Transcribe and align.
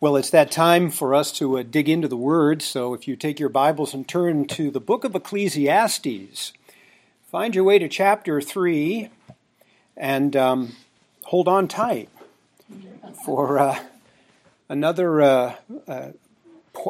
Well, 0.00 0.14
it's 0.14 0.30
that 0.30 0.52
time 0.52 0.90
for 0.90 1.12
us 1.12 1.32
to 1.38 1.58
uh, 1.58 1.64
dig 1.68 1.88
into 1.88 2.06
the 2.06 2.16
Word. 2.16 2.62
So 2.62 2.94
if 2.94 3.08
you 3.08 3.16
take 3.16 3.40
your 3.40 3.48
Bibles 3.48 3.94
and 3.94 4.06
turn 4.06 4.46
to 4.46 4.70
the 4.70 4.78
book 4.78 5.02
of 5.02 5.16
Ecclesiastes, 5.16 6.52
find 7.28 7.52
your 7.52 7.64
way 7.64 7.80
to 7.80 7.88
chapter 7.88 8.40
3 8.40 9.10
and 9.96 10.36
um, 10.36 10.76
hold 11.24 11.48
on 11.48 11.66
tight 11.66 12.10
for 13.24 13.58
uh, 13.58 13.80
another 14.68 15.20
uh, 15.20 15.56
uh, 15.88 16.10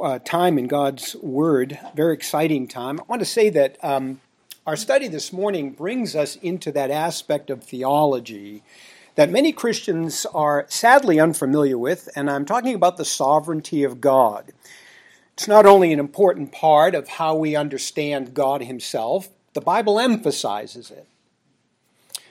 uh, 0.02 0.18
time 0.18 0.58
in 0.58 0.66
God's 0.66 1.16
Word. 1.16 1.78
Very 1.94 2.12
exciting 2.12 2.68
time. 2.68 3.00
I 3.00 3.04
want 3.04 3.20
to 3.20 3.26
say 3.26 3.48
that 3.48 3.82
um, 3.82 4.20
our 4.66 4.76
study 4.76 5.08
this 5.08 5.32
morning 5.32 5.70
brings 5.70 6.14
us 6.14 6.36
into 6.36 6.70
that 6.72 6.90
aspect 6.90 7.48
of 7.48 7.64
theology 7.64 8.62
that 9.18 9.30
many 9.30 9.50
Christians 9.50 10.26
are 10.32 10.64
sadly 10.68 11.18
unfamiliar 11.18 11.76
with, 11.76 12.08
and 12.14 12.30
I'm 12.30 12.44
talking 12.44 12.76
about 12.76 12.98
the 12.98 13.04
sovereignty 13.04 13.82
of 13.82 14.00
God. 14.00 14.52
It's 15.32 15.48
not 15.48 15.66
only 15.66 15.92
an 15.92 15.98
important 15.98 16.52
part 16.52 16.94
of 16.94 17.08
how 17.08 17.34
we 17.34 17.56
understand 17.56 18.32
God 18.32 18.62
Himself, 18.62 19.28
the 19.54 19.60
Bible 19.60 19.98
emphasizes 19.98 20.92
it. 20.92 21.08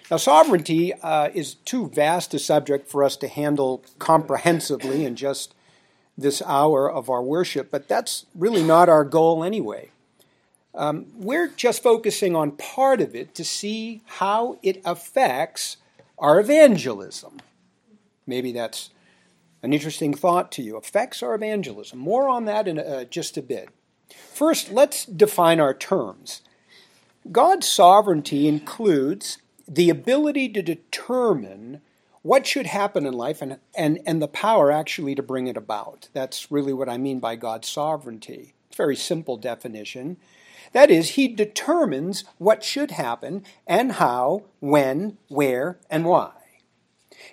Now, 0.09 0.16
sovereignty 0.16 0.94
uh, 0.94 1.30
is 1.34 1.55
too 1.55 1.90
vast 1.90 2.34
a 2.34 2.40
subject 2.40 2.90
for 2.90 3.04
us 3.04 3.17
to 3.17 3.28
handle 3.28 3.84
comprehensively 4.00 5.04
in 5.04 5.17
just 5.17 5.54
this 6.17 6.42
hour 6.44 6.90
of 6.90 7.09
our 7.09 7.22
worship, 7.22 7.70
but 7.70 7.90
that's 7.90 8.26
really 8.34 8.64
not 8.64 8.88
our 8.88 9.04
goal 9.04 9.44
anyway. 9.44 9.90
Um, 10.73 11.08
we're 11.17 11.50
just 11.50 11.84
focusing 11.84 12.34
on 12.34 12.52
part 12.52 13.02
of 13.02 13.14
it 13.14 13.36
to 13.36 13.44
see 13.44 14.04
how 14.06 14.58
it 14.64 14.81
affects 14.86 15.76
our 16.17 16.39
evangelism. 16.39 17.39
Maybe 18.25 18.52
that's 18.52 18.89
an 19.62 19.73
interesting 19.73 20.13
thought 20.13 20.52
to 20.53 20.62
you. 20.62 20.77
Affects 20.77 21.23
our 21.23 21.35
evangelism. 21.35 21.99
More 21.99 22.28
on 22.30 22.45
that 22.45 22.67
in 22.67 22.80
uh, 22.80 23.05
just 23.05 23.38
a 23.38 23.42
bit. 23.42 23.69
First, 24.33 24.72
let's 24.72 25.05
define 25.05 25.59
our 25.59 25.73
terms. 25.73 26.42
God's 27.31 27.67
sovereignty 27.67 28.47
includes 28.47 29.39
the 29.67 29.89
ability 29.89 30.50
to 30.50 30.61
determine 30.61 31.81
what 32.22 32.45
should 32.45 32.67
happen 32.67 33.05
in 33.05 33.14
life 33.14 33.42
and, 33.42 33.59
and, 33.75 33.99
and 34.05 34.22
the 34.22 34.27
power 34.27 34.72
actually 34.72 35.16
to 35.16 35.23
bring 35.23 35.47
it 35.47 35.58
about. 35.58 36.09
That's 36.14 36.52
really 36.52 36.73
what 36.73 36.89
I 36.89 36.97
mean 36.97 37.20
by 37.20 37.36
God's 37.36 37.67
sovereignty. 37.67 38.53
Very 38.75 38.95
simple 38.95 39.38
definition. 39.38 40.17
That 40.73 40.92
is, 40.92 41.12
he 41.12 41.28
determines 41.28 42.23
what 42.38 42.64
should 42.64 42.92
happen 42.92 43.44
and 43.66 43.94
how, 43.94 44.44
when, 44.60 45.18
where, 45.28 45.80
and 45.90 46.06
why. 46.06 46.32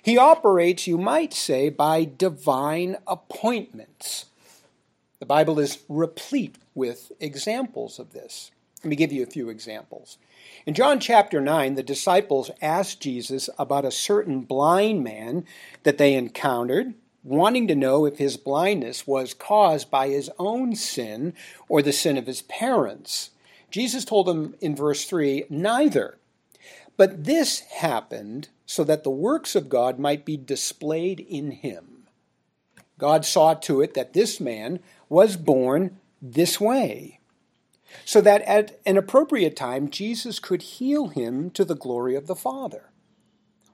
He 0.01 0.17
operates, 0.17 0.87
you 0.87 0.97
might 0.97 1.33
say, 1.33 1.69
by 1.69 2.05
divine 2.05 2.97
appointments. 3.07 4.25
The 5.19 5.25
Bible 5.25 5.59
is 5.59 5.79
replete 5.89 6.57
with 6.73 7.11
examples 7.19 7.99
of 7.99 8.13
this. 8.13 8.51
Let 8.83 8.89
me 8.89 8.95
give 8.95 9.11
you 9.11 9.23
a 9.23 9.27
few 9.27 9.49
examples. 9.49 10.17
In 10.65 10.75
John 10.75 10.99
chapter 10.99 11.41
9, 11.41 11.73
the 11.73 11.83
disciples 11.83 12.51
asked 12.61 13.01
Jesus 13.01 13.49
about 13.57 13.85
a 13.85 13.91
certain 13.91 14.41
blind 14.41 15.03
man 15.03 15.45
that 15.83 15.97
they 15.97 16.13
encountered, 16.13 16.93
wanting 17.25 17.67
to 17.67 17.75
know 17.75 18.05
if 18.05 18.19
his 18.19 18.37
blindness 18.37 19.07
was 19.07 19.33
caused 19.33 19.89
by 19.89 20.07
his 20.07 20.29
own 20.37 20.75
sin 20.75 21.33
or 21.67 21.81
the 21.81 21.91
sin 21.91 22.17
of 22.17 22.27
his 22.27 22.43
parents. 22.43 23.31
Jesus 23.71 24.05
told 24.05 24.27
them 24.27 24.55
in 24.61 24.75
verse 24.75 25.05
3 25.05 25.45
neither. 25.49 26.17
But 26.97 27.25
this 27.25 27.61
happened 27.61 28.49
so 28.65 28.83
that 28.85 29.03
the 29.03 29.09
works 29.09 29.55
of 29.55 29.69
God 29.69 29.99
might 29.99 30.23
be 30.23 30.37
displayed 30.37 31.19
in 31.19 31.51
him. 31.51 32.07
God 32.97 33.25
saw 33.25 33.55
to 33.55 33.81
it 33.81 33.95
that 33.95 34.13
this 34.13 34.39
man 34.39 34.79
was 35.09 35.35
born 35.35 35.99
this 36.21 36.61
way, 36.61 37.19
so 38.05 38.21
that 38.21 38.41
at 38.43 38.79
an 38.85 38.97
appropriate 38.97 39.55
time 39.55 39.89
Jesus 39.89 40.39
could 40.39 40.61
heal 40.61 41.09
him 41.09 41.49
to 41.51 41.65
the 41.65 41.75
glory 41.75 42.15
of 42.15 42.27
the 42.27 42.35
Father. 42.35 42.89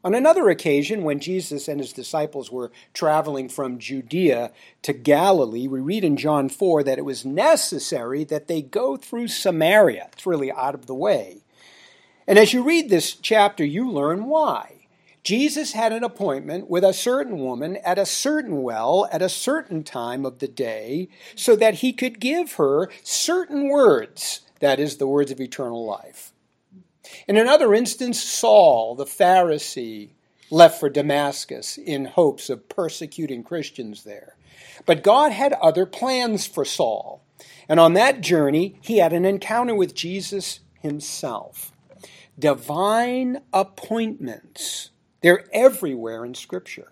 On 0.04 0.16
another 0.16 0.50
occasion, 0.50 1.04
when 1.04 1.20
Jesus 1.20 1.68
and 1.68 1.80
his 1.80 1.94
disciples 1.94 2.52
were 2.52 2.72
traveling 2.94 3.50
from 3.50 3.78
Judea 3.78 4.52
to 4.82 4.94
Galilee, 4.94 5.68
we 5.68 5.80
read 5.80 6.04
in 6.04 6.18
John 6.18 6.50
4 6.50 6.84
that 6.84 6.98
it 6.98 7.06
was 7.06 7.24
necessary 7.24 8.24
that 8.24 8.48
they 8.48 8.64
go 8.64 8.98
through 8.98 9.28
Samaria. 9.28 10.10
It's 10.14 10.26
really 10.26 10.52
out 10.52 10.74
of 10.74 10.88
the 10.88 10.96
way. 10.96 11.44
And 12.28 12.40
as 12.40 12.52
you 12.52 12.64
read 12.64 12.90
this 12.90 13.14
chapter, 13.14 13.64
you 13.64 13.92
learn 13.92 14.26
why. 14.26 14.88
Jesus 15.24 15.74
had 15.74 15.94
an 15.94 16.04
appointment 16.04 16.68
with 16.68 16.84
a 16.84 16.94
certain 16.94 17.38
woman 17.38 17.78
at 17.78 18.00
a 18.00 18.06
certain 18.06 18.64
well 18.64 19.08
at 19.12 19.22
a 19.22 19.30
certain 19.30 19.84
time 19.84 20.26
of 20.26 20.40
the 20.40 20.48
day 20.48 21.10
so 21.36 21.56
that 21.56 21.76
he 21.76 21.94
could 21.94 22.20
give 22.20 22.54
her 22.54 22.90
certain 23.04 23.70
words, 23.70 24.42
that 24.62 24.80
is, 24.80 24.98
the 24.98 25.06
words 25.06 25.30
of 25.30 25.40
eternal 25.40 25.86
life. 25.86 26.31
In 27.28 27.38
another 27.38 27.74
instance, 27.74 28.22
Saul, 28.22 28.96
the 28.96 29.06
Pharisee, 29.06 30.12
left 30.50 30.80
for 30.80 30.90
Damascus 30.90 31.78
in 31.78 32.06
hopes 32.06 32.50
of 32.50 32.68
persecuting 32.70 33.44
Christians 33.44 34.04
there. 34.04 34.36
But 34.86 35.04
God 35.04 35.32
had 35.32 35.54
other 35.54 35.86
plans 35.86 36.46
for 36.46 36.66
Saul. 36.66 37.24
And 37.70 37.80
on 37.80 37.94
that 37.94 38.22
journey, 38.22 38.80
he 38.82 38.98
had 38.98 39.14
an 39.14 39.26
encounter 39.26 39.74
with 39.74 39.96
Jesus 39.96 40.60
himself. 40.80 41.72
Divine 42.38 43.42
appointments, 43.54 44.90
they're 45.22 45.46
everywhere 45.54 46.26
in 46.26 46.34
Scripture. 46.34 46.92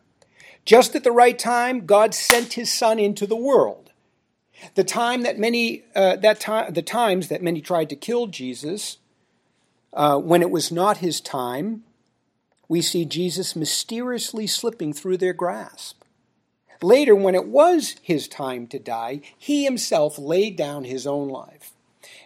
Just 0.65 0.95
at 0.95 1.03
the 1.03 1.11
right 1.11 1.37
time, 1.37 1.85
God 1.85 2.13
sent 2.13 2.53
his 2.53 2.71
Son 2.71 2.99
into 2.99 3.25
the 3.25 3.35
world. 3.35 3.91
The 4.75 4.83
time 4.83 5.23
that 5.23 5.39
many, 5.39 5.83
uh, 5.95 6.17
that 6.17 6.39
time, 6.39 6.73
the 6.73 6.81
times 6.81 7.29
that 7.29 7.41
many 7.41 7.61
tried 7.61 7.89
to 7.89 7.95
kill 7.95 8.27
Jesus, 8.27 8.97
uh, 9.93 10.17
when 10.17 10.41
it 10.41 10.51
was 10.51 10.71
not 10.71 10.97
his 10.97 11.19
time, 11.21 11.83
we 12.67 12.81
see 12.81 13.05
Jesus 13.05 13.55
mysteriously 13.55 14.47
slipping 14.47 14.93
through 14.93 15.17
their 15.17 15.33
grasp. 15.33 16.03
Later, 16.81 17.15
when 17.15 17.35
it 17.35 17.47
was 17.47 17.95
his 18.01 18.27
time 18.27 18.67
to 18.67 18.79
die, 18.79 19.21
he 19.37 19.65
himself 19.65 20.17
laid 20.17 20.55
down 20.55 20.85
his 20.85 21.05
own 21.05 21.27
life. 21.27 21.71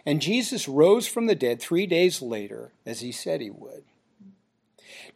And 0.06 0.20
Jesus 0.20 0.68
rose 0.68 1.06
from 1.06 1.26
the 1.26 1.34
dead 1.34 1.60
three 1.60 1.86
days 1.86 2.22
later, 2.22 2.70
as 2.86 3.00
he 3.00 3.10
said 3.10 3.40
he 3.40 3.50
would. 3.50 3.84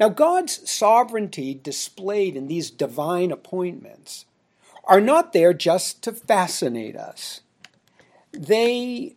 Now, 0.00 0.08
God's 0.08 0.68
sovereignty 0.68 1.54
displayed 1.54 2.36
in 2.36 2.46
these 2.46 2.70
divine 2.70 3.30
appointments 3.30 4.24
are 4.84 5.00
not 5.00 5.32
there 5.32 5.52
just 5.52 6.02
to 6.02 6.12
fascinate 6.12 6.96
us. 6.96 7.42
They 8.32 9.16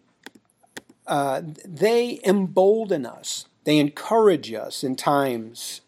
uh, 1.08 1.42
they 1.66 2.20
embolden 2.24 3.06
us. 3.06 3.46
They 3.64 3.78
encourage 3.78 4.54
us 4.54 4.84
in 4.84 4.96
times, 4.96 5.82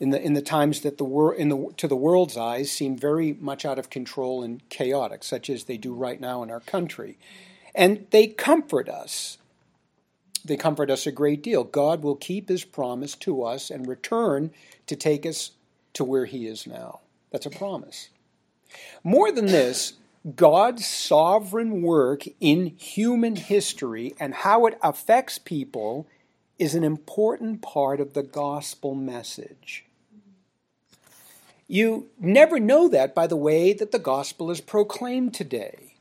in 0.00 0.10
the 0.10 0.20
in 0.20 0.34
the 0.34 0.42
times 0.42 0.80
that 0.80 0.98
the 0.98 1.04
world, 1.04 1.38
in 1.38 1.48
the 1.48 1.72
to 1.76 1.88
the 1.88 1.96
world's 1.96 2.36
eyes, 2.36 2.70
seem 2.70 2.96
very 2.96 3.34
much 3.34 3.64
out 3.64 3.78
of 3.78 3.90
control 3.90 4.42
and 4.42 4.66
chaotic, 4.68 5.24
such 5.24 5.50
as 5.50 5.64
they 5.64 5.76
do 5.76 5.92
right 5.94 6.20
now 6.20 6.42
in 6.42 6.50
our 6.50 6.60
country, 6.60 7.18
and 7.74 8.06
they 8.10 8.26
comfort 8.26 8.88
us. 8.88 9.38
They 10.44 10.56
comfort 10.56 10.90
us 10.90 11.06
a 11.06 11.12
great 11.12 11.42
deal. 11.42 11.64
God 11.64 12.02
will 12.02 12.16
keep 12.16 12.48
His 12.48 12.64
promise 12.64 13.14
to 13.16 13.42
us 13.42 13.70
and 13.70 13.88
return 13.88 14.50
to 14.86 14.96
take 14.96 15.24
us 15.24 15.52
to 15.94 16.04
where 16.04 16.26
He 16.26 16.46
is 16.46 16.66
now. 16.66 17.00
That's 17.30 17.46
a 17.46 17.50
promise. 17.50 18.10
More 19.02 19.32
than 19.32 19.46
this, 19.46 19.94
God's 20.36 20.86
sovereign 20.86 21.82
work 21.82 22.24
in 22.40 22.66
human 22.78 23.36
history 23.36 24.14
and 24.18 24.32
how 24.32 24.64
it 24.64 24.78
affects 24.82 25.38
people 25.38 26.06
is 26.58 26.74
an 26.74 26.82
important 26.82 27.60
part 27.60 28.00
of 28.00 28.14
the 28.14 28.22
gospel 28.22 28.94
message. 28.94 29.84
You 31.68 32.08
never 32.18 32.58
know 32.58 32.88
that 32.88 33.14
by 33.14 33.26
the 33.26 33.36
way 33.36 33.74
that 33.74 33.92
the 33.92 33.98
gospel 33.98 34.50
is 34.50 34.62
proclaimed 34.62 35.34
today. 35.34 35.94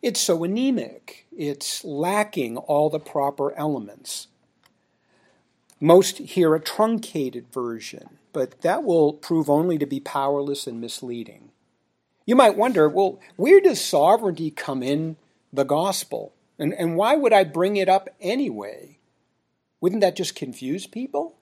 It's 0.00 0.20
so 0.20 0.44
anemic, 0.44 1.26
it's 1.36 1.84
lacking 1.84 2.56
all 2.56 2.88
the 2.88 3.00
proper 3.00 3.52
elements. 3.54 4.28
Most 5.80 6.18
hear 6.18 6.54
a 6.54 6.60
truncated 6.60 7.52
version, 7.52 8.18
but 8.32 8.60
that 8.60 8.84
will 8.84 9.12
prove 9.12 9.50
only 9.50 9.76
to 9.78 9.86
be 9.86 9.98
powerless 9.98 10.68
and 10.68 10.80
misleading. 10.80 11.50
You 12.28 12.36
might 12.36 12.58
wonder, 12.58 12.90
well, 12.90 13.18
where 13.36 13.58
does 13.58 13.82
sovereignty 13.82 14.50
come 14.50 14.82
in 14.82 15.16
the 15.50 15.64
gospel? 15.64 16.34
And, 16.58 16.74
and 16.74 16.94
why 16.94 17.16
would 17.16 17.32
I 17.32 17.42
bring 17.42 17.78
it 17.78 17.88
up 17.88 18.10
anyway? 18.20 18.98
Wouldn't 19.80 20.02
that 20.02 20.14
just 20.14 20.34
confuse 20.34 20.86
people? 20.86 21.36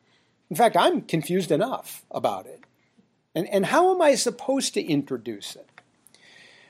In 0.49 0.55
fact, 0.55 0.77
I'm 0.77 1.03
confused 1.03 1.51
enough 1.51 2.05
about 2.09 2.47
it. 2.47 2.63
And, 3.35 3.49
and 3.49 3.67
how 3.67 3.93
am 3.93 4.01
I 4.01 4.15
supposed 4.15 4.75
to 4.75 4.81
introduce 4.81 5.57
it? 5.57 5.69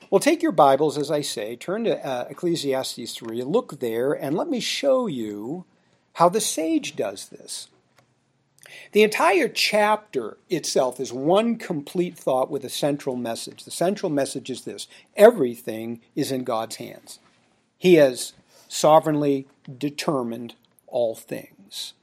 Well, 0.09 0.19
take 0.19 0.41
your 0.41 0.51
Bibles, 0.51 0.97
as 0.97 1.11
I 1.11 1.21
say, 1.21 1.55
turn 1.55 1.83
to 1.83 2.03
uh, 2.03 2.25
Ecclesiastes 2.27 3.13
3, 3.13 3.43
look 3.43 3.79
there, 3.79 4.13
and 4.13 4.35
let 4.35 4.49
me 4.49 4.59
show 4.59 5.05
you 5.05 5.65
how 6.13 6.27
the 6.27 6.41
sage 6.41 6.95
does 6.95 7.27
this. 7.27 7.67
The 8.91 9.03
entire 9.03 9.47
chapter 9.47 10.37
itself 10.49 10.99
is 10.99 11.13
one 11.13 11.57
complete 11.57 12.17
thought 12.17 12.49
with 12.49 12.63
a 12.63 12.69
central 12.69 13.15
message. 13.15 13.63
The 13.63 13.71
central 13.71 14.11
message 14.11 14.49
is 14.49 14.61
this 14.61 14.87
everything 15.15 16.01
is 16.15 16.31
in 16.31 16.43
God's 16.43 16.77
hands. 16.77 17.19
He 17.77 17.95
has 17.95 18.33
sovereignly 18.67 19.47
determined 19.77 20.55
all 20.87 21.15
things. 21.15 21.93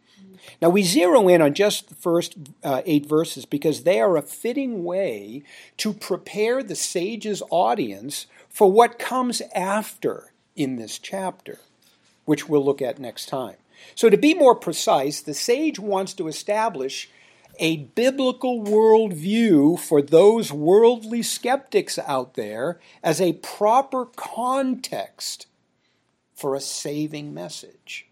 Now, 0.60 0.68
we 0.68 0.82
zero 0.82 1.26
in 1.28 1.40
on 1.40 1.54
just 1.54 1.88
the 1.88 1.94
first 1.94 2.36
uh, 2.62 2.82
eight 2.84 3.06
verses 3.06 3.44
because 3.46 3.82
they 3.82 4.00
are 4.00 4.16
a 4.16 4.22
fitting 4.22 4.84
way 4.84 5.42
to 5.78 5.92
prepare 5.92 6.62
the 6.62 6.74
sage's 6.74 7.42
audience 7.50 8.26
for 8.48 8.70
what 8.70 8.98
comes 8.98 9.40
after 9.54 10.32
in 10.54 10.76
this 10.76 10.98
chapter, 10.98 11.60
which 12.24 12.48
we'll 12.48 12.64
look 12.64 12.82
at 12.82 12.98
next 12.98 13.26
time. 13.26 13.56
So, 13.94 14.10
to 14.10 14.16
be 14.16 14.34
more 14.34 14.54
precise, 14.54 15.20
the 15.20 15.34
sage 15.34 15.78
wants 15.78 16.14
to 16.14 16.28
establish 16.28 17.08
a 17.58 17.76
biblical 17.76 18.62
worldview 18.62 19.78
for 19.78 20.02
those 20.02 20.52
worldly 20.52 21.22
skeptics 21.22 21.98
out 21.98 22.34
there 22.34 22.80
as 23.02 23.20
a 23.20 23.34
proper 23.34 24.06
context 24.06 25.46
for 26.34 26.54
a 26.54 26.60
saving 26.60 27.32
message. 27.32 28.08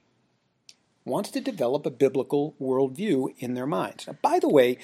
Wants 1.05 1.31
to 1.33 1.41
develop 1.41 1.85
a 1.85 1.91
biblical 1.91 2.55
worldview 2.61 3.35
in 3.39 3.55
their 3.55 3.67
minds. 3.67 4.07
Now, 4.07 4.17
by 4.23 4.39
the 4.39 4.49
way, 4.49 4.79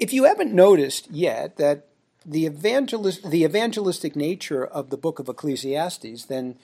if 0.00 0.12
you 0.12 0.24
haven't 0.24 0.54
noticed 0.54 1.10
yet 1.10 1.56
that 1.56 1.88
the, 2.24 2.46
evangelist, 2.46 3.30
the 3.30 3.44
evangelistic 3.44 4.16
nature 4.16 4.64
of 4.64 4.88
the 4.88 4.96
book 4.96 5.18
of 5.18 5.28
Ecclesiastes, 5.28 6.24
then, 6.24 6.56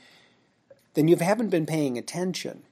then 0.95 1.09
you 1.09 1.17
haven't 1.17 1.51
been 1.51 1.67
paying 1.67 1.99
attention 1.99 2.63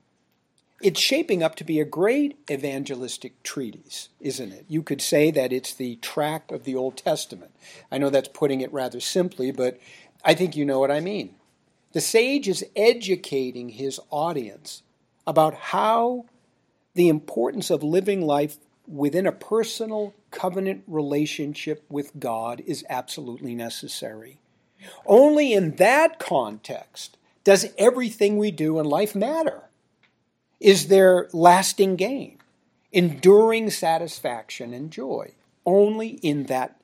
it's 0.80 1.00
shaping 1.00 1.42
up 1.42 1.56
to 1.56 1.64
be 1.64 1.78
a 1.78 1.84
great 1.84 2.38
evangelistic 2.50 3.42
treatise, 3.42 4.08
isn't 4.20 4.52
it? 4.52 4.64
You 4.68 4.82
could 4.82 5.02
say 5.02 5.30
that 5.30 5.52
it's 5.52 5.74
the 5.74 5.96
tract 5.96 6.50
of 6.50 6.64
the 6.64 6.74
Old 6.74 6.96
Testament. 6.96 7.52
I 7.92 7.98
know 7.98 8.08
that's 8.08 8.28
putting 8.28 8.60
it 8.62 8.72
rather 8.72 9.00
simply, 9.00 9.50
but 9.50 9.78
I 10.24 10.34
think 10.34 10.56
you 10.56 10.64
know 10.64 10.80
what 10.80 10.90
I 10.90 11.00
mean. 11.00 11.34
The 11.92 12.00
sage 12.00 12.48
is 12.48 12.64
educating 12.74 13.70
his 13.70 14.00
audience 14.10 14.82
about 15.26 15.54
how 15.54 16.24
the 16.94 17.08
importance 17.08 17.68
of 17.70 17.82
living 17.82 18.22
life 18.22 18.56
within 18.86 19.26
a 19.26 19.32
personal 19.32 20.14
covenant 20.30 20.82
relationship 20.86 21.84
with 21.88 22.18
God 22.18 22.62
is 22.66 22.84
absolutely 22.88 23.54
necessary. 23.54 24.38
Only 25.04 25.52
in 25.52 25.76
that 25.76 26.18
context 26.18 27.18
does 27.44 27.72
everything 27.76 28.38
we 28.38 28.50
do 28.50 28.78
in 28.78 28.86
life 28.86 29.14
matter 29.14 29.64
is 30.60 30.88
there 30.88 31.28
lasting 31.32 31.96
gain, 31.96 32.38
enduring 32.92 33.70
satisfaction 33.70 34.74
and 34.74 34.90
joy 34.90 35.32
only 35.64 36.08
in 36.08 36.44
that 36.44 36.80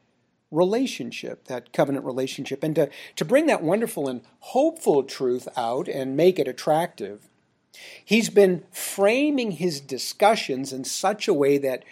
relationship, 0.50 1.44
that 1.46 1.72
covenant 1.72 2.04
relationship. 2.04 2.62
And 2.62 2.74
to, 2.76 2.90
to 3.16 3.24
bring 3.24 3.46
that 3.46 3.62
wonderful 3.62 4.08
and 4.08 4.22
hopeful 4.40 5.02
truth 5.02 5.48
out 5.56 5.88
and 5.88 6.16
make 6.16 6.38
it 6.38 6.48
attractive, 6.48 7.28
he's 8.04 8.30
been 8.30 8.64
framing 8.70 9.52
his 9.52 9.80
discussions 9.80 10.72
in 10.72 10.84
such 10.84 11.28
a 11.28 11.34
way 11.34 11.58
that 11.58 11.84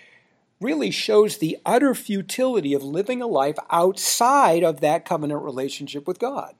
really 0.60 0.90
shows 0.90 1.38
the 1.38 1.58
utter 1.66 1.94
futility 1.94 2.72
of 2.74 2.82
living 2.82 3.20
a 3.20 3.26
life 3.26 3.56
outside 3.70 4.62
of 4.62 4.80
that 4.80 5.04
covenant 5.04 5.42
relationship 5.42 6.06
with 6.06 6.18
God. 6.18 6.54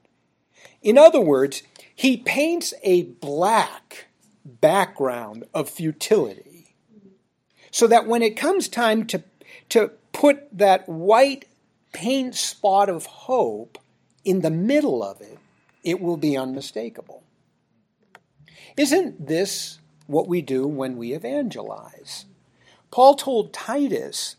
In 0.82 0.98
other 0.98 1.20
words, 1.20 1.62
he 1.94 2.16
paints 2.16 2.74
a 2.82 3.04
black 3.04 4.08
background 4.44 5.44
of 5.54 5.68
futility. 5.68 6.74
So 7.70 7.86
that 7.86 8.06
when 8.06 8.22
it 8.22 8.36
comes 8.36 8.68
time 8.68 9.06
to, 9.06 9.22
to 9.70 9.90
put 10.12 10.56
that 10.56 10.88
white 10.88 11.46
paint 11.92 12.34
spot 12.34 12.88
of 12.88 13.06
hope 13.06 13.78
in 14.24 14.40
the 14.40 14.50
middle 14.50 15.02
of 15.02 15.20
it, 15.20 15.38
it 15.82 16.00
will 16.00 16.16
be 16.16 16.36
unmistakable. 16.36 17.22
Isn't 18.76 19.26
this 19.26 19.78
what 20.06 20.28
we 20.28 20.42
do 20.42 20.66
when 20.66 20.96
we 20.96 21.12
evangelize? 21.12 22.26
Paul 22.90 23.14
told 23.14 23.52
Titus 23.52 24.36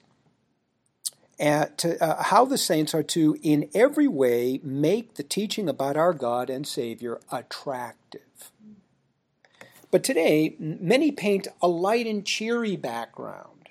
uh, 1.39 1.65
to, 1.77 2.01
uh, 2.01 2.23
how 2.23 2.45
the 2.45 2.57
saints 2.57 2.93
are 2.93 3.03
to, 3.03 3.37
in 3.41 3.69
every 3.73 4.07
way, 4.07 4.59
make 4.63 5.15
the 5.15 5.23
teaching 5.23 5.67
about 5.67 5.97
our 5.97 6.13
God 6.13 6.49
and 6.49 6.65
Savior 6.65 7.19
attractive. 7.31 8.51
But 9.95 10.03
today, 10.03 10.57
many 10.59 11.09
paint 11.09 11.47
a 11.61 11.69
light 11.69 12.05
and 12.05 12.25
cheery 12.25 12.75
background. 12.75 13.69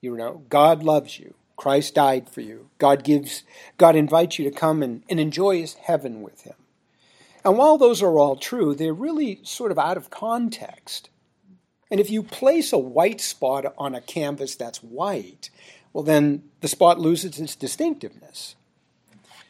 You 0.00 0.16
know, 0.16 0.42
God 0.48 0.82
loves 0.82 1.16
you. 1.20 1.34
Christ 1.54 1.94
died 1.94 2.28
for 2.28 2.40
you. 2.40 2.70
God 2.78 3.04
gives, 3.04 3.44
God 3.78 3.94
invites 3.94 4.40
you 4.40 4.50
to 4.50 4.56
come 4.56 4.82
and, 4.82 5.04
and 5.08 5.20
enjoy 5.20 5.60
his 5.60 5.74
heaven 5.74 6.22
with 6.22 6.40
him. 6.40 6.56
And 7.44 7.56
while 7.56 7.78
those 7.78 8.02
are 8.02 8.18
all 8.18 8.34
true, 8.34 8.74
they're 8.74 8.92
really 8.92 9.38
sort 9.44 9.70
of 9.70 9.78
out 9.78 9.96
of 9.96 10.10
context. 10.10 11.08
And 11.88 12.00
if 12.00 12.10
you 12.10 12.24
place 12.24 12.72
a 12.72 12.78
white 12.78 13.20
spot 13.20 13.72
on 13.78 13.94
a 13.94 14.00
canvas 14.00 14.56
that's 14.56 14.82
white, 14.82 15.50
well, 15.92 16.02
then 16.02 16.50
the 16.62 16.66
spot 16.66 16.98
loses 16.98 17.38
its 17.38 17.54
distinctiveness. 17.54 18.56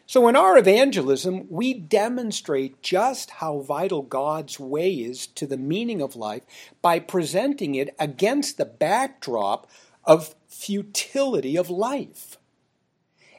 So, 0.07 0.27
in 0.29 0.35
our 0.35 0.59
evangelism, 0.59 1.47
we 1.49 1.75
demonstrate 1.75 2.83
just 2.83 3.31
how 3.31 3.61
vital 3.61 4.03
God's 4.03 4.59
way 4.59 4.93
is 4.93 5.27
to 5.29 5.47
the 5.47 5.57
meaning 5.57 6.03
of 6.03 6.17
life 6.17 6.43
by 6.83 6.99
presenting 6.99 7.77
it 7.77 7.95
against 7.99 8.59
the 8.59 8.65
backdrop 8.65 9.71
of 10.05 10.35
futility 10.49 11.57
of 11.57 11.71
life. 11.71 12.37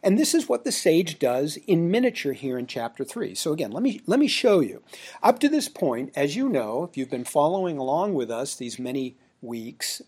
And 0.02 0.18
this 0.18 0.34
is 0.34 0.50
what 0.50 0.64
the 0.64 0.72
sage 0.72 1.20
does 1.20 1.58
in 1.68 1.92
miniature 1.92 2.34
here 2.34 2.58
in 2.58 2.68
chapter 2.68 3.04
3. 3.04 3.36
So 3.36 3.54
again, 3.54 3.72
let 3.72 3.84
me 3.84 4.02
let 4.06 4.20
me 4.20 4.28
show 4.28 4.60
you. 4.60 4.84
Up 5.22 5.40
to 5.40 5.50
this 5.50 5.70
point, 5.70 6.12
as 6.16 6.36
you 6.36 6.50
know, 6.50 6.84
if 6.84 6.98
you've 6.98 7.10
been 7.10 7.24
following 7.24 7.78
along 7.78 8.14
with 8.14 8.32
us 8.32 8.56
these 8.56 8.80
many 8.80 9.18
weeks, 9.42 10.02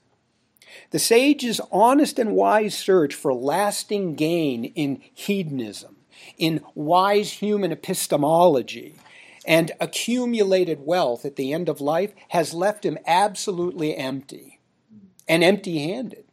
the 0.92 1.00
sage's 1.00 1.62
honest 1.72 2.18
and 2.18 2.34
wise 2.34 2.78
search 2.78 3.14
for 3.14 3.34
lasting 3.34 4.16
gain 4.16 4.66
in 4.66 5.02
hedonism 5.14 5.95
in 6.38 6.62
wise 6.74 7.34
human 7.34 7.72
epistemology 7.72 8.96
and 9.46 9.72
accumulated 9.80 10.86
wealth 10.86 11.26
at 11.26 11.36
the 11.36 11.54
end 11.54 11.70
of 11.70 11.80
life 11.80 12.14
has 12.30 12.54
left 12.54 12.86
him 12.86 12.98
absolutely 13.06 13.96
empty 13.96 14.60
and 15.28 15.44
empty 15.44 15.80
handed. 15.80 16.26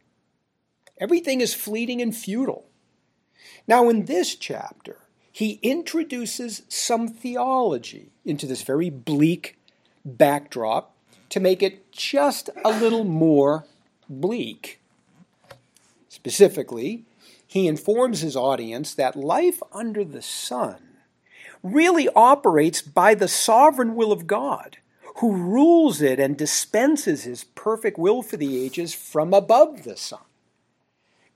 Everything 0.99 1.41
is 1.41 1.53
fleeting 1.53 2.01
and 2.01 2.15
futile. 2.15 2.65
Now, 3.67 3.89
in 3.89 4.05
this 4.05 4.35
chapter, 4.35 4.97
he 5.31 5.59
introduces 5.61 6.63
some 6.67 7.07
theology 7.07 8.11
into 8.23 8.45
this 8.45 8.61
very 8.61 8.89
bleak 8.89 9.57
backdrop 10.05 10.95
to 11.29 11.39
make 11.39 11.63
it 11.63 11.91
just 11.91 12.49
a 12.63 12.69
little 12.69 13.03
more 13.03 13.65
bleak. 14.07 14.79
Specifically, 16.09 17.05
he 17.53 17.67
informs 17.67 18.21
his 18.21 18.35
audience 18.35 18.95
that 18.95 19.15
life 19.15 19.61
under 19.71 20.03
the 20.03 20.23
sun 20.23 20.77
really 21.61 22.09
operates 22.15 22.81
by 22.81 23.13
the 23.13 23.27
sovereign 23.27 23.93
will 23.93 24.11
of 24.11 24.25
God, 24.25 24.77
who 25.17 25.35
rules 25.35 26.01
it 26.01 26.19
and 26.19 26.35
dispenses 26.35 27.25
his 27.25 27.43
perfect 27.43 27.99
will 27.99 28.23
for 28.23 28.37
the 28.37 28.59
ages 28.59 28.95
from 28.95 29.35
above 29.35 29.83
the 29.83 29.95
sun. 29.95 30.23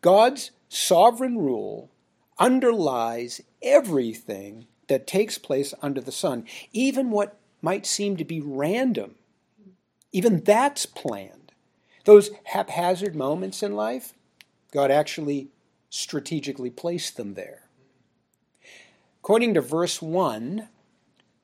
God's 0.01 0.50
sovereign 0.69 1.38
rule 1.38 1.91
underlies 2.39 3.39
everything 3.62 4.65
that 4.88 5.05
takes 5.05 5.38
place 5.38 5.75
under 5.83 6.01
the 6.01 6.12
sun, 6.12 6.45
even 6.74 7.12
what 7.12 7.38
might 7.62 7.86
seem 7.86 8.17
to 8.17 8.25
be 8.25 8.41
random. 8.41 9.13
Even 10.12 10.41
that's 10.41 10.88
planned. 10.88 11.51
Those 12.05 12.31
haphazard 12.45 13.15
moments 13.15 13.62
in 13.62 13.75
life, 13.75 14.15
God 14.71 14.89
actually 14.89 15.50
strategically 15.89 16.70
placed 16.70 17.17
them 17.17 17.34
there. 17.34 17.63
According 19.22 19.53
to 19.56 19.62
verse 19.62 20.01
1, 20.01 20.70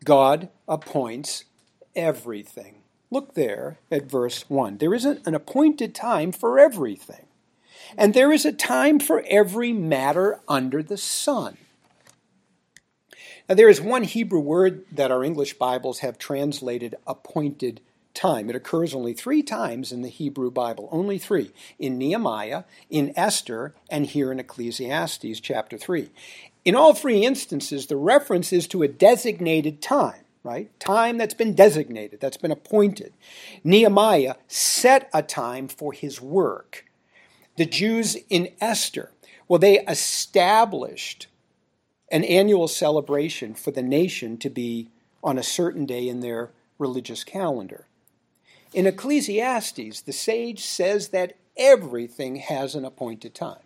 God 0.04 0.50
appoints 0.68 1.46
everything. 1.96 2.76
Look 3.12 3.36
there 3.36 3.80
at 3.92 4.10
verse 4.10 4.50
1. 4.50 4.78
There 4.78 4.94
isn't 4.94 5.26
an 5.28 5.36
appointed 5.36 5.94
time 5.94 6.32
for 6.32 6.60
everything, 6.60 7.28
and 7.98 8.14
there 8.14 8.32
is 8.32 8.46
a 8.46 8.52
time 8.52 9.00
for 9.00 9.24
every 9.28 9.72
matter 9.72 10.40
under 10.48 10.82
the 10.82 10.98
sun. 10.98 11.58
Now, 13.48 13.56
there 13.56 13.70
is 13.70 13.82
one 13.82 14.04
Hebrew 14.04 14.40
word 14.40 14.86
that 14.92 15.12
our 15.12 15.24
English 15.24 15.56
Bibles 15.56 16.00
have 16.00 16.18
translated 16.18 16.96
appointed 17.06 17.82
time. 18.14 18.50
It 18.50 18.56
occurs 18.56 18.94
only 18.94 19.14
three 19.14 19.44
times 19.44 19.92
in 19.92 20.02
the 20.02 20.10
Hebrew 20.10 20.52
Bible, 20.52 20.90
only 20.92 21.18
three 21.18 21.52
in 21.80 21.98
Nehemiah, 21.98 22.64
in 22.90 23.14
Esther, 23.16 23.74
and 23.90 24.06
here 24.06 24.32
in 24.32 24.40
Ecclesiastes 24.40 25.40
chapter 25.40 25.78
3. 25.78 26.10
In 26.66 26.76
all 26.76 26.94
three 26.94 27.26
instances, 27.26 27.88
the 27.88 27.98
reference 27.98 28.54
is 28.54 28.68
to 28.68 28.84
a 28.84 28.88
designated 28.88 29.82
time. 29.82 30.22
right? 30.44 30.78
Time 30.80 31.18
that's 31.18 31.34
been 31.34 31.54
designated, 31.54 32.20
that's 32.20 32.38
been 32.38 32.52
appointed. 32.52 33.14
Nehemiah 33.64 34.36
set 34.48 35.10
a 35.14 35.24
time 35.24 35.68
for 35.68 35.94
his 35.94 36.22
work. 36.22 36.86
The 37.58 37.66
Jews 37.66 38.18
in 38.30 38.50
Esther, 38.60 39.12
well, 39.48 39.60
they 39.60 39.80
established 39.80 41.28
an 42.12 42.24
annual 42.24 42.68
celebration 42.68 43.54
for 43.54 43.72
the 43.72 43.82
nation 43.82 44.38
to 44.38 44.50
be 44.50 44.90
on 45.24 45.38
a 45.38 45.44
certain 45.44 45.86
day 45.86 46.08
in 46.08 46.20
their 46.20 46.52
religious 46.78 47.24
calendar. 47.24 47.88
In 48.74 48.88
Ecclesiastes, 48.88 50.02
the 50.02 50.12
sage 50.12 50.66
says 50.66 51.10
that 51.10 51.38
everything 51.56 52.38
has 52.38 52.74
an 52.74 52.84
appointed 52.84 53.36
time. 53.36 53.62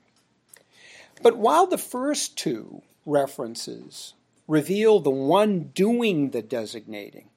But 1.22 1.38
while 1.38 1.66
the 1.66 1.78
first 1.78 2.38
two 2.38 2.82
references 3.06 4.14
reveal 4.48 5.00
the 5.00 5.10
one 5.10 5.72
doing 5.74 6.32
the 6.32 6.42
designating, 6.42 7.30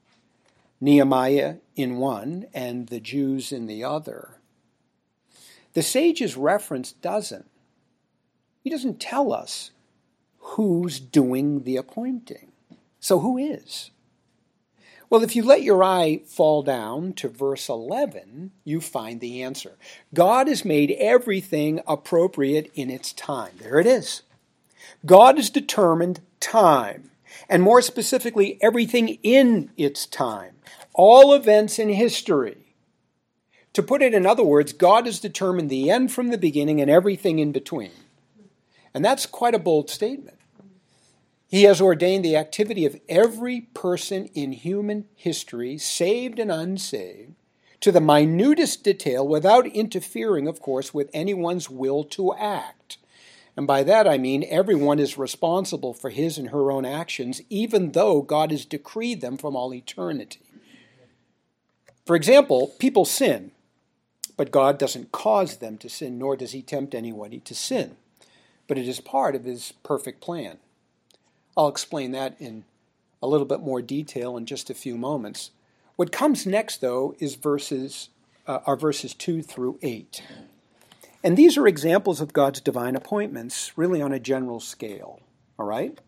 Nehemiah 0.81 1.57
in 1.77 1.99
one 1.99 2.47
and 2.53 2.89
the 2.89 3.01
Jews 3.01 3.53
in 3.53 3.67
the 3.67 3.85
other, 3.85 4.39
the 5.75 5.83
sage's 5.83 6.37
reference 6.37 6.93
doesn't. 6.93 7.49
He 8.65 8.71
doesn't 8.71 9.01
tell 9.01 9.33
us 9.33 9.71
who's 10.39 10.99
doing 10.99 11.63
the 11.63 11.77
appointing. 11.77 12.51
So 12.99 13.21
who 13.21 13.39
is? 13.39 13.91
Well, 15.11 15.25
if 15.25 15.35
you 15.35 15.43
let 15.43 15.65
your 15.65 15.83
eye 15.83 16.21
fall 16.25 16.63
down 16.63 17.15
to 17.15 17.29
verse 17.29 17.69
11, 17.69 18.53
you 18.63 18.81
find 18.81 19.21
the 19.21 19.43
answer. 19.43 19.73
God 20.15 20.47
has 20.47 20.65
made 20.65 20.93
everything 20.93 21.81
appropriate 21.85 22.71
in 22.77 22.91
its 22.91 23.13
time. 23.13 23.55
There 23.59 23.81
it 23.81 23.89
is. 23.89 24.23
God 25.05 25.37
has 25.37 25.51
determined 25.51 26.21
time, 26.39 27.11
and 27.49 27.61
more 27.61 27.83
specifically, 27.83 28.57
everything 28.63 29.19
in 29.25 29.71
its 29.77 30.07
time, 30.07 30.55
all 30.95 31.35
events 31.35 31.81
in 31.81 31.89
history. 31.89 32.77
To 33.73 33.83
put 33.83 34.03
it 34.03 34.15
in 34.15 34.27
other 34.27 34.45
words, 34.45 34.73
God 34.73 35.07
has 35.07 35.19
determined 35.19 35.71
the 35.71 35.91
end 35.91 36.13
from 36.13 36.29
the 36.29 36.39
beginning 36.39 36.81
and 36.81 36.91
everything 36.91 37.41
in 37.41 37.51
between. 37.51 37.93
And 38.95 39.05
that's 39.05 39.27
quite 39.27 39.55
a 39.55 39.61
bold 39.61 39.91
statement. 39.91 40.39
He 41.51 41.65
has 41.65 41.81
ordained 41.81 42.25
the 42.25 42.37
activity 42.37 42.87
of 42.87 43.01
every 43.09 43.63
person 43.75 44.27
in 44.35 44.53
human 44.53 45.07
history, 45.17 45.79
saved 45.79 46.39
and 46.39 46.49
unsaved, 46.49 47.35
to 47.81 47.91
the 47.91 48.01
minutest 48.01 48.85
detail 48.85 49.27
without 49.27 49.67
interfering, 49.67 50.47
of 50.47 50.61
course, 50.61 50.95
with 50.95 51.11
anyone's 51.13 51.69
will 51.69 52.05
to 52.05 52.33
act. 52.35 52.99
And 53.57 53.67
by 53.67 53.83
that 53.83 54.07
I 54.07 54.17
mean 54.17 54.45
everyone 54.49 55.01
is 55.01 55.19
responsible 55.19 55.93
for 55.93 56.11
his 56.11 56.39
and 56.39 56.51
her 56.51 56.71
own 56.71 56.85
actions, 56.85 57.43
even 57.51 57.93
though 57.93 58.23
God 58.23 58.53
has 58.53 58.65
decreed 58.65 59.21
them 59.21 59.37
from 59.37 59.57
all 59.57 59.75
eternity. 59.75 60.43
For 62.07 62.15
example, 62.15 62.69
people 62.79 63.05
sin, 63.05 63.51
but 64.37 64.53
God 64.53 64.79
doesn't 64.79 65.11
cause 65.11 65.57
them 65.57 65.79
to 65.79 65.89
sin, 65.89 66.17
nor 66.17 66.37
does 66.37 66.53
he 66.53 66.63
tempt 66.63 66.95
anybody 66.95 67.41
to 67.41 67.57
sin. 67.57 67.97
But 68.69 68.79
it 68.79 68.87
is 68.87 69.01
part 69.01 69.35
of 69.35 69.45
his 69.45 69.73
perfect 69.83 70.21
plan. 70.21 70.59
I'll 71.57 71.69
explain 71.69 72.13
that 72.13 72.37
in 72.41 72.65
a 73.23 73.27
little 73.27 73.47
bit 73.47 73.61
more 73.61 73.83
detail 73.83 74.37
in 74.37 74.47
just 74.47 74.71
a 74.71 74.75
few 74.75 74.97
moments. 74.97 75.51
What 75.97 76.13
comes 76.13 76.47
next, 76.47 76.81
though, 76.81 77.15
is 77.19 77.35
verses 77.35 78.09
uh, 78.47 78.61
are 78.67 78.77
verses 78.77 79.15
two 79.15 79.43
through 79.43 79.79
eight, 79.83 80.23
and 81.23 81.37
these 81.37 81.59
are 81.59 81.67
examples 81.67 82.21
of 82.21 82.33
God's 82.33 82.61
divine 82.61 82.97
appointments, 82.97 83.77
really 83.77 84.01
on 84.01 84.13
a 84.13 84.19
general 84.19 84.61
scale. 84.61 85.21
All 85.59 85.67
right. 85.67 85.99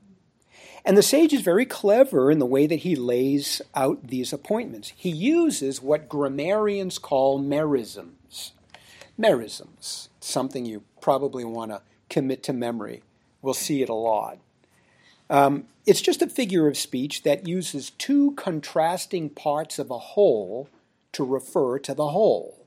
And 0.84 0.96
the 0.96 1.02
sage 1.02 1.32
is 1.32 1.42
very 1.42 1.66
clever 1.66 2.30
in 2.30 2.38
the 2.38 2.46
way 2.46 2.66
that 2.66 2.80
he 2.80 2.96
lays 2.96 3.62
out 3.74 4.08
these 4.08 4.32
appointments. 4.32 4.92
He 4.96 5.10
uses 5.10 5.80
what 5.80 6.08
grammarians 6.08 6.98
call 6.98 7.38
merisms. 7.38 8.52
Merisms, 9.18 10.08
something 10.20 10.64
you 10.64 10.82
probably 11.00 11.44
want 11.44 11.70
to 11.70 11.82
commit 12.08 12.42
to 12.44 12.52
memory. 12.52 13.02
We'll 13.42 13.54
see 13.54 13.82
it 13.82 13.88
a 13.88 13.94
lot. 13.94 14.38
Um, 15.32 15.64
it's 15.86 16.02
just 16.02 16.20
a 16.20 16.28
figure 16.28 16.68
of 16.68 16.76
speech 16.76 17.22
that 17.22 17.48
uses 17.48 17.88
two 17.90 18.32
contrasting 18.32 19.30
parts 19.30 19.78
of 19.78 19.90
a 19.90 19.98
whole 19.98 20.68
to 21.12 21.24
refer 21.24 21.78
to 21.78 21.94
the 21.94 22.08
whole. 22.08 22.66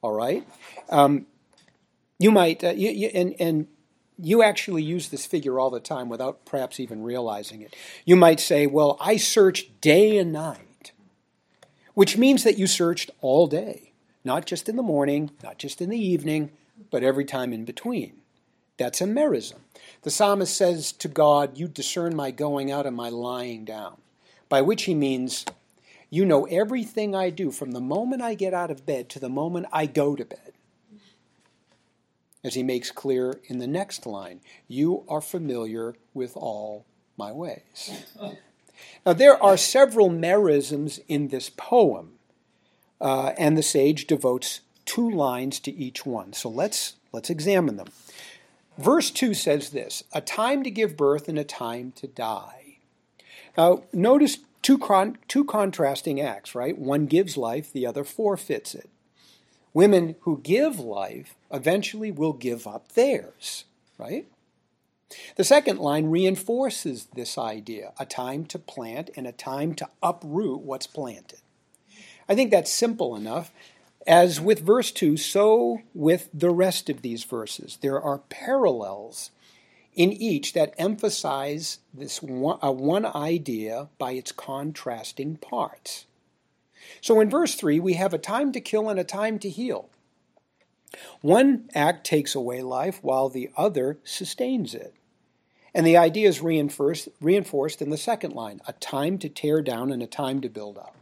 All 0.00 0.12
right? 0.12 0.46
Um, 0.88 1.26
you 2.20 2.30
might, 2.30 2.62
uh, 2.62 2.70
you, 2.70 2.90
you, 2.90 3.08
and, 3.08 3.34
and 3.40 3.66
you 4.16 4.44
actually 4.44 4.84
use 4.84 5.08
this 5.08 5.26
figure 5.26 5.58
all 5.58 5.70
the 5.70 5.80
time 5.80 6.08
without 6.08 6.44
perhaps 6.44 6.78
even 6.78 7.02
realizing 7.02 7.62
it. 7.62 7.74
You 8.04 8.14
might 8.14 8.38
say, 8.38 8.68
Well, 8.68 8.96
I 9.00 9.16
searched 9.16 9.80
day 9.80 10.18
and 10.18 10.32
night, 10.32 10.92
which 11.94 12.16
means 12.16 12.44
that 12.44 12.58
you 12.58 12.68
searched 12.68 13.10
all 13.20 13.48
day, 13.48 13.92
not 14.24 14.46
just 14.46 14.68
in 14.68 14.76
the 14.76 14.84
morning, 14.84 15.32
not 15.42 15.58
just 15.58 15.82
in 15.82 15.90
the 15.90 15.98
evening, 15.98 16.52
but 16.92 17.02
every 17.02 17.24
time 17.24 17.52
in 17.52 17.64
between. 17.64 18.12
That's 18.76 19.00
a 19.00 19.04
merism. 19.04 19.58
The 20.00 20.10
psalmist 20.10 20.56
says 20.56 20.92
to 20.92 21.08
God, 21.08 21.58
You 21.58 21.68
discern 21.68 22.16
my 22.16 22.30
going 22.30 22.70
out 22.70 22.86
and 22.86 22.96
my 22.96 23.10
lying 23.10 23.64
down, 23.64 23.98
by 24.48 24.62
which 24.62 24.84
he 24.84 24.94
means, 24.94 25.44
You 26.10 26.24
know 26.24 26.46
everything 26.46 27.14
I 27.14 27.30
do 27.30 27.50
from 27.50 27.72
the 27.72 27.80
moment 27.80 28.22
I 28.22 28.34
get 28.34 28.54
out 28.54 28.70
of 28.70 28.86
bed 28.86 29.08
to 29.10 29.20
the 29.20 29.28
moment 29.28 29.66
I 29.72 29.86
go 29.86 30.16
to 30.16 30.24
bed. 30.24 30.52
As 32.42 32.54
he 32.54 32.62
makes 32.62 32.90
clear 32.90 33.38
in 33.44 33.58
the 33.58 33.68
next 33.68 34.06
line, 34.06 34.40
You 34.66 35.04
are 35.08 35.20
familiar 35.20 35.94
with 36.14 36.36
all 36.36 36.86
my 37.16 37.30
ways. 37.30 38.04
Now, 39.06 39.12
there 39.12 39.40
are 39.42 39.56
several 39.56 40.10
merisms 40.10 41.00
in 41.08 41.28
this 41.28 41.50
poem, 41.50 42.14
uh, 43.00 43.32
and 43.38 43.56
the 43.56 43.62
sage 43.62 44.06
devotes 44.06 44.60
two 44.84 45.08
lines 45.08 45.60
to 45.60 45.72
each 45.72 46.04
one. 46.04 46.32
So 46.32 46.48
let's, 46.48 46.94
let's 47.12 47.30
examine 47.30 47.76
them. 47.76 47.88
Verse 48.82 49.12
2 49.12 49.32
says 49.32 49.70
this 49.70 50.02
a 50.12 50.20
time 50.20 50.64
to 50.64 50.70
give 50.70 50.96
birth 50.96 51.28
and 51.28 51.38
a 51.38 51.44
time 51.44 51.92
to 51.96 52.08
die. 52.08 52.78
Now, 53.56 53.84
notice 53.92 54.38
two, 54.60 54.76
con- 54.76 55.18
two 55.28 55.44
contrasting 55.44 56.20
acts, 56.20 56.54
right? 56.54 56.76
One 56.76 57.06
gives 57.06 57.36
life, 57.36 57.72
the 57.72 57.86
other 57.86 58.02
forfeits 58.02 58.74
it. 58.74 58.90
Women 59.72 60.16
who 60.22 60.40
give 60.42 60.80
life 60.80 61.36
eventually 61.52 62.10
will 62.10 62.32
give 62.32 62.66
up 62.66 62.92
theirs, 62.92 63.64
right? 63.98 64.26
The 65.36 65.44
second 65.44 65.78
line 65.78 66.06
reinforces 66.06 67.06
this 67.14 67.38
idea 67.38 67.92
a 68.00 68.06
time 68.06 68.46
to 68.46 68.58
plant 68.58 69.10
and 69.16 69.28
a 69.28 69.32
time 69.32 69.74
to 69.74 69.88
uproot 70.02 70.62
what's 70.62 70.88
planted. 70.88 71.38
I 72.28 72.34
think 72.34 72.50
that's 72.50 72.72
simple 72.72 73.14
enough 73.14 73.52
as 74.06 74.40
with 74.40 74.60
verse 74.60 74.90
2, 74.90 75.16
so 75.16 75.80
with 75.94 76.28
the 76.32 76.50
rest 76.50 76.90
of 76.90 77.02
these 77.02 77.24
verses. 77.24 77.78
There 77.80 78.00
are 78.00 78.18
parallels 78.18 79.30
in 79.94 80.12
each 80.12 80.54
that 80.54 80.74
emphasize 80.78 81.78
this 81.92 82.22
one, 82.22 82.58
uh, 82.62 82.72
one 82.72 83.06
idea 83.06 83.88
by 83.98 84.12
its 84.12 84.32
contrasting 84.32 85.36
parts. 85.36 86.06
So 87.00 87.20
in 87.20 87.30
verse 87.30 87.54
3, 87.54 87.78
we 87.80 87.94
have 87.94 88.14
a 88.14 88.18
time 88.18 88.52
to 88.52 88.60
kill 88.60 88.88
and 88.88 88.98
a 88.98 89.04
time 89.04 89.38
to 89.40 89.50
heal. 89.50 89.88
One 91.20 91.70
act 91.74 92.04
takes 92.06 92.34
away 92.34 92.62
life 92.62 92.98
while 93.02 93.28
the 93.28 93.50
other 93.56 93.98
sustains 94.04 94.74
it. 94.74 94.94
And 95.74 95.86
the 95.86 95.96
idea 95.96 96.28
is 96.28 96.42
reinforced, 96.42 97.08
reinforced 97.20 97.80
in 97.80 97.90
the 97.90 97.96
second 97.96 98.34
line 98.34 98.60
a 98.66 98.74
time 98.74 99.18
to 99.18 99.28
tear 99.28 99.62
down 99.62 99.90
and 99.90 100.02
a 100.02 100.06
time 100.06 100.40
to 100.42 100.50
build 100.50 100.76
up. 100.76 100.94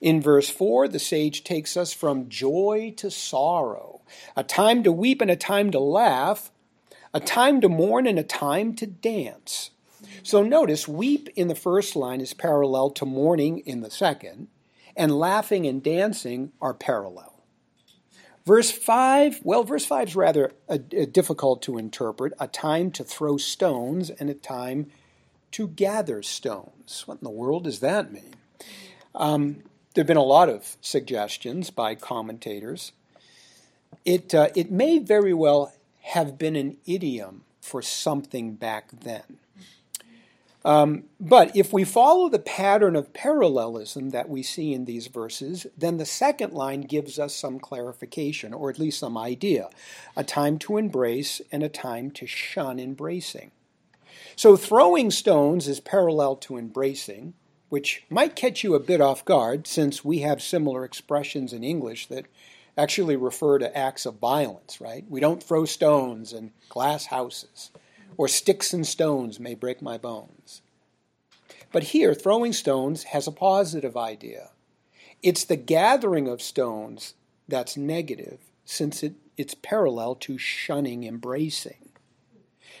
In 0.00 0.20
verse 0.20 0.48
4, 0.48 0.88
the 0.88 0.98
sage 0.98 1.44
takes 1.44 1.76
us 1.76 1.92
from 1.92 2.28
joy 2.28 2.94
to 2.96 3.10
sorrow, 3.10 4.00
a 4.36 4.42
time 4.42 4.82
to 4.82 4.92
weep 4.92 5.20
and 5.20 5.30
a 5.30 5.36
time 5.36 5.70
to 5.70 5.78
laugh, 5.78 6.50
a 7.14 7.20
time 7.20 7.60
to 7.60 7.68
mourn 7.68 8.06
and 8.06 8.18
a 8.18 8.24
time 8.24 8.74
to 8.76 8.86
dance. 8.86 9.70
So 10.22 10.42
notice, 10.42 10.86
weep 10.86 11.28
in 11.36 11.48
the 11.48 11.54
first 11.54 11.96
line 11.96 12.20
is 12.20 12.34
parallel 12.34 12.90
to 12.90 13.06
mourning 13.06 13.58
in 13.60 13.80
the 13.80 13.90
second, 13.90 14.48
and 14.96 15.18
laughing 15.18 15.66
and 15.66 15.82
dancing 15.82 16.52
are 16.60 16.74
parallel. 16.74 17.32
Verse 18.44 18.72
5, 18.72 19.40
well, 19.44 19.62
verse 19.62 19.86
5 19.86 20.08
is 20.08 20.16
rather 20.16 20.52
difficult 21.12 21.62
to 21.62 21.78
interpret 21.78 22.32
a 22.40 22.48
time 22.48 22.90
to 22.92 23.04
throw 23.04 23.36
stones 23.36 24.10
and 24.10 24.28
a 24.28 24.34
time 24.34 24.90
to 25.52 25.68
gather 25.68 26.22
stones. 26.22 27.04
What 27.06 27.18
in 27.18 27.24
the 27.24 27.30
world 27.30 27.64
does 27.64 27.80
that 27.80 28.12
mean? 28.12 28.34
Um, 29.14 29.62
there 29.94 30.02
have 30.02 30.06
been 30.06 30.16
a 30.16 30.22
lot 30.22 30.48
of 30.48 30.76
suggestions 30.80 31.70
by 31.70 31.94
commentators. 31.94 32.92
It, 34.04 34.34
uh, 34.34 34.48
it 34.56 34.70
may 34.70 34.98
very 34.98 35.34
well 35.34 35.72
have 36.02 36.38
been 36.38 36.56
an 36.56 36.78
idiom 36.86 37.44
for 37.60 37.82
something 37.82 38.54
back 38.54 38.90
then. 38.90 39.38
Um, 40.64 41.04
but 41.20 41.56
if 41.56 41.72
we 41.72 41.84
follow 41.84 42.28
the 42.28 42.38
pattern 42.38 42.94
of 42.94 43.12
parallelism 43.12 44.10
that 44.10 44.28
we 44.28 44.42
see 44.42 44.72
in 44.72 44.84
these 44.84 45.08
verses, 45.08 45.66
then 45.76 45.96
the 45.96 46.06
second 46.06 46.52
line 46.52 46.82
gives 46.82 47.18
us 47.18 47.34
some 47.34 47.58
clarification, 47.58 48.54
or 48.54 48.70
at 48.70 48.78
least 48.78 49.00
some 49.00 49.18
idea 49.18 49.70
a 50.16 50.22
time 50.22 50.58
to 50.60 50.76
embrace 50.76 51.40
and 51.50 51.62
a 51.62 51.68
time 51.68 52.10
to 52.12 52.26
shun 52.26 52.78
embracing. 52.78 53.50
So 54.36 54.56
throwing 54.56 55.10
stones 55.10 55.66
is 55.66 55.80
parallel 55.80 56.36
to 56.36 56.56
embracing, 56.56 57.34
which 57.72 58.04
might 58.10 58.36
catch 58.36 58.62
you 58.62 58.74
a 58.74 58.78
bit 58.78 59.00
off 59.00 59.24
guard 59.24 59.66
since 59.66 60.04
we 60.04 60.18
have 60.18 60.42
similar 60.42 60.84
expressions 60.84 61.54
in 61.54 61.64
English 61.64 62.06
that 62.08 62.26
actually 62.76 63.16
refer 63.16 63.58
to 63.58 63.74
acts 63.74 64.04
of 64.04 64.16
violence, 64.16 64.78
right? 64.78 65.06
We 65.08 65.20
don't 65.20 65.42
throw 65.42 65.64
stones 65.64 66.34
and 66.34 66.50
glass 66.68 67.06
houses, 67.06 67.70
or 68.18 68.28
sticks 68.28 68.74
and 68.74 68.86
stones 68.86 69.40
may 69.40 69.54
break 69.54 69.80
my 69.80 69.96
bones. 69.96 70.60
But 71.72 71.84
here, 71.84 72.12
throwing 72.12 72.52
stones 72.52 73.04
has 73.04 73.26
a 73.26 73.32
positive 73.32 73.96
idea. 73.96 74.50
It's 75.22 75.46
the 75.46 75.56
gathering 75.56 76.28
of 76.28 76.42
stones 76.42 77.14
that's 77.48 77.74
negative, 77.74 78.40
since 78.66 79.02
it, 79.02 79.14
it's 79.38 79.54
parallel 79.54 80.16
to 80.16 80.36
shunning 80.36 81.04
embracing. 81.04 81.81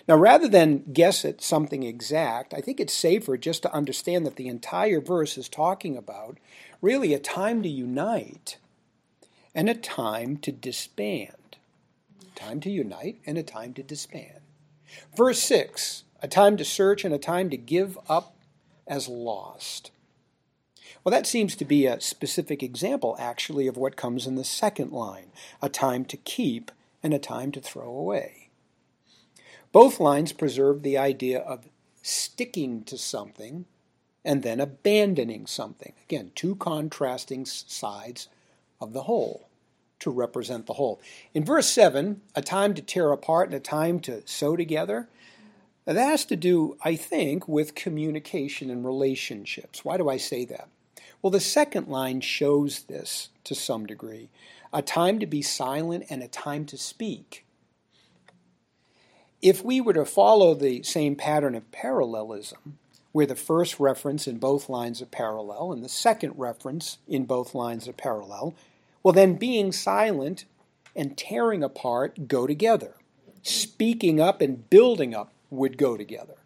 Now, 0.08 0.16
rather 0.16 0.48
than 0.48 0.84
guess 0.92 1.24
at 1.24 1.42
something 1.42 1.84
exact, 1.84 2.52
I 2.52 2.60
think 2.60 2.80
it's 2.80 2.92
safer 2.92 3.36
just 3.36 3.62
to 3.62 3.72
understand 3.72 4.26
that 4.26 4.36
the 4.36 4.48
entire 4.48 5.00
verse 5.00 5.38
is 5.38 5.48
talking 5.48 5.96
about 5.96 6.38
really 6.80 7.14
a 7.14 7.20
time 7.20 7.62
to 7.62 7.68
unite 7.68 8.58
and 9.54 9.68
a 9.68 9.74
time 9.74 10.36
to 10.38 10.50
disband. 10.50 11.56
Time 12.34 12.60
to 12.60 12.70
unite 12.70 13.20
and 13.26 13.38
a 13.38 13.42
time 13.42 13.74
to 13.74 13.82
disband. 13.82 14.40
Verse 15.16 15.40
6 15.40 16.04
a 16.24 16.28
time 16.28 16.56
to 16.56 16.64
search 16.64 17.04
and 17.04 17.12
a 17.12 17.18
time 17.18 17.50
to 17.50 17.56
give 17.56 17.98
up 18.08 18.36
as 18.86 19.08
lost. 19.08 19.90
Well, 21.02 21.10
that 21.10 21.26
seems 21.26 21.56
to 21.56 21.64
be 21.64 21.86
a 21.86 22.00
specific 22.00 22.62
example, 22.62 23.16
actually, 23.18 23.66
of 23.66 23.76
what 23.76 23.96
comes 23.96 24.24
in 24.24 24.36
the 24.36 24.44
second 24.44 24.92
line 24.92 25.32
a 25.60 25.68
time 25.68 26.04
to 26.06 26.16
keep 26.16 26.70
and 27.02 27.12
a 27.12 27.18
time 27.18 27.50
to 27.52 27.60
throw 27.60 27.88
away. 27.88 28.41
Both 29.72 30.00
lines 30.00 30.32
preserve 30.32 30.82
the 30.82 30.98
idea 30.98 31.40
of 31.40 31.68
sticking 32.02 32.84
to 32.84 32.98
something 32.98 33.64
and 34.24 34.42
then 34.42 34.60
abandoning 34.60 35.46
something. 35.46 35.94
Again, 36.04 36.30
two 36.34 36.54
contrasting 36.56 37.46
sides 37.46 38.28
of 38.80 38.92
the 38.92 39.04
whole 39.04 39.48
to 40.00 40.10
represent 40.10 40.66
the 40.66 40.74
whole. 40.74 41.00
In 41.32 41.44
verse 41.44 41.68
7, 41.68 42.20
a 42.34 42.42
time 42.42 42.74
to 42.74 42.82
tear 42.82 43.12
apart 43.12 43.48
and 43.48 43.56
a 43.56 43.60
time 43.60 44.00
to 44.00 44.26
sew 44.26 44.56
together, 44.56 45.08
that 45.84 45.96
has 45.96 46.24
to 46.26 46.36
do, 46.36 46.76
I 46.84 46.96
think, 46.96 47.48
with 47.48 47.74
communication 47.74 48.70
and 48.70 48.84
relationships. 48.84 49.84
Why 49.84 49.96
do 49.96 50.08
I 50.08 50.16
say 50.16 50.44
that? 50.46 50.68
Well, 51.20 51.30
the 51.30 51.40
second 51.40 51.88
line 51.88 52.20
shows 52.20 52.82
this 52.82 53.30
to 53.44 53.54
some 53.54 53.86
degree 53.86 54.28
a 54.72 54.82
time 54.82 55.18
to 55.18 55.26
be 55.26 55.42
silent 55.42 56.04
and 56.08 56.22
a 56.22 56.28
time 56.28 56.64
to 56.64 56.78
speak. 56.78 57.44
If 59.42 59.64
we 59.64 59.80
were 59.80 59.92
to 59.94 60.04
follow 60.04 60.54
the 60.54 60.84
same 60.84 61.16
pattern 61.16 61.56
of 61.56 61.70
parallelism, 61.72 62.78
where 63.10 63.26
the 63.26 63.36
first 63.36 63.78
reference 63.78 64.26
in 64.26 64.38
both 64.38 64.68
lines 64.68 65.02
are 65.02 65.06
parallel 65.06 65.72
and 65.72 65.84
the 65.84 65.88
second 65.88 66.34
reference 66.36 66.98
in 67.06 67.24
both 67.24 67.54
lines 67.54 67.86
are 67.86 67.92
parallel, 67.92 68.54
well, 69.02 69.12
then 69.12 69.34
being 69.34 69.72
silent 69.72 70.44
and 70.94 71.16
tearing 71.18 71.62
apart 71.62 72.28
go 72.28 72.46
together. 72.46 72.94
Speaking 73.42 74.20
up 74.20 74.40
and 74.40 74.68
building 74.70 75.14
up 75.14 75.32
would 75.50 75.76
go 75.76 75.96
together. 75.96 76.36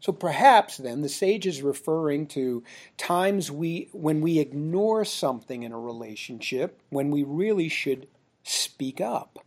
So 0.00 0.12
perhaps 0.12 0.76
then 0.78 1.02
the 1.02 1.08
sage 1.08 1.46
is 1.46 1.62
referring 1.62 2.26
to 2.28 2.62
times 2.98 3.50
we 3.50 3.88
when 3.92 4.20
we 4.20 4.38
ignore 4.38 5.04
something 5.04 5.62
in 5.62 5.72
a 5.72 5.78
relationship 5.78 6.78
when 6.90 7.10
we 7.10 7.22
really 7.22 7.68
should 7.68 8.06
speak 8.42 9.00
up. 9.00 9.38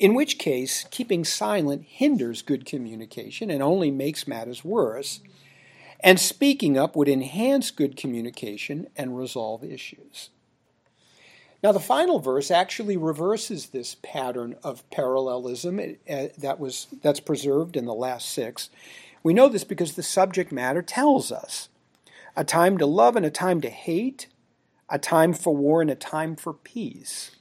In 0.00 0.14
which 0.14 0.38
case, 0.38 0.86
keeping 0.90 1.26
silent 1.26 1.84
hinders 1.84 2.40
good 2.40 2.64
communication 2.64 3.50
and 3.50 3.62
only 3.62 3.90
makes 3.90 4.26
matters 4.26 4.64
worse. 4.64 5.20
And 6.02 6.18
speaking 6.18 6.78
up 6.78 6.96
would 6.96 7.08
enhance 7.08 7.70
good 7.70 7.98
communication 7.98 8.88
and 8.96 9.18
resolve 9.18 9.62
issues. 9.62 10.30
Now, 11.62 11.72
the 11.72 11.80
final 11.80 12.18
verse 12.18 12.50
actually 12.50 12.96
reverses 12.96 13.66
this 13.66 13.96
pattern 14.02 14.56
of 14.64 14.88
parallelism 14.88 15.78
uh, 15.78 16.28
that 16.38 16.58
was, 16.58 16.86
that's 17.02 17.20
preserved 17.20 17.76
in 17.76 17.84
the 17.84 17.92
last 17.92 18.30
six. 18.30 18.70
We 19.22 19.34
know 19.34 19.50
this 19.50 19.64
because 19.64 19.92
the 19.92 20.02
subject 20.02 20.50
matter 20.50 20.80
tells 20.80 21.30
us 21.30 21.68
a 22.34 22.44
time 22.44 22.78
to 22.78 22.86
love 22.86 23.16
and 23.16 23.26
a 23.26 23.30
time 23.30 23.60
to 23.60 23.68
hate, 23.68 24.28
a 24.88 24.98
time 24.98 25.34
for 25.34 25.54
war 25.54 25.82
and 25.82 25.90
a 25.90 25.94
time 25.94 26.36
for 26.36 26.54
peace. 26.54 27.32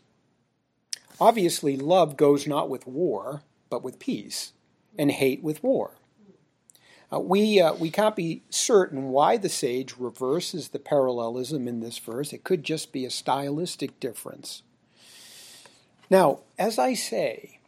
Obviously, 1.19 1.75
love 1.75 2.15
goes 2.15 2.47
not 2.47 2.69
with 2.69 2.87
war, 2.87 3.43
but 3.69 3.83
with 3.83 3.99
peace, 3.99 4.53
and 4.97 5.11
hate 5.11 5.43
with 5.43 5.61
war. 5.63 5.91
Uh, 7.11 7.19
we, 7.19 7.59
uh, 7.59 7.73
we 7.73 7.89
can't 7.89 8.15
be 8.15 8.43
certain 8.49 9.09
why 9.09 9.35
the 9.35 9.49
sage 9.49 9.95
reverses 9.97 10.69
the 10.69 10.79
parallelism 10.79 11.67
in 11.67 11.79
this 11.79 11.97
verse. 11.97 12.31
It 12.31 12.43
could 12.43 12.63
just 12.63 12.91
be 12.91 13.05
a 13.05 13.09
stylistic 13.09 13.99
difference. 13.99 14.61
Now, 16.09 16.39
as 16.57 16.77
I 16.77 16.93
say, 16.93 17.59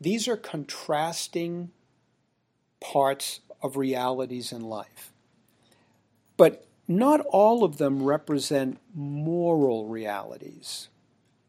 these 0.00 0.26
are 0.26 0.36
contrasting 0.36 1.70
parts 2.80 3.40
of 3.62 3.76
realities 3.76 4.52
in 4.52 4.62
life. 4.62 5.12
But 6.36 6.66
not 6.88 7.20
all 7.20 7.62
of 7.62 7.76
them 7.76 8.02
represent 8.02 8.78
moral 8.94 9.86
realities. 9.86 10.88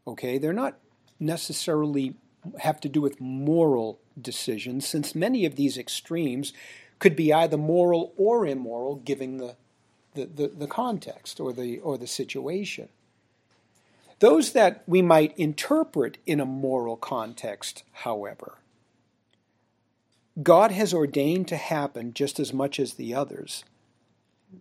Okay? 0.06 0.38
They're 0.38 0.52
not 0.52 0.76
necessarily 1.22 2.14
have 2.58 2.80
to 2.80 2.88
do 2.88 3.00
with 3.00 3.20
moral 3.20 4.00
decisions, 4.20 4.86
since 4.86 5.14
many 5.14 5.46
of 5.46 5.56
these 5.56 5.78
extremes 5.78 6.52
could 6.98 7.16
be 7.16 7.32
either 7.32 7.56
moral 7.56 8.12
or 8.16 8.46
immoral, 8.46 8.96
given 8.96 9.38
the, 9.38 9.56
the, 10.14 10.26
the, 10.26 10.48
the 10.48 10.66
context 10.66 11.40
or 11.40 11.52
the, 11.52 11.78
or 11.78 11.96
the 11.96 12.06
situation. 12.06 12.88
Those 14.18 14.52
that 14.52 14.84
we 14.86 15.02
might 15.02 15.36
interpret 15.36 16.18
in 16.26 16.38
a 16.38 16.46
moral 16.46 16.96
context, 16.96 17.82
however, 17.92 18.58
God 20.40 20.70
has 20.70 20.94
ordained 20.94 21.48
to 21.48 21.56
happen 21.56 22.14
just 22.14 22.38
as 22.38 22.52
much 22.52 22.78
as 22.78 22.94
the 22.94 23.14
others, 23.14 23.64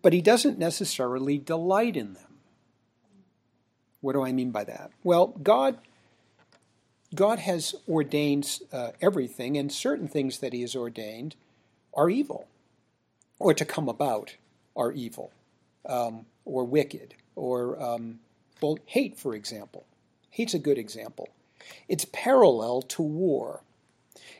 but 0.02 0.14
He 0.14 0.22
doesn't 0.22 0.58
necessarily 0.58 1.38
delight 1.38 1.96
in 1.96 2.14
them. 2.14 2.38
What 4.02 4.14
do 4.14 4.24
I 4.24 4.32
mean 4.32 4.52
by 4.52 4.64
that? 4.64 4.92
Well, 5.04 5.28
God 5.28 5.78
God 7.14 7.40
has 7.40 7.76
ordained 7.90 8.60
uh, 8.72 8.92
everything, 9.02 9.58
and 9.58 9.72
certain 9.72 10.08
things 10.08 10.40
that 10.40 10.54
He 10.54 10.62
has 10.62 10.76
ordained 10.76 11.36
are 11.94 12.10
evil, 12.10 12.48
or 13.40 13.54
to 13.54 13.66
come 13.66 13.90
about 13.90 14.36
are 14.76 14.92
evil, 14.92 15.32
um, 15.86 16.26
or 16.46 16.64
wicked, 16.64 17.16
or 17.36 17.82
um, 17.82 18.20
well, 18.62 18.78
hate, 18.86 19.18
for 19.20 19.36
example. 19.36 19.86
Hate's 20.30 20.54
a 20.54 20.60
good 20.60 20.78
example. 20.78 21.30
It's 21.90 22.06
parallel 22.14 22.82
to 22.84 23.02
war. 23.02 23.62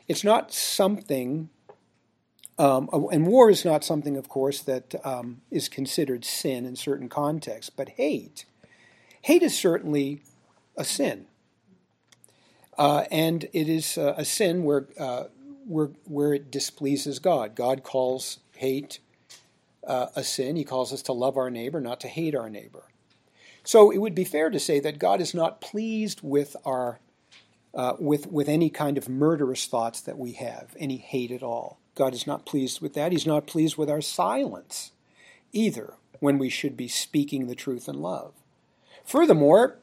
It's 0.08 0.24
not 0.24 0.52
something, 0.52 1.50
um, 2.58 2.88
and 3.12 3.26
war 3.26 3.50
is 3.50 3.64
not 3.64 3.84
something, 3.84 4.16
of 4.16 4.28
course, 4.28 4.60
that 4.60 4.94
um, 5.04 5.42
is 5.50 5.68
considered 5.68 6.24
sin 6.24 6.64
in 6.64 6.76
certain 6.76 7.08
contexts, 7.08 7.70
but 7.70 7.90
hate. 7.90 8.46
Hate 9.22 9.42
is 9.42 9.56
certainly 9.56 10.22
a 10.76 10.84
sin. 10.84 11.26
Uh, 12.78 13.04
and 13.10 13.44
it 13.52 13.68
is 13.68 13.98
uh, 13.98 14.14
a 14.16 14.24
sin 14.24 14.64
where, 14.64 14.86
uh, 14.98 15.24
where, 15.66 15.90
where 16.04 16.34
it 16.34 16.50
displeases 16.50 17.18
God. 17.18 17.54
God 17.54 17.82
calls 17.82 18.38
hate 18.56 18.98
uh, 19.86 20.06
a 20.16 20.24
sin. 20.24 20.56
He 20.56 20.64
calls 20.64 20.92
us 20.92 21.02
to 21.02 21.12
love 21.12 21.36
our 21.36 21.50
neighbor, 21.50 21.80
not 21.80 22.00
to 22.00 22.08
hate 22.08 22.34
our 22.34 22.48
neighbor. 22.48 22.84
So 23.64 23.90
it 23.90 23.98
would 23.98 24.14
be 24.14 24.24
fair 24.24 24.50
to 24.50 24.58
say 24.58 24.80
that 24.80 24.98
God 24.98 25.20
is 25.20 25.34
not 25.34 25.60
pleased 25.60 26.20
with 26.22 26.56
our 26.64 26.98
uh, 27.74 27.94
with 27.98 28.26
with 28.26 28.48
any 28.48 28.68
kind 28.68 28.98
of 28.98 29.08
murderous 29.08 29.66
thoughts 29.66 30.00
that 30.02 30.18
we 30.18 30.32
have, 30.32 30.76
any 30.78 30.98
hate 30.98 31.30
at 31.30 31.42
all. 31.42 31.78
God 31.94 32.12
is 32.12 32.26
not 32.26 32.44
pleased 32.44 32.82
with 32.82 32.92
that. 32.94 33.12
He's 33.12 33.26
not 33.26 33.46
pleased 33.46 33.76
with 33.78 33.88
our 33.88 34.02
silence 34.02 34.92
either, 35.52 35.94
when 36.22 36.38
we 36.38 36.48
should 36.48 36.76
be 36.76 36.86
speaking 36.86 37.46
the 37.48 37.54
truth 37.54 37.88
in 37.88 38.00
love. 38.00 38.32
Furthermore, 39.04 39.78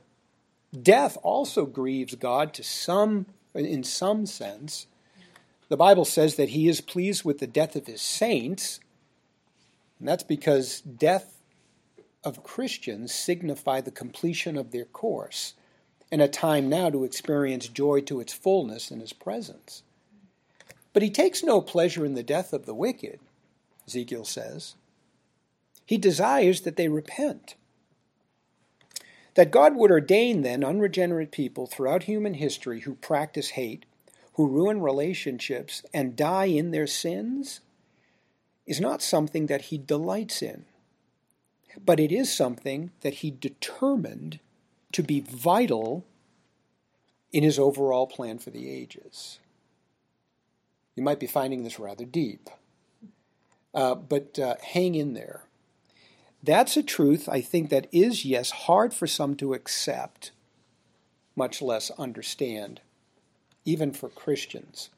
Death 0.78 1.18
also 1.24 1.66
grieves 1.66 2.16
God 2.16 2.54
to 2.54 2.64
some, 2.64 3.26
in 3.56 3.84
some 3.84 4.26
sense. 4.26 4.88
The 5.68 5.78
Bible 5.78 6.06
says 6.06 6.36
that 6.36 6.50
He 6.50 6.68
is 6.68 6.82
pleased 6.82 7.24
with 7.24 7.40
the 7.40 7.48
death 7.48 7.76
of 7.76 7.88
His 7.88 8.02
saints, 8.02 8.80
and 9.98 10.08
that's 10.08 10.24
because 10.24 10.82
death 10.82 11.42
of 12.24 12.44
Christians 12.44 13.14
signify 13.14 13.82
the 13.82 13.92
completion 13.92 14.58
of 14.58 14.72
their 14.72 14.86
course 14.86 15.54
and 16.12 16.22
a 16.22 16.28
time 16.28 16.70
now 16.70 16.90
to 16.90 17.04
experience 17.04 17.68
joy 17.68 18.02
to 18.02 18.20
its 18.20 18.34
fullness 18.34 18.92
in 18.92 19.00
His 19.00 19.14
presence. 19.14 19.84
But 20.94 21.04
He 21.04 21.10
takes 21.10 21.44
no 21.44 21.62
pleasure 21.62 22.06
in 22.06 22.14
the 22.14 22.24
death 22.24 22.54
of 22.54 22.66
the 22.66 22.76
wicked, 22.76 23.20
Ezekiel 23.88 24.26
says. 24.26 24.76
He 25.86 25.98
desires 25.98 26.62
that 26.62 26.76
they 26.76 26.88
repent. 26.88 27.56
That 29.36 29.52
God 29.52 29.76
would 29.76 29.92
ordain 29.92 30.42
then 30.44 30.64
unregenerate 30.64 31.32
people 31.32 31.68
throughout 31.68 32.04
human 32.04 32.36
history 32.36 32.82
who 32.82 32.96
practice 32.96 33.52
hate, 33.52 33.86
who 34.36 34.48
ruin 34.48 34.82
relationships, 34.82 35.84
and 35.94 36.16
die 36.16 36.46
in 36.46 36.72
their 36.72 36.88
sins 36.88 37.62
is 38.68 38.82
not 38.82 39.02
something 39.02 39.48
that 39.48 39.64
He 39.64 39.78
delights 39.78 40.42
in. 40.42 40.66
but 41.86 42.00
it 42.00 42.12
is 42.12 42.34
something 42.34 42.92
that 43.02 43.16
he 43.16 43.32
determined 43.32 44.40
to 44.92 45.04
be 45.04 45.20
vital 45.22 46.06
in 47.32 47.44
his 47.44 47.60
overall 47.60 48.08
plan 48.08 48.40
for 48.40 48.52
the 48.52 48.70
ages. 48.70 49.40
You 50.96 51.04
might 51.04 51.20
be 51.20 51.28
finding 51.28 51.64
this 51.64 51.80
rather 51.80 52.06
deep, 52.06 52.50
uh, 53.74 53.96
but 53.96 54.40
uh, 54.40 54.56
hang 54.64 54.96
in 54.96 55.14
there. 55.14 55.44
That's 56.42 56.78
a 56.78 56.84
truth 56.84 57.28
I 57.28 57.42
think 57.42 57.70
that 57.70 57.88
is, 57.92 58.24
yes, 58.24 58.52
hard 58.52 58.94
for 58.94 59.08
some 59.08 59.36
to 59.36 59.54
accept, 59.54 60.32
much 61.36 61.62
less 61.62 61.92
understand, 61.92 62.80
even 63.66 63.92
for 63.92 64.10
Christians. 64.10 64.90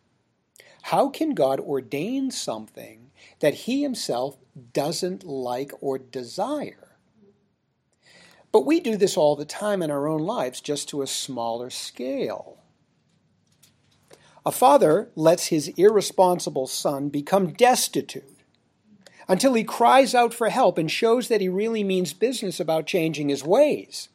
How 0.84 1.10
can 1.10 1.34
God 1.34 1.60
ordain 1.60 2.32
something 2.32 3.12
that 3.40 3.54
he 3.54 3.82
himself 3.82 4.38
doesn't 4.74 5.24
like 5.24 5.72
or 5.82 5.98
desire? 5.98 6.98
But 8.52 8.66
we 8.66 8.80
do 8.80 8.98
this 8.98 9.18
all 9.18 9.36
the 9.36 9.46
time 9.46 9.82
in 9.82 9.90
our 9.90 10.08
own 10.08 10.22
lives, 10.22 10.62
just 10.62 10.90
to 10.90 11.02
a 11.02 11.08
smaller 11.08 11.70
scale. 11.70 12.58
A 14.46 14.52
father 14.52 15.10
lets 15.16 15.48
his 15.48 15.70
irresponsible 15.70 16.68
son 16.68 17.10
become 17.10 17.54
destitute 17.54 18.41
until 19.32 19.54
he 19.54 19.64
cries 19.64 20.14
out 20.14 20.34
for 20.34 20.50
help 20.50 20.78
and 20.78 20.92
shows 20.92 21.30
that 21.30 21.40
he 21.40 21.48
really 21.48 21.86
means 21.86 22.12
business 22.12 22.60
about 22.60 22.86
changing 22.86 23.30
his 23.30 23.46
ways. 23.46 24.10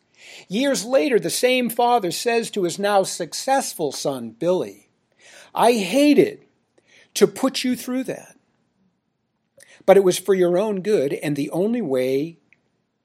Years 0.47 0.85
later, 0.85 1.19
the 1.19 1.31
same 1.31 1.71
father 1.71 2.11
says 2.11 2.51
to 2.51 2.65
his 2.65 2.79
now 2.79 3.03
successful 3.03 3.93
son, 3.93 4.29
Billy, 4.29 4.91
I 5.55 5.73
hated 5.73 6.45
to 7.15 7.27
put 7.27 7.65
you 7.65 7.75
through 7.77 8.05
that. 8.05 8.37
But 9.87 9.97
it 9.97 10.05
was 10.05 10.19
for 10.19 10.35
your 10.35 10.59
own 10.59 10.83
good 10.83 11.15
and 11.15 11.35
the 11.35 11.49
only 11.49 11.81
way 11.81 12.37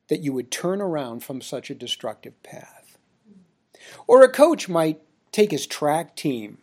that 0.10 0.19
you 0.19 0.34
would 0.34 0.52
turn 0.52 0.82
around 0.82 1.24
from 1.24 1.39
such 1.39 1.69
a 1.69 1.76
destructive 1.76 2.43
path. 2.43 2.97
Or 4.06 4.21
a 4.21 4.30
coach 4.30 4.67
might 4.67 5.00
take 5.32 5.52
his 5.52 5.65
track 5.65 6.17
team 6.17 6.58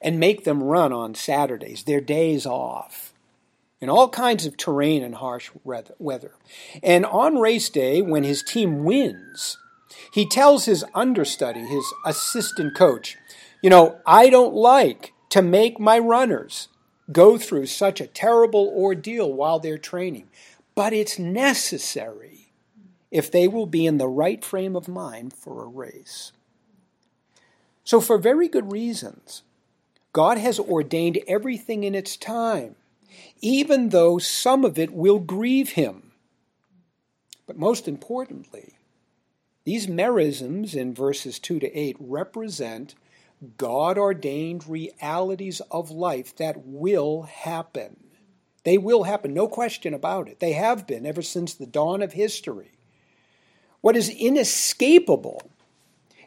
and 0.00 0.18
make 0.18 0.42
them 0.42 0.64
run 0.64 0.92
on 0.92 1.14
Saturdays, 1.14 1.84
their 1.84 2.00
days 2.00 2.44
off, 2.44 3.14
in 3.80 3.88
all 3.88 4.08
kinds 4.08 4.46
of 4.46 4.56
terrain 4.56 5.02
and 5.02 5.16
harsh 5.16 5.50
weather. 5.64 6.32
And 6.82 7.06
on 7.06 7.38
race 7.38 7.68
day, 7.68 8.02
when 8.02 8.24
his 8.24 8.42
team 8.42 8.84
wins, 8.84 9.58
he 10.12 10.26
tells 10.26 10.64
his 10.64 10.84
understudy, 10.94 11.60
his 11.60 11.84
assistant 12.04 12.74
coach, 12.74 13.16
you 13.62 13.70
know, 13.70 14.00
I 14.06 14.30
don't 14.30 14.54
like 14.54 15.12
to 15.30 15.42
make 15.42 15.78
my 15.78 15.98
runners 15.98 16.68
go 17.12 17.38
through 17.38 17.66
such 17.66 18.00
a 18.00 18.06
terrible 18.06 18.72
ordeal 18.74 19.32
while 19.32 19.58
they're 19.58 19.78
training. 19.78 20.28
But 20.74 20.92
it's 20.92 21.18
necessary 21.18 22.52
if 23.10 23.30
they 23.30 23.48
will 23.48 23.66
be 23.66 23.86
in 23.86 23.98
the 23.98 24.08
right 24.08 24.44
frame 24.44 24.76
of 24.76 24.88
mind 24.88 25.32
for 25.32 25.64
a 25.64 25.68
race. 25.68 26.32
So, 27.84 28.00
for 28.00 28.18
very 28.18 28.48
good 28.48 28.70
reasons, 28.70 29.42
God 30.12 30.36
has 30.38 30.58
ordained 30.58 31.18
everything 31.26 31.84
in 31.84 31.94
its 31.94 32.16
time, 32.16 32.76
even 33.40 33.90
though 33.90 34.18
some 34.18 34.64
of 34.64 34.78
it 34.78 34.92
will 34.92 35.18
grieve 35.18 35.70
him. 35.70 36.12
But 37.46 37.58
most 37.58 37.88
importantly, 37.88 38.74
these 39.64 39.86
merisms 39.86 40.74
in 40.74 40.94
verses 40.94 41.38
2 41.38 41.60
to 41.60 41.78
8 41.78 41.96
represent 42.00 42.94
God 43.56 43.98
ordained 43.98 44.68
realities 44.68 45.60
of 45.70 45.90
life 45.90 46.34
that 46.36 46.64
will 46.64 47.22
happen. 47.22 47.96
They 48.64 48.78
will 48.78 49.04
happen, 49.04 49.32
no 49.32 49.46
question 49.46 49.94
about 49.94 50.28
it. 50.28 50.40
They 50.40 50.52
have 50.52 50.86
been 50.86 51.06
ever 51.06 51.22
since 51.22 51.54
the 51.54 51.66
dawn 51.66 52.02
of 52.02 52.12
history. 52.12 52.72
What 53.80 53.96
is 53.96 54.10
inescapable 54.10 55.50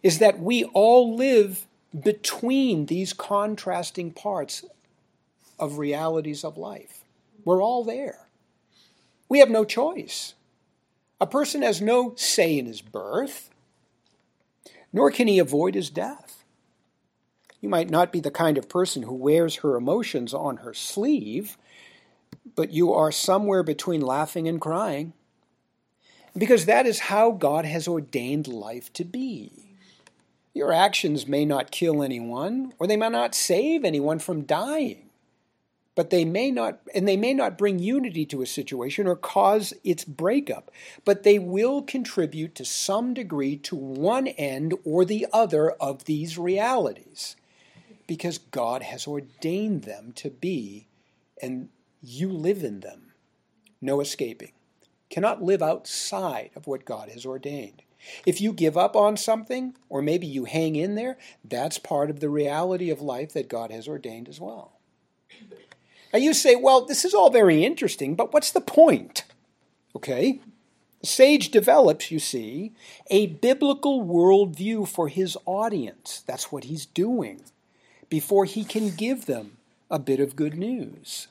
is 0.01 0.19
that 0.19 0.39
we 0.39 0.63
all 0.63 1.15
live 1.15 1.67
between 1.99 2.85
these 2.85 3.13
contrasting 3.13 4.11
parts 4.11 4.63
of 5.59 5.77
realities 5.77 6.43
of 6.43 6.57
life. 6.57 7.00
We're 7.45 7.61
all 7.61 7.83
there. 7.83 8.27
We 9.29 9.39
have 9.39 9.49
no 9.49 9.63
choice. 9.63 10.33
A 11.19 11.27
person 11.27 11.61
has 11.61 11.81
no 11.81 12.13
say 12.15 12.57
in 12.57 12.65
his 12.65 12.81
birth, 12.81 13.49
nor 14.91 15.11
can 15.11 15.27
he 15.27 15.39
avoid 15.39 15.75
his 15.75 15.89
death. 15.89 16.43
You 17.61 17.69
might 17.69 17.89
not 17.89 18.11
be 18.11 18.19
the 18.19 18.31
kind 18.31 18.57
of 18.57 18.67
person 18.67 19.03
who 19.03 19.13
wears 19.13 19.57
her 19.57 19.75
emotions 19.75 20.33
on 20.33 20.57
her 20.57 20.73
sleeve, 20.73 21.57
but 22.55 22.71
you 22.71 22.91
are 22.91 23.11
somewhere 23.11 23.61
between 23.61 24.01
laughing 24.01 24.47
and 24.47 24.59
crying. 24.59 25.13
Because 26.35 26.65
that 26.65 26.87
is 26.87 27.01
how 27.01 27.31
God 27.31 27.65
has 27.65 27.87
ordained 27.87 28.47
life 28.47 28.91
to 28.93 29.03
be. 29.03 29.75
Your 30.53 30.73
actions 30.73 31.27
may 31.27 31.45
not 31.45 31.71
kill 31.71 32.01
anyone, 32.01 32.73
or 32.79 32.87
they 32.87 32.97
may 32.97 33.09
not 33.09 33.35
save 33.35 33.85
anyone 33.85 34.19
from 34.19 34.41
dying 34.41 35.10
but 36.01 36.09
they 36.09 36.25
may 36.25 36.49
not 36.49 36.79
and 36.95 37.07
they 37.07 37.15
may 37.15 37.31
not 37.31 37.59
bring 37.59 37.77
unity 37.77 38.25
to 38.25 38.41
a 38.41 38.47
situation 38.47 39.05
or 39.05 39.15
cause 39.15 39.71
its 39.83 40.03
breakup 40.03 40.71
but 41.05 41.21
they 41.21 41.37
will 41.37 41.83
contribute 41.83 42.55
to 42.55 42.65
some 42.65 43.13
degree 43.13 43.55
to 43.55 43.75
one 43.75 44.25
end 44.29 44.73
or 44.83 45.05
the 45.05 45.27
other 45.31 45.69
of 45.71 46.05
these 46.05 46.39
realities 46.39 47.35
because 48.11 48.39
God 48.39 48.81
has 48.81 49.07
ordained 49.07 49.83
them 49.83 50.11
to 50.17 50.29
be, 50.29 50.87
and 51.41 51.69
you 52.01 52.27
live 52.29 52.61
in 52.61 52.81
them. 52.81 53.13
No 53.79 54.01
escaping. 54.01 54.51
Cannot 55.09 55.41
live 55.41 55.61
outside 55.61 56.49
of 56.53 56.67
what 56.67 56.83
God 56.83 57.07
has 57.07 57.25
ordained. 57.25 57.83
If 58.25 58.41
you 58.41 58.51
give 58.51 58.75
up 58.75 58.97
on 58.97 59.15
something, 59.15 59.75
or 59.87 60.01
maybe 60.01 60.27
you 60.27 60.43
hang 60.43 60.75
in 60.75 60.95
there, 60.95 61.17
that's 61.45 61.79
part 61.79 62.09
of 62.09 62.19
the 62.19 62.27
reality 62.27 62.89
of 62.89 62.99
life 62.99 63.31
that 63.31 63.47
God 63.47 63.71
has 63.71 63.87
ordained 63.87 64.27
as 64.27 64.41
well. 64.41 64.73
Now 66.13 66.19
you 66.19 66.33
say, 66.33 66.55
well, 66.55 66.85
this 66.85 67.05
is 67.05 67.13
all 67.13 67.29
very 67.29 67.63
interesting, 67.63 68.15
but 68.15 68.33
what's 68.33 68.51
the 68.51 68.61
point? 68.61 69.23
Okay? 69.95 70.41
Sage 71.03 71.49
develops, 71.49 72.11
you 72.11 72.19
see, 72.19 72.73
a 73.09 73.27
biblical 73.27 74.03
worldview 74.03 74.87
for 74.87 75.07
his 75.07 75.37
audience. 75.45 76.23
That's 76.27 76.51
what 76.51 76.65
he's 76.65 76.85
doing 76.85 77.41
before 78.09 78.45
he 78.45 78.63
can 78.63 78.91
give 78.91 79.25
them 79.25 79.57
a 79.89 79.97
bit 79.97 80.19
of 80.19 80.35
good 80.35 80.55
news. 80.55 81.27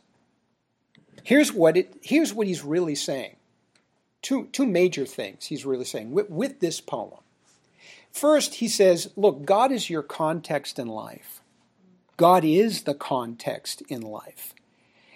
Here's 1.23 1.53
what, 1.53 1.77
it, 1.77 1.95
here's 2.03 2.33
what 2.33 2.47
he's 2.47 2.65
really 2.65 2.95
saying. 2.95 3.37
Two, 4.23 4.49
two 4.53 4.67
major 4.67 5.07
things 5.07 5.47
he's 5.47 5.65
really 5.65 5.85
saying 5.85 6.11
with, 6.11 6.29
with 6.29 6.61
this 6.61 6.81
poem. 6.81 7.21
First, 8.13 8.55
he 8.55 8.69
says, 8.69 9.11
Look, 9.17 9.45
God 9.45 9.71
is 9.71 9.89
your 9.89 10.03
context 10.03 10.79
in 10.79 10.89
life. 10.89 11.41
God 12.17 12.45
is 12.45 12.83
the 12.83 12.95
context 12.95 13.83
in 13.89 14.03
life. 14.03 14.53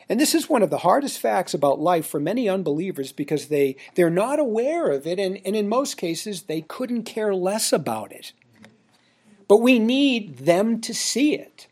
And 0.08 0.20
this 0.20 0.34
is 0.34 0.48
one 0.48 0.62
of 0.62 0.70
the 0.70 0.78
hardest 0.78 1.18
facts 1.18 1.54
about 1.54 1.80
life 1.80 2.06
for 2.06 2.20
many 2.20 2.48
unbelievers 2.48 3.12
because 3.12 3.46
they, 3.46 3.76
they're 3.94 4.10
not 4.10 4.38
aware 4.38 4.90
of 4.90 5.06
it, 5.06 5.18
and, 5.18 5.40
and 5.44 5.56
in 5.56 5.68
most 5.68 5.96
cases, 5.96 6.42
they 6.42 6.60
couldn't 6.62 7.04
care 7.04 7.34
less 7.34 7.72
about 7.72 8.12
it. 8.12 8.32
But 9.48 9.58
we 9.58 9.78
need 9.78 10.38
them 10.38 10.80
to 10.82 10.94
see 10.94 11.34
it. 11.34 11.68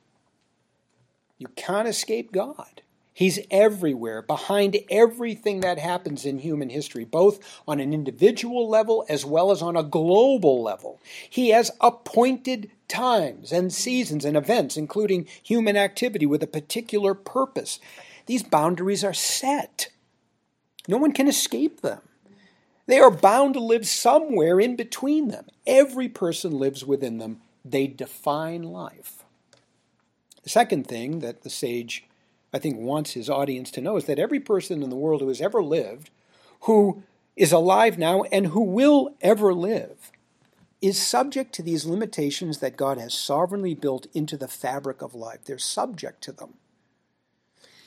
You 1.39 1.49
can't 1.57 1.89
escape 1.89 2.33
God. 2.33 2.83
He's 3.15 3.41
everywhere, 3.51 4.23
behind 4.23 4.79
everything 4.91 5.61
that 5.61 5.79
happens 5.79 6.25
in 6.25 6.39
human 6.39 6.71
history, 6.71 7.05
both 7.05 7.41
on 7.69 7.79
an 7.79 7.93
individual 7.93 8.69
level 8.69 9.05
as 9.09 9.25
well 9.25 9.51
as 9.51 9.61
on 9.61 9.77
a 9.77 9.83
global 9.83 10.63
level. 10.63 10.99
He 11.29 11.51
has 11.51 11.71
appointed 11.81 12.71
times 12.89 13.53
and 13.53 13.73
seasons 13.73 14.25
and 14.25 14.37
events, 14.37 14.77
including 14.77 15.27
human 15.43 15.77
activity, 15.77 16.25
with 16.25 16.43
a 16.43 16.47
particular 16.47 17.13
purpose. 17.15 17.81
These 18.27 18.43
boundaries 18.43 19.05
are 19.05 19.15
set. 19.15 19.89
No 20.89 20.97
one 20.97 21.13
can 21.13 21.29
escape 21.29 21.81
them. 21.81 22.01
They 22.87 22.99
are 22.99 23.11
bound 23.11 23.55
to 23.55 23.61
live 23.61 23.87
somewhere 23.87 24.61
in 24.61 24.77
between 24.77 25.29
them. 25.29 25.47
Every 25.67 26.09
person 26.09 26.59
lives 26.59 26.85
within 26.85 27.19
them 27.19 27.41
they 27.65 27.87
define 27.87 28.63
life. 28.63 29.25
The 30.43 30.51
second 30.51 30.87
thing 30.87 31.21
that 31.21 31.43
the 31.43 31.51
sage, 31.51 32.05
I 32.53 32.59
think, 32.59 32.77
wants 32.79 33.13
his 33.13 33.31
audience 33.31 33.71
to 33.73 33.81
know 33.81 33.97
is 33.97 34.07
that 34.07 34.19
every 34.19 34.41
person 34.41 34.83
in 34.83 34.91
the 34.91 34.97
world 34.97 35.21
who 35.21 35.29
has 35.29 35.41
ever 35.41 35.63
lived, 35.63 36.11
who 36.63 37.03
is 37.37 37.53
alive 37.53 37.99
now, 37.99 38.23
and 38.25 38.49
who 38.49 38.63
will 38.63 39.15
ever 39.21 39.55
live, 39.55 40.11
is 40.81 41.01
subject 41.01 41.53
to 41.55 41.63
these 41.63 41.87
limitations 41.87 42.59
that 42.59 42.77
God 42.77 42.99
has 42.99 43.15
sovereignly 43.15 43.75
built 43.75 44.09
into 44.13 44.37
the 44.37 44.49
fabric 44.49 45.01
of 45.01 45.15
life. 45.15 45.45
They're 45.45 45.59
subject 45.59 46.23
to 46.25 46.33
them. 46.33 46.55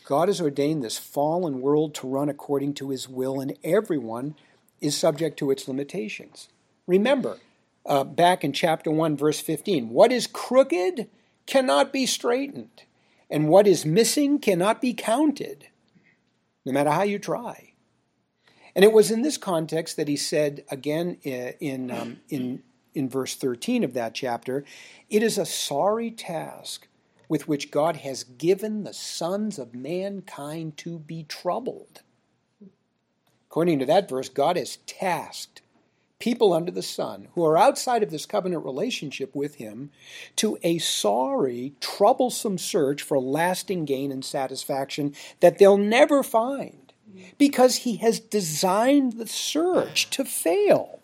God 0.05 0.29
has 0.29 0.39
ordained 0.39 0.83
this 0.83 0.99
fallen 0.99 1.61
world 1.61 1.95
to 1.95 2.07
run 2.07 2.29
according 2.29 2.75
to 2.75 2.91
his 2.91 3.09
will, 3.09 3.39
and 3.39 3.57
everyone 3.63 4.35
is 4.79 4.95
subject 4.95 5.37
to 5.39 5.49
its 5.49 5.67
limitations. 5.67 6.47
Remember, 6.85 7.39
uh, 7.87 8.03
back 8.03 8.43
in 8.43 8.53
chapter 8.53 8.91
1, 8.91 9.17
verse 9.17 9.39
15. 9.39 9.89
What 9.89 10.11
is 10.11 10.27
crooked 10.27 11.09
cannot 11.47 11.91
be 11.91 12.05
straightened, 12.05 12.83
and 13.31 13.49
what 13.49 13.65
is 13.65 13.83
missing 13.83 14.37
cannot 14.37 14.79
be 14.79 14.93
counted, 14.93 15.69
no 16.65 16.71
matter 16.71 16.91
how 16.91 17.03
you 17.03 17.17
try. 17.17 17.73
And 18.75 18.85
it 18.85 18.93
was 18.93 19.09
in 19.09 19.23
this 19.23 19.37
context 19.37 19.97
that 19.97 20.07
he 20.07 20.17
said 20.17 20.63
again 20.69 21.17
in, 21.23 21.89
um, 21.89 22.19
in, 22.29 22.61
in 22.93 23.09
verse 23.09 23.35
13 23.35 23.83
of 23.83 23.93
that 23.93 24.13
chapter 24.13 24.65
it 25.09 25.23
is 25.23 25.37
a 25.37 25.45
sorry 25.45 26.11
task 26.11 26.87
with 27.27 27.47
which 27.47 27.71
God 27.71 27.97
has 27.97 28.23
given 28.23 28.83
the 28.83 28.93
sons 28.93 29.59
of 29.59 29.75
mankind 29.75 30.77
to 30.77 30.99
be 30.99 31.23
troubled. 31.23 32.01
According 33.49 33.79
to 33.79 33.85
that 33.85 34.09
verse, 34.09 34.29
God 34.29 34.57
has 34.57 34.77
tasked 34.85 35.61
people 36.19 36.53
under 36.53 36.71
the 36.71 36.81
sun 36.81 37.27
who 37.35 37.45
are 37.45 37.57
outside 37.57 38.03
of 38.03 38.09
this 38.09 38.25
covenant 38.25 38.65
relationship 38.65 39.35
with 39.35 39.55
Him 39.55 39.91
to 40.35 40.57
a 40.63 40.77
sorry, 40.79 41.73
troublesome 41.79 42.57
search 42.57 43.01
for 43.01 43.19
lasting 43.19 43.85
gain 43.85 44.11
and 44.11 44.25
satisfaction 44.25 45.13
that 45.39 45.57
they'll 45.57 45.77
never 45.77 46.23
find 46.23 46.93
because 47.37 47.77
He 47.77 47.97
has 47.97 48.19
designed 48.19 49.13
the 49.13 49.27
search 49.27 50.09
to 50.11 50.25
fail. 50.25 50.99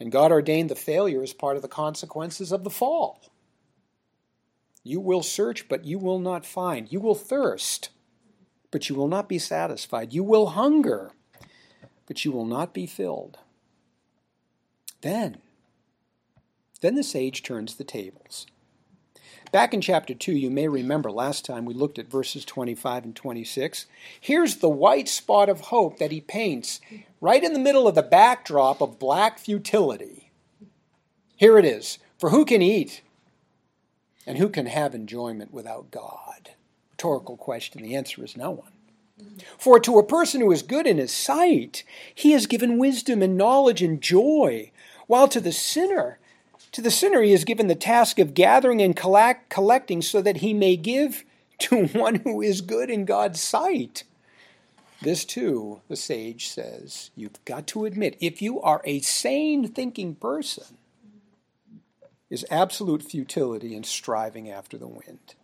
And 0.00 0.10
God 0.10 0.32
ordained 0.32 0.70
the 0.70 0.74
failure 0.74 1.22
as 1.22 1.34
part 1.34 1.56
of 1.56 1.62
the 1.62 1.68
consequences 1.68 2.50
of 2.50 2.64
the 2.64 2.70
fall. 2.70 3.20
You 4.82 4.98
will 4.98 5.22
search, 5.22 5.68
but 5.68 5.84
you 5.84 5.98
will 5.98 6.18
not 6.18 6.46
find. 6.46 6.90
You 6.90 7.00
will 7.00 7.14
thirst, 7.14 7.90
but 8.70 8.88
you 8.88 8.94
will 8.94 9.08
not 9.08 9.28
be 9.28 9.38
satisfied. 9.38 10.14
You 10.14 10.24
will 10.24 10.46
hunger, 10.46 11.12
but 12.06 12.24
you 12.24 12.32
will 12.32 12.46
not 12.46 12.72
be 12.72 12.86
filled. 12.86 13.38
Then, 15.02 15.38
then 16.80 16.94
the 16.94 17.02
sage 17.02 17.42
turns 17.42 17.74
the 17.74 17.84
tables. 17.84 18.46
Back 19.52 19.74
in 19.74 19.80
chapter 19.80 20.14
2, 20.14 20.32
you 20.32 20.48
may 20.48 20.68
remember 20.68 21.10
last 21.10 21.44
time 21.44 21.64
we 21.64 21.74
looked 21.74 21.98
at 21.98 22.10
verses 22.10 22.44
25 22.44 23.04
and 23.04 23.16
26. 23.16 23.86
Here's 24.20 24.56
the 24.56 24.68
white 24.68 25.08
spot 25.08 25.48
of 25.48 25.60
hope 25.60 25.98
that 25.98 26.12
he 26.12 26.20
paints 26.20 26.80
right 27.20 27.42
in 27.42 27.52
the 27.52 27.58
middle 27.58 27.88
of 27.88 27.96
the 27.96 28.02
backdrop 28.02 28.80
of 28.80 29.00
black 29.00 29.40
futility. 29.40 30.30
Here 31.36 31.58
it 31.58 31.64
is 31.64 31.98
For 32.18 32.30
who 32.30 32.44
can 32.44 32.62
eat 32.62 33.02
and 34.24 34.38
who 34.38 34.48
can 34.48 34.66
have 34.66 34.94
enjoyment 34.94 35.52
without 35.52 35.90
God? 35.90 36.50
Rhetorical 36.92 37.36
question. 37.36 37.82
The 37.82 37.96
answer 37.96 38.22
is 38.24 38.36
no 38.36 38.50
one. 38.52 38.72
For 39.58 39.80
to 39.80 39.98
a 39.98 40.06
person 40.06 40.40
who 40.40 40.52
is 40.52 40.62
good 40.62 40.86
in 40.86 40.98
his 40.98 41.12
sight, 41.12 41.82
he 42.14 42.32
has 42.32 42.46
given 42.46 42.78
wisdom 42.78 43.20
and 43.20 43.36
knowledge 43.36 43.82
and 43.82 44.00
joy, 44.00 44.70
while 45.08 45.28
to 45.28 45.40
the 45.40 45.52
sinner, 45.52 46.18
to 46.72 46.82
the 46.82 46.90
sinner, 46.90 47.22
he 47.22 47.32
is 47.32 47.44
given 47.44 47.66
the 47.66 47.74
task 47.74 48.18
of 48.18 48.34
gathering 48.34 48.80
and 48.80 48.96
collect, 48.96 49.50
collecting 49.50 50.02
so 50.02 50.22
that 50.22 50.38
he 50.38 50.54
may 50.54 50.76
give 50.76 51.24
to 51.58 51.86
one 51.92 52.16
who 52.16 52.40
is 52.40 52.60
good 52.60 52.90
in 52.90 53.04
God's 53.04 53.40
sight. 53.40 54.04
This, 55.02 55.24
too, 55.24 55.80
the 55.88 55.96
sage 55.96 56.48
says, 56.48 57.10
you've 57.16 57.42
got 57.44 57.66
to 57.68 57.86
admit, 57.86 58.16
if 58.20 58.42
you 58.42 58.60
are 58.60 58.82
a 58.84 59.00
sane 59.00 59.66
thinking 59.66 60.14
person, 60.14 60.76
is 62.28 62.46
absolute 62.50 63.02
futility 63.02 63.74
in 63.74 63.82
striving 63.82 64.48
after 64.50 64.78
the 64.78 64.86
wind. 64.86 65.34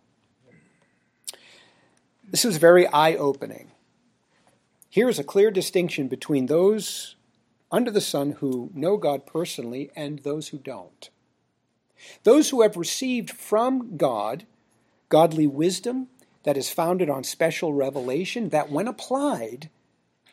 This 2.29 2.43
was 2.43 2.57
very 2.57 2.87
eye 2.87 3.15
opening. 3.15 3.71
Here 4.89 5.09
is 5.09 5.19
a 5.19 5.23
clear 5.23 5.51
distinction 5.51 6.07
between 6.07 6.45
those 6.45 7.15
under 7.71 7.91
the 7.91 7.99
sun 7.99 8.33
who 8.33 8.69
know 8.73 8.95
God 8.95 9.25
personally 9.25 9.89
and 9.95 10.19
those 10.19 10.49
who 10.49 10.57
don't. 10.57 11.09
Those 12.23 12.49
who 12.49 12.61
have 12.61 12.77
received 12.77 13.31
from 13.31 13.97
God 13.97 14.45
godly 15.09 15.47
wisdom 15.47 16.07
that 16.43 16.57
is 16.57 16.69
founded 16.69 17.09
on 17.09 17.23
special 17.23 17.73
revelation, 17.73 18.49
that 18.49 18.71
when 18.71 18.87
applied, 18.87 19.69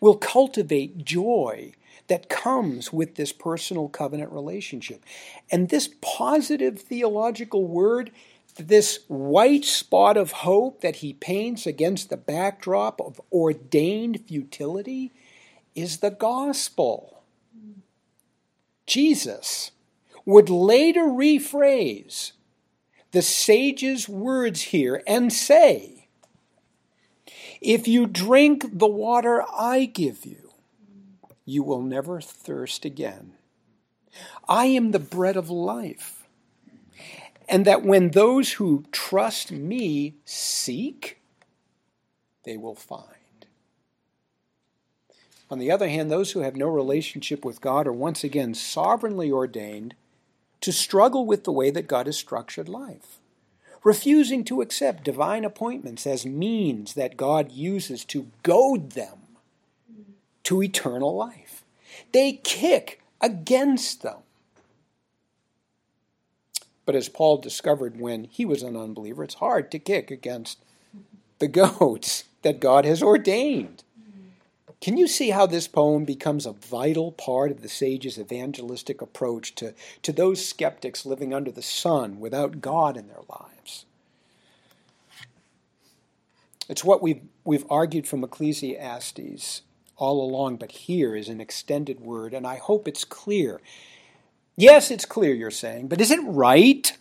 will 0.01 0.17
cultivate 0.17 1.05
joy 1.05 1.73
that 2.09 2.29
comes 2.29 2.93
with 2.93 3.15
this 3.15 3.33
personal 3.33 3.89
covenant 3.89 4.31
relationship. 4.31 5.03
And 5.51 5.69
this 5.69 5.89
positive 6.01 6.79
theological 6.79 7.67
word, 7.67 8.11
this 8.57 9.01
white 9.09 9.65
spot 9.65 10.17
of 10.17 10.33
hope 10.33 10.83
that 10.83 10.97
he 10.97 11.15
paints 11.15 11.67
against 11.67 12.11
the 12.11 12.17
backdrop 12.17 13.01
of 13.01 13.21
ordained 13.33 14.21
futility, 14.27 15.13
is 15.75 15.99
the 15.99 16.11
gospel. 16.11 17.23
Jesus 18.87 19.71
would 20.25 20.49
later 20.49 21.03
rephrase 21.03 22.33
the 23.13 23.23
sage's 23.23 24.09
words 24.09 24.63
here 24.63 25.03
and 25.07 25.33
say, 25.33 26.09
If 27.61 27.87
you 27.87 28.07
drink 28.07 28.67
the 28.73 28.89
water 28.89 29.45
I 29.57 29.85
give 29.85 30.25
you, 30.25 30.53
you 31.45 31.63
will 31.63 31.83
never 31.83 32.21
thirst 32.21 32.85
again. 32.85 33.35
I 34.49 34.67
am 34.67 34.91
the 34.91 34.99
bread 34.99 35.37
of 35.37 35.51
life. 35.51 36.27
And 37.49 37.67
that 37.67 37.83
when 37.83 38.11
those 38.11 38.53
who 38.53 38.85
trust 38.91 39.53
me 39.53 40.15
seek, 40.25 41.21
they 42.45 42.57
will 42.57 42.75
find. 42.75 43.05
On 45.51 45.59
the 45.59 45.71
other 45.71 45.89
hand, 45.89 46.11
those 46.11 46.33
who 46.33 46.41
have 46.41 46.57
no 46.57 46.67
relationship 46.67 47.45
with 47.45 47.61
God 47.61 47.87
are 47.87 47.93
once 47.93 48.25
again 48.25 48.55
sovereignly 48.55 49.31
ordained 49.31 49.95
to 50.65 50.73
struggle 50.73 51.27
with 51.27 51.45
the 51.45 51.53
way 51.53 51.71
that 51.71 51.87
God 51.87 52.07
has 52.07 52.17
structured 52.17 52.71
life, 52.71 53.19
refusing 53.83 54.45
to 54.45 54.63
accept 54.63 55.05
divine 55.05 55.45
appointments 55.45 56.07
as 56.07 56.25
means 56.25 56.95
that 56.95 57.19
God 57.19 57.53
uses 57.53 58.03
to 58.07 58.29
goad 58.43 58.93
them 58.93 59.19
to 60.45 60.63
eternal 60.63 61.15
life. 61.15 61.65
They 62.13 62.33
kick 62.33 63.03
against 63.21 64.01
them. 64.03 64.21
But 66.87 66.95
as 66.95 67.11
Paul 67.11 67.37
discovered 67.37 68.01
when 68.01 68.25
he 68.25 68.47
was 68.47 68.63
an 68.63 68.75
unbeliever, 68.75 69.23
it's 69.23 69.35
hard 69.35 69.71
to 69.71 69.79
kick 69.79 70.11
against 70.11 70.59
the 71.41 71.49
goats 71.49 72.25
that 72.41 72.59
God 72.59 72.87
has 72.87 73.03
ordained. 73.03 73.84
Can 74.85 74.99
you 74.99 75.09
see 75.09 75.31
how 75.31 75.47
this 75.47 75.67
poem 75.67 76.05
becomes 76.05 76.45
a 76.45 76.53
vital 76.53 77.11
part 77.11 77.51
of 77.51 77.63
the 77.63 77.71
sage's 77.71 78.19
evangelistic 78.19 79.01
approach 79.01 79.55
to, 79.55 79.73
to 80.03 80.13
those 80.13 80.47
skeptics 80.47 81.07
living 81.07 81.33
under 81.33 81.51
the 81.51 81.63
sun 81.63 82.21
without 82.21 82.61
God 82.61 82.99
in 82.99 83.09
their 83.09 83.23
lives? 83.27 83.87
It's 86.69 86.85
what 86.85 87.01
we've, 87.01 87.23
we've 87.47 87.65
argued 87.71 88.07
from 88.07 88.23
Ecclesiastes 88.23 89.63
all 89.97 90.23
along, 90.23 90.57
but 90.57 90.73
here 90.73 91.17
is 91.17 91.31
an 91.31 91.41
extended 91.41 92.01
word, 92.01 92.35
and 92.35 92.47
I 92.47 92.57
hope 92.57 92.87
it's 92.87 93.07
clear. 93.07 93.63
Yes, 94.55 94.91
it's 94.91 95.07
clear, 95.07 95.33
you're 95.33 95.51
saying, 95.51 95.89
but 95.89 96.03
is 96.03 96.11
it 96.11 96.21
right? 96.25 96.95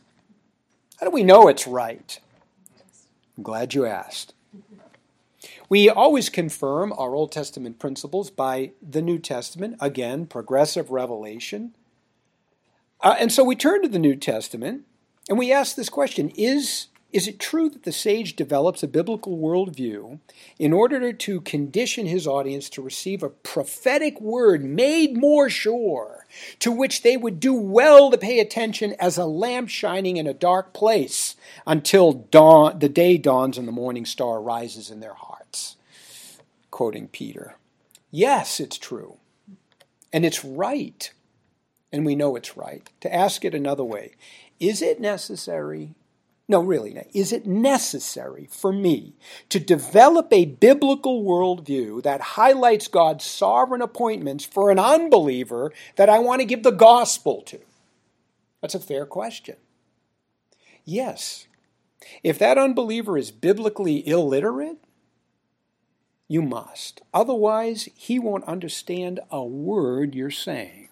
How 1.02 1.08
do 1.08 1.12
we 1.12 1.26
know 1.26 1.50
it's 1.50 1.68
right? 1.68 2.18
I'm 3.36 3.44
glad 3.44 3.74
you 3.74 3.86
asked. 3.86 4.34
We 5.70 5.90
always 5.90 6.30
confirm 6.30 6.94
our 6.94 7.16
Old 7.16 7.32
Testament 7.32 7.80
principles 7.80 8.30
by 8.30 8.72
the 8.82 9.02
New 9.02 9.20
Testament, 9.20 9.78
again, 9.80 10.26
progressive 10.26 10.92
revelation. 10.92 11.76
Uh, 13.02 13.16
and 13.20 13.32
so 13.32 13.44
we 13.44 13.56
turn 13.56 13.82
to 13.82 13.88
the 13.88 14.00
New 14.00 14.16
Testament 14.16 14.84
and 15.30 15.38
we 15.38 15.52
ask 15.52 15.76
this 15.76 15.90
question 15.90 16.30
Is, 16.36 16.88
is 17.12 17.28
it 17.28 17.40
true 17.40 17.70
that 17.70 17.84
the 17.84 17.92
sage 17.92 18.36
develops 18.36 18.84
a 18.84 18.88
biblical 18.88 19.38
worldview 19.38 20.20
in 20.60 20.74
order 20.74 21.14
to 21.14 21.42
condition 21.42 22.06
his 22.08 22.28
audience 22.28 22.70
to 22.70 22.82
receive 22.82 23.24
a 23.24 23.30
prophetic 23.30 24.20
word 24.20 24.64
made 24.64 25.16
more 25.16 25.50
sure, 25.50 26.26
to 26.60 26.72
which 26.72 27.04
they 27.04 27.16
would 27.16 27.40
do 27.40 27.54
well 27.54 28.12
to 28.12 28.18
pay 28.18 28.40
attention 28.40 28.96
as 29.00 29.18
a 29.18 29.26
lamp 29.26 29.70
shining 29.70 30.18
in 30.18 30.28
a 30.28 30.34
dark 30.34 30.74
place 30.74 31.36
until 31.66 32.12
dawn, 32.14 32.80
the 32.80 32.90
day 32.90 33.18
dawns 33.18 33.58
and 33.58 33.68
the 33.68 33.72
morning 33.72 34.06
star 34.06 34.42
rises 34.42 34.90
in 34.90 35.00
their 35.00 35.14
heart? 35.14 35.33
Quoting 36.74 37.08
Peter. 37.08 37.56
Yes, 38.10 38.60
it's 38.60 38.80
true. 38.80 39.18
And 40.12 40.26
it's 40.26 40.44
right. 40.44 41.14
And 41.92 42.04
we 42.04 42.16
know 42.16 42.36
it's 42.36 42.58
right. 42.58 42.90
To 43.02 43.14
ask 43.14 43.46
it 43.46 43.54
another 43.54 43.84
way, 43.84 44.16
is 44.60 44.82
it 44.82 45.00
necessary? 45.00 45.94
No, 46.50 46.60
really, 46.60 46.98
is 47.14 47.32
it 47.32 47.46
necessary 47.46 48.50
for 48.52 48.74
me 48.74 49.14
to 49.50 49.60
develop 49.60 50.34
a 50.34 50.46
biblical 50.46 51.24
worldview 51.24 52.02
that 52.02 52.22
highlights 52.22 52.88
God's 52.88 53.24
sovereign 53.24 53.84
appointments 53.84 54.44
for 54.44 54.72
an 54.72 54.80
unbeliever 54.80 55.72
that 55.96 56.10
I 56.10 56.18
want 56.18 56.42
to 56.42 56.46
give 56.46 56.64
the 56.64 56.72
gospel 56.72 57.44
to? 57.44 57.60
That's 58.62 58.76
a 58.76 58.80
fair 58.80 59.06
question. 59.06 59.58
Yes. 60.86 61.46
If 62.24 62.40
that 62.40 62.58
unbeliever 62.58 63.16
is 63.16 63.30
biblically 63.30 64.06
illiterate, 64.08 64.83
you 66.28 66.42
must. 66.42 67.02
Otherwise, 67.14 67.90
he 67.96 68.20
won't 68.20 68.44
understand 68.46 69.20
a 69.30 69.44
word 69.44 70.16
you're 70.16 70.32
saying. 70.32 70.90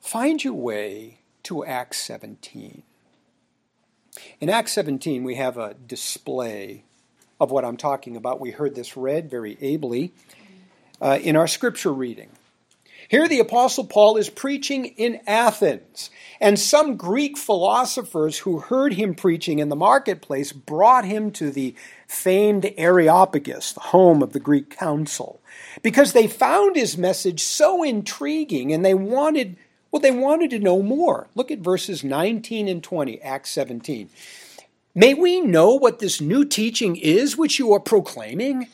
Find 0.00 0.42
your 0.42 0.54
way 0.54 1.18
to 1.44 1.64
Acts 1.64 1.98
17. 2.02 2.82
In 4.40 4.48
Acts 4.48 4.72
17, 4.72 5.24
we 5.24 5.36
have 5.36 5.56
a 5.56 5.74
display 5.74 6.84
of 7.40 7.50
what 7.50 7.64
I'm 7.64 7.76
talking 7.76 8.16
about. 8.16 8.40
We 8.40 8.50
heard 8.50 8.74
this 8.74 8.96
read 8.96 9.30
very 9.30 9.56
ably 9.60 10.12
uh, 11.00 11.18
in 11.22 11.36
our 11.36 11.46
scripture 11.46 11.92
reading. 11.92 12.30
Here, 13.10 13.26
the 13.26 13.40
Apostle 13.40 13.86
Paul 13.86 14.16
is 14.18 14.30
preaching 14.30 14.84
in 14.84 15.20
Athens, 15.26 16.10
and 16.40 16.56
some 16.56 16.94
Greek 16.94 17.36
philosophers 17.36 18.38
who 18.38 18.60
heard 18.60 18.92
him 18.92 19.16
preaching 19.16 19.58
in 19.58 19.68
the 19.68 19.74
marketplace 19.74 20.52
brought 20.52 21.04
him 21.04 21.32
to 21.32 21.50
the 21.50 21.74
famed 22.06 22.72
Areopagus, 22.76 23.72
the 23.72 23.80
home 23.80 24.22
of 24.22 24.32
the 24.32 24.38
Greek 24.38 24.70
council, 24.70 25.40
because 25.82 26.12
they 26.12 26.28
found 26.28 26.76
his 26.76 26.96
message 26.96 27.42
so 27.42 27.82
intriguing 27.82 28.72
and 28.72 28.84
they 28.84 28.94
wanted, 28.94 29.56
well, 29.90 30.00
they 30.00 30.12
wanted 30.12 30.50
to 30.50 30.60
know 30.60 30.80
more. 30.80 31.26
Look 31.34 31.50
at 31.50 31.58
verses 31.58 32.04
19 32.04 32.68
and 32.68 32.80
20, 32.80 33.20
Acts 33.22 33.50
17. 33.50 34.08
May 34.94 35.14
we 35.14 35.40
know 35.40 35.74
what 35.74 35.98
this 35.98 36.20
new 36.20 36.44
teaching 36.44 36.94
is 36.94 37.36
which 37.36 37.58
you 37.58 37.72
are 37.72 37.80
proclaiming? 37.80 38.68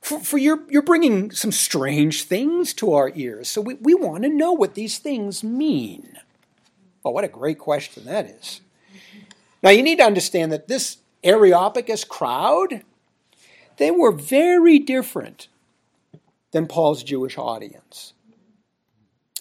For, 0.00 0.20
for 0.20 0.38
you're, 0.38 0.62
you're 0.68 0.82
bringing 0.82 1.30
some 1.30 1.52
strange 1.52 2.24
things 2.24 2.72
to 2.74 2.92
our 2.92 3.12
ears, 3.14 3.48
so 3.48 3.60
we, 3.60 3.74
we 3.74 3.94
want 3.94 4.22
to 4.22 4.28
know 4.28 4.52
what 4.52 4.74
these 4.74 4.98
things 4.98 5.44
mean. 5.44 6.18
Oh, 7.04 7.10
what 7.10 7.24
a 7.24 7.28
great 7.28 7.58
question 7.58 8.04
that 8.04 8.26
is. 8.26 8.60
Now, 9.62 9.70
you 9.70 9.82
need 9.82 9.98
to 9.98 10.04
understand 10.04 10.52
that 10.52 10.68
this 10.68 10.98
Areopagus 11.24 12.04
crowd, 12.04 12.82
they 13.76 13.90
were 13.90 14.12
very 14.12 14.78
different 14.78 15.48
than 16.52 16.66
Paul's 16.66 17.02
Jewish 17.02 17.36
audience. 17.36 18.12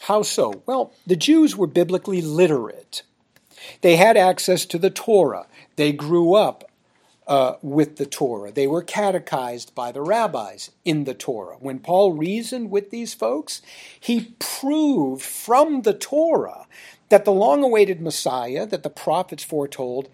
How 0.02 0.22
so? 0.22 0.64
Well, 0.66 0.94
the 1.06 1.16
Jews 1.16 1.56
were 1.56 1.68
biblically 1.68 2.22
literate. 2.22 3.04
They 3.82 3.96
had 3.96 4.18
access 4.18 4.66
to 4.68 4.78
the 4.78 4.90
Torah. 4.90 5.48
They 5.76 5.92
grew 5.92 6.34
up 6.34 6.70
uh, 7.28 7.56
with 7.62 7.98
the 7.98 8.06
Torah. 8.06 8.52
They 8.52 8.68
were 8.68 8.82
catechized 8.82 9.76
by 9.76 9.92
the 9.92 10.02
rabbis 10.02 10.72
in 10.86 11.04
the 11.04 11.14
Torah. 11.14 11.58
When 11.60 11.80
Paul 11.80 12.14
reasoned 12.14 12.72
with 12.72 12.90
these 12.90 13.14
folks, 13.14 13.62
he 14.00 14.36
proved 14.40 15.24
from 15.24 15.82
the 15.82 15.94
Torah 15.94 16.68
that 17.10 17.26
the 17.26 17.32
long 17.34 17.64
awaited 17.64 18.02
Messiah 18.02 18.66
that 18.66 18.84
the 18.84 18.90
prophets 18.90 19.44
foretold 19.44 20.10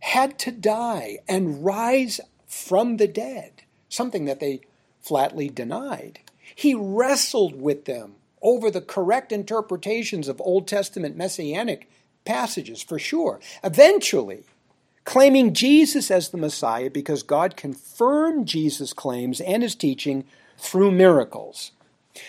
had 0.00 0.38
to 0.40 0.50
die 0.50 1.18
and 1.28 1.64
rise 1.64 2.20
from 2.46 2.96
the 2.96 3.08
dead, 3.08 3.62
something 3.88 4.24
that 4.24 4.40
they 4.40 4.60
flatly 5.00 5.48
denied. 5.48 6.20
He 6.54 6.74
wrestled 6.74 7.60
with 7.60 7.84
them 7.84 8.16
over 8.42 8.70
the 8.70 8.80
correct 8.80 9.32
interpretations 9.32 10.28
of 10.28 10.40
Old 10.40 10.66
Testament 10.66 11.16
messianic 11.16 11.88
passages, 12.24 12.82
for 12.82 12.98
sure. 12.98 13.40
Eventually, 13.64 14.44
claiming 15.08 15.54
Jesus 15.54 16.10
as 16.10 16.28
the 16.28 16.36
Messiah 16.36 16.90
because 16.90 17.22
God 17.22 17.56
confirmed 17.56 18.46
Jesus' 18.46 18.92
claims 18.92 19.40
and 19.40 19.62
his 19.62 19.74
teaching 19.74 20.24
through 20.58 20.90
miracles. 20.90 21.72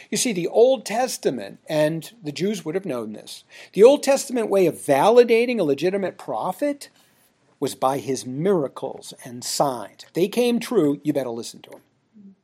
You 0.10 0.18
see, 0.18 0.32
the 0.32 0.48
Old 0.48 0.86
Testament, 0.86 1.60
and 1.68 2.10
the 2.24 2.32
Jews 2.32 2.64
would 2.64 2.76
have 2.76 2.86
known 2.86 3.12
this, 3.12 3.44
the 3.74 3.84
Old 3.84 4.02
Testament 4.02 4.50
way 4.50 4.66
of 4.66 4.76
validating 4.76 5.60
a 5.60 5.64
legitimate 5.64 6.18
prophet 6.18 6.88
was 7.60 7.76
by 7.76 7.98
his 7.98 8.26
miracles 8.26 9.14
and 9.26 9.44
signs. 9.44 10.06
If 10.06 10.14
they 10.14 10.30
came 10.30 10.62
true, 10.62 11.02
you 11.04 11.12
better 11.12 11.32
listen 11.32 11.62
to 11.64 11.72
him. 11.72 12.36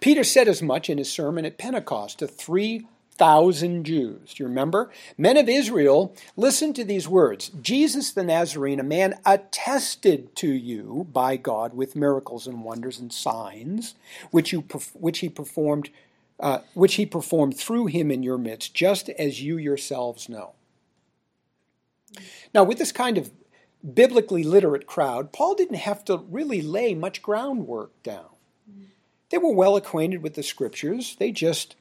Peter 0.00 0.24
said 0.24 0.48
as 0.48 0.62
much 0.62 0.88
in 0.88 0.96
his 0.96 1.12
sermon 1.12 1.44
at 1.44 1.58
Pentecost 1.58 2.20
to 2.20 2.26
three 2.26 2.86
thousand 3.16 3.84
Jews. 3.84 4.34
Do 4.34 4.42
you 4.42 4.48
remember? 4.48 4.90
Men 5.16 5.36
of 5.36 5.48
Israel, 5.48 6.14
listen 6.36 6.72
to 6.74 6.84
these 6.84 7.08
words 7.08 7.50
Jesus 7.60 8.12
the 8.12 8.24
Nazarene, 8.24 8.80
a 8.80 8.84
man 8.84 9.18
attested 9.24 10.34
to 10.36 10.48
you 10.48 11.06
by 11.12 11.36
God 11.36 11.74
with 11.74 11.96
miracles 11.96 12.46
and 12.46 12.64
wonders 12.64 12.98
and 12.98 13.12
signs, 13.12 13.94
which, 14.30 14.52
you, 14.52 14.60
which 14.94 15.20
he 15.20 15.28
performed. 15.28 15.90
Uh, 16.40 16.60
which 16.74 16.94
he 16.94 17.06
performed 17.06 17.56
through 17.56 17.86
him 17.86 18.10
in 18.10 18.24
your 18.24 18.38
midst, 18.38 18.74
just 18.74 19.08
as 19.10 19.40
you 19.40 19.56
yourselves 19.58 20.28
know. 20.28 20.54
Now, 22.52 22.64
with 22.64 22.78
this 22.78 22.90
kind 22.90 23.16
of 23.16 23.30
biblically 23.94 24.42
literate 24.42 24.86
crowd, 24.86 25.32
Paul 25.32 25.54
didn't 25.54 25.76
have 25.76 26.04
to 26.06 26.16
really 26.16 26.60
lay 26.60 26.94
much 26.94 27.22
groundwork 27.22 27.90
down. 28.02 28.26
They 29.30 29.38
were 29.38 29.54
well 29.54 29.76
acquainted 29.76 30.22
with 30.22 30.34
the 30.34 30.42
scriptures. 30.42 31.16
They 31.16 31.30
just 31.30 31.76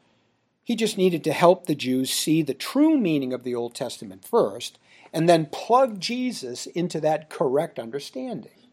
he 0.71 0.75
just 0.77 0.97
needed 0.97 1.21
to 1.21 1.33
help 1.33 1.65
the 1.65 1.75
Jews 1.75 2.09
see 2.13 2.41
the 2.41 2.53
true 2.53 2.97
meaning 2.97 3.33
of 3.33 3.43
the 3.43 3.53
Old 3.53 3.75
Testament 3.75 4.23
first, 4.25 4.79
and 5.11 5.27
then 5.27 5.47
plug 5.47 5.99
Jesus 5.99 6.65
into 6.65 7.01
that 7.01 7.29
correct 7.29 7.77
understanding. 7.77 8.69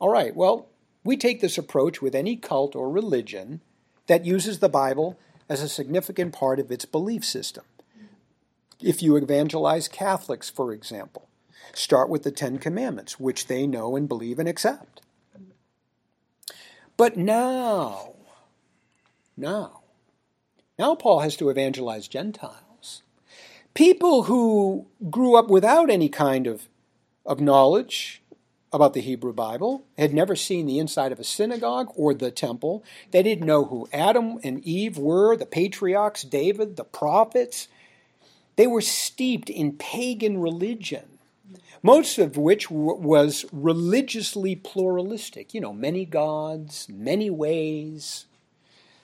All 0.00 0.10
right, 0.10 0.34
well, 0.34 0.66
we 1.04 1.16
take 1.16 1.40
this 1.40 1.56
approach 1.56 2.02
with 2.02 2.16
any 2.16 2.34
cult 2.34 2.74
or 2.74 2.90
religion 2.90 3.60
that 4.08 4.24
uses 4.24 4.58
the 4.58 4.68
Bible 4.68 5.16
as 5.48 5.62
a 5.62 5.68
significant 5.68 6.32
part 6.34 6.58
of 6.58 6.72
its 6.72 6.84
belief 6.84 7.24
system. 7.24 7.62
If 8.82 9.04
you 9.04 9.14
evangelize 9.14 9.86
Catholics, 9.86 10.50
for 10.50 10.72
example, 10.72 11.28
start 11.74 12.08
with 12.08 12.24
the 12.24 12.32
Ten 12.32 12.58
Commandments, 12.58 13.20
which 13.20 13.46
they 13.46 13.68
know 13.68 13.94
and 13.94 14.08
believe 14.08 14.40
and 14.40 14.48
accept. 14.48 15.00
But 16.96 17.16
now, 17.16 18.14
now, 19.36 19.82
now 20.78 20.94
Paul 20.94 21.20
has 21.20 21.36
to 21.36 21.48
evangelize 21.48 22.08
Gentiles. 22.08 23.02
People 23.74 24.24
who 24.24 24.86
grew 25.10 25.36
up 25.36 25.48
without 25.48 25.90
any 25.90 26.08
kind 26.08 26.46
of, 26.46 26.68
of 27.24 27.40
knowledge 27.40 28.22
about 28.72 28.94
the 28.94 29.00
Hebrew 29.00 29.32
Bible, 29.32 29.84
had 29.96 30.12
never 30.12 30.36
seen 30.36 30.66
the 30.66 30.78
inside 30.78 31.12
of 31.12 31.20
a 31.20 31.24
synagogue 31.24 31.90
or 31.96 32.12
the 32.14 32.30
temple. 32.30 32.84
They 33.10 33.22
didn't 33.22 33.46
know 33.46 33.64
who 33.64 33.88
Adam 33.92 34.38
and 34.42 34.62
Eve 34.64 34.98
were, 34.98 35.36
the 35.36 35.46
patriarchs, 35.46 36.22
David, 36.22 36.76
the 36.76 36.84
prophets. 36.84 37.68
They 38.56 38.66
were 38.66 38.80
steeped 38.80 39.50
in 39.50 39.72
pagan 39.72 40.40
religion, 40.40 41.18
most 41.82 42.18
of 42.18 42.36
which 42.36 42.70
was 42.70 43.44
religiously 43.52 44.56
pluralistic. 44.56 45.54
You 45.54 45.60
know, 45.60 45.72
many 45.72 46.04
gods, 46.04 46.88
many 46.88 47.30
ways, 47.30 48.26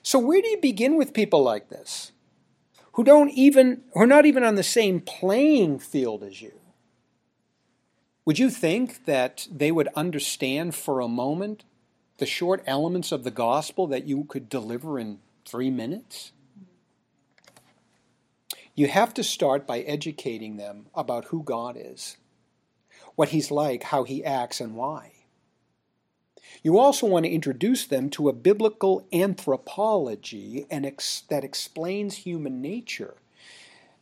so 0.03 0.19
where 0.19 0.43
do 0.43 0.49
you 0.49 0.61
begin 0.61 0.97
with 0.97 1.15
people 1.15 1.43
like 1.43 1.69
this? 1.69 2.13
Who 2.93 3.05
don't 3.05 3.31
even 3.31 3.83
who 3.95 4.01
are 4.01 4.07
not 4.07 4.27
even 4.27 4.45
on 4.45 4.57
the 4.57 4.63
same 4.63 5.01
playing 5.01 5.79
field 5.79 6.23
as 6.23 6.43
you? 6.43 6.53
Would 8.25 8.39
you 8.39 8.51
think 8.51 9.05
that 9.07 9.49
they 9.51 9.73
would 9.73 9.89
understand 9.97 10.75
for 10.75 11.01
a 11.01 11.09
moment 11.09 11.65
the 12.19 12.27
short 12.27 12.63
elements 12.67 13.11
of 13.11 13.25
the 13.25 13.31
gospel 13.31 13.87
that 13.89 14.07
you 14.07 14.25
could 14.25 14.49
deliver 14.49 14.99
in 14.99 15.19
three 15.45 15.71
minutes? 15.71 16.33
You 18.75 18.89
have 18.89 19.13
to 19.15 19.25
start 19.25 19.67
by 19.67 19.81
educating 19.81 20.57
them 20.57 20.87
about 20.95 21.27
who 21.27 21.43
God 21.43 21.77
is, 21.79 22.17
what 23.17 23.31
He's 23.31 23.51
like, 23.51 23.85
how 23.85 24.05
He 24.05 24.25
acts, 24.25 24.61
and 24.61 24.75
why. 24.75 25.13
You 26.63 26.79
also 26.79 27.07
want 27.07 27.25
to 27.25 27.33
introduce 27.33 27.87
them 27.87 28.09
to 28.11 28.29
a 28.29 28.33
biblical 28.33 29.07
anthropology 29.13 30.67
and 30.71 30.87
ex- 30.87 31.23
that 31.29 31.45
explains 31.45 32.19
human 32.19 32.63
nature. 32.63 33.15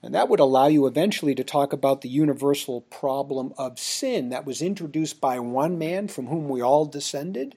And 0.03 0.15
that 0.15 0.29
would 0.29 0.41
allow 0.41 0.67
you 0.67 0.87
eventually 0.87 1.35
to 1.35 1.45
talk 1.45 1.73
about 1.73 2.01
the 2.01 2.09
universal 2.09 2.83
problem 2.83 3.53
of 3.59 3.79
sin 3.79 4.31
that 4.31 4.47
was 4.47 4.63
introduced 4.63 5.21
by 5.21 5.39
one 5.39 5.79
man 5.79 6.09
from 6.09 6.27
whom 6.27 6.49
we 6.49 6.63
all 6.63 6.87
descended, 6.87 7.55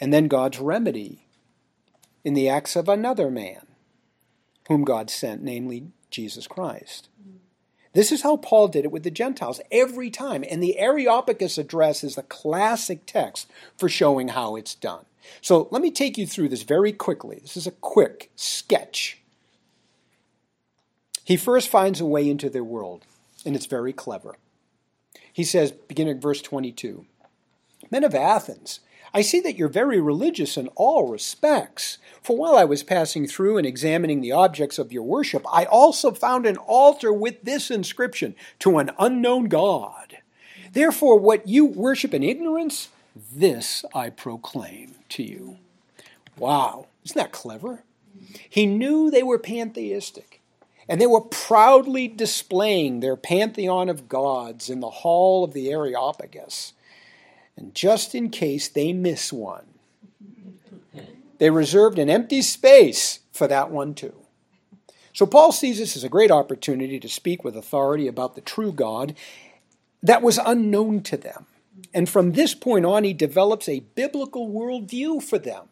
and 0.00 0.12
then 0.12 0.28
God's 0.28 0.58
remedy 0.58 1.26
in 2.24 2.34
the 2.34 2.48
acts 2.48 2.74
of 2.74 2.88
another 2.88 3.30
man 3.30 3.66
whom 4.68 4.84
God 4.84 5.10
sent, 5.10 5.42
namely 5.42 5.88
Jesus 6.10 6.46
Christ. 6.46 7.08
This 7.94 8.10
is 8.10 8.22
how 8.22 8.36
Paul 8.36 8.68
did 8.68 8.84
it 8.84 8.90
with 8.90 9.04
the 9.04 9.10
Gentiles 9.10 9.60
every 9.70 10.10
time. 10.10 10.44
And 10.48 10.62
the 10.62 10.78
Areopagus 10.78 11.58
address 11.58 12.04
is 12.04 12.16
the 12.16 12.22
classic 12.24 13.06
text 13.06 13.48
for 13.76 13.88
showing 13.88 14.28
how 14.28 14.56
it's 14.56 14.74
done. 14.74 15.04
So 15.40 15.68
let 15.70 15.80
me 15.80 15.90
take 15.90 16.18
you 16.18 16.26
through 16.26 16.50
this 16.50 16.62
very 16.62 16.92
quickly. 16.92 17.38
This 17.40 17.56
is 17.56 17.66
a 17.66 17.72
quick 17.72 18.30
sketch. 18.36 19.18
He 21.24 21.36
first 21.36 21.68
finds 21.68 22.00
a 22.00 22.04
way 22.04 22.28
into 22.28 22.50
their 22.50 22.64
world, 22.64 23.06
and 23.46 23.56
it's 23.56 23.66
very 23.66 23.92
clever. 23.92 24.36
He 25.32 25.44
says, 25.44 25.72
beginning 25.72 26.20
verse 26.20 26.42
22 26.42 27.06
Men 27.90 28.04
of 28.04 28.14
Athens, 28.14 28.80
I 29.16 29.22
see 29.22 29.38
that 29.40 29.56
you're 29.56 29.68
very 29.68 30.00
religious 30.00 30.56
in 30.56 30.66
all 30.74 31.08
respects. 31.08 31.98
For 32.20 32.36
while 32.36 32.56
I 32.56 32.64
was 32.64 32.82
passing 32.82 33.28
through 33.28 33.58
and 33.58 33.66
examining 33.66 34.20
the 34.20 34.32
objects 34.32 34.76
of 34.76 34.92
your 34.92 35.04
worship, 35.04 35.46
I 35.52 35.66
also 35.66 36.10
found 36.10 36.46
an 36.46 36.56
altar 36.56 37.12
with 37.12 37.42
this 37.44 37.70
inscription 37.70 38.34
To 38.58 38.78
an 38.78 38.90
unknown 38.98 39.44
God. 39.44 40.18
Therefore, 40.72 41.16
what 41.16 41.46
you 41.46 41.64
worship 41.64 42.12
in 42.12 42.24
ignorance, 42.24 42.88
this 43.14 43.84
I 43.94 44.10
proclaim 44.10 44.96
to 45.10 45.22
you. 45.22 45.58
Wow, 46.36 46.88
isn't 47.04 47.16
that 47.16 47.30
clever? 47.30 47.84
He 48.50 48.66
knew 48.66 49.10
they 49.10 49.22
were 49.22 49.38
pantheistic, 49.38 50.40
and 50.88 51.00
they 51.00 51.06
were 51.06 51.20
proudly 51.20 52.08
displaying 52.08 52.98
their 52.98 53.16
pantheon 53.16 53.88
of 53.88 54.08
gods 54.08 54.68
in 54.68 54.80
the 54.80 54.90
hall 54.90 55.44
of 55.44 55.52
the 55.52 55.70
Areopagus. 55.70 56.72
And 57.56 57.74
just 57.74 58.14
in 58.14 58.30
case 58.30 58.68
they 58.68 58.92
miss 58.92 59.32
one, 59.32 59.66
they 61.38 61.50
reserved 61.50 61.98
an 61.98 62.10
empty 62.10 62.42
space 62.42 63.20
for 63.32 63.46
that 63.48 63.70
one 63.70 63.94
too. 63.94 64.14
So 65.12 65.26
Paul 65.26 65.52
sees 65.52 65.78
this 65.78 65.96
as 65.96 66.02
a 66.02 66.08
great 66.08 66.30
opportunity 66.30 66.98
to 66.98 67.08
speak 67.08 67.44
with 67.44 67.56
authority 67.56 68.08
about 68.08 68.34
the 68.34 68.40
true 68.40 68.72
God 68.72 69.14
that 70.02 70.22
was 70.22 70.38
unknown 70.44 71.02
to 71.04 71.16
them. 71.16 71.46
And 71.92 72.08
from 72.08 72.32
this 72.32 72.54
point 72.54 72.84
on, 72.84 73.04
he 73.04 73.12
develops 73.12 73.68
a 73.68 73.80
biblical 73.80 74.48
worldview 74.48 75.22
for 75.22 75.38
them. 75.38 75.68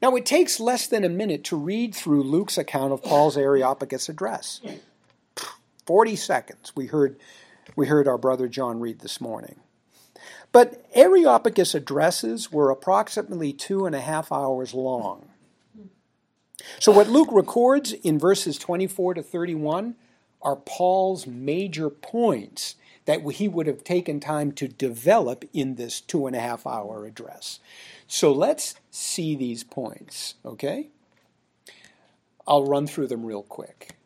Now, 0.00 0.16
it 0.16 0.26
takes 0.26 0.58
less 0.58 0.86
than 0.86 1.04
a 1.04 1.08
minute 1.08 1.44
to 1.44 1.56
read 1.56 1.94
through 1.94 2.24
Luke's 2.24 2.58
account 2.58 2.92
of 2.92 3.02
Paul's 3.02 3.36
Areopagus 3.36 4.08
address. 4.08 4.60
40 5.86 6.16
seconds. 6.16 6.72
We 6.74 6.86
heard, 6.86 7.16
we 7.76 7.86
heard 7.86 8.08
our 8.08 8.18
brother 8.18 8.48
John 8.48 8.80
read 8.80 9.00
this 9.00 9.20
morning. 9.20 9.60
But 10.52 10.84
Areopagus 10.94 11.74
addresses 11.74 12.52
were 12.52 12.70
approximately 12.70 13.52
two 13.52 13.86
and 13.86 13.94
a 13.94 14.00
half 14.00 14.30
hours 14.30 14.74
long. 14.74 15.30
So, 16.78 16.92
what 16.92 17.08
Luke 17.08 17.30
records 17.32 17.92
in 17.92 18.18
verses 18.18 18.58
24 18.58 19.14
to 19.14 19.22
31 19.22 19.96
are 20.42 20.56
Paul's 20.56 21.26
major 21.26 21.88
points 21.88 22.76
that 23.04 23.22
he 23.32 23.48
would 23.48 23.66
have 23.66 23.82
taken 23.82 24.20
time 24.20 24.52
to 24.52 24.68
develop 24.68 25.44
in 25.52 25.74
this 25.74 26.00
two 26.00 26.26
and 26.26 26.36
a 26.36 26.40
half 26.40 26.66
hour 26.66 27.04
address. 27.06 27.58
So, 28.06 28.30
let's 28.30 28.76
see 28.90 29.34
these 29.34 29.64
points, 29.64 30.34
okay? 30.44 30.90
I'll 32.46 32.64
run 32.64 32.86
through 32.86 33.08
them 33.08 33.24
real 33.24 33.42
quick. 33.42 33.96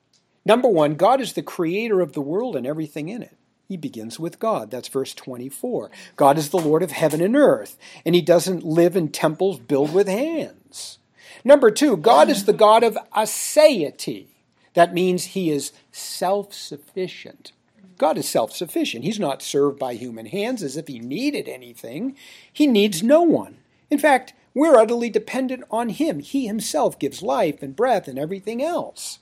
Number 0.44 0.68
one, 0.68 0.94
God 0.94 1.20
is 1.20 1.32
the 1.32 1.42
creator 1.42 2.00
of 2.00 2.12
the 2.12 2.20
world 2.20 2.54
and 2.54 2.66
everything 2.66 3.08
in 3.08 3.22
it. 3.22 3.36
He 3.68 3.76
begins 3.76 4.20
with 4.20 4.38
God. 4.38 4.70
That's 4.70 4.88
verse 4.88 5.12
24. 5.12 5.90
God 6.14 6.38
is 6.38 6.50
the 6.50 6.58
Lord 6.58 6.82
of 6.82 6.92
heaven 6.92 7.20
and 7.20 7.34
earth, 7.34 7.76
and 8.04 8.14
he 8.14 8.22
doesn't 8.22 8.64
live 8.64 8.96
in 8.96 9.08
temples 9.08 9.58
built 9.58 9.92
with 9.92 10.06
hands. 10.06 10.98
Number 11.44 11.70
two, 11.70 11.96
God 11.96 12.28
is 12.28 12.44
the 12.44 12.52
God 12.52 12.84
of 12.84 12.98
aseity. 13.14 14.26
That 14.74 14.94
means 14.94 15.26
he 15.26 15.50
is 15.50 15.72
self 15.90 16.52
sufficient. 16.52 17.52
God 17.98 18.18
is 18.18 18.28
self 18.28 18.52
sufficient. 18.52 19.04
He's 19.04 19.18
not 19.18 19.42
served 19.42 19.78
by 19.78 19.94
human 19.94 20.26
hands 20.26 20.62
as 20.62 20.76
if 20.76 20.86
he 20.86 20.98
needed 20.98 21.48
anything. 21.48 22.16
He 22.52 22.66
needs 22.66 23.02
no 23.02 23.22
one. 23.22 23.58
In 23.90 23.98
fact, 23.98 24.32
we're 24.54 24.76
utterly 24.76 25.10
dependent 25.10 25.64
on 25.70 25.88
him. 25.88 26.20
He 26.20 26.46
himself 26.46 26.98
gives 26.98 27.22
life 27.22 27.62
and 27.62 27.74
breath 27.76 28.06
and 28.06 28.18
everything 28.18 28.62
else. 28.62 29.18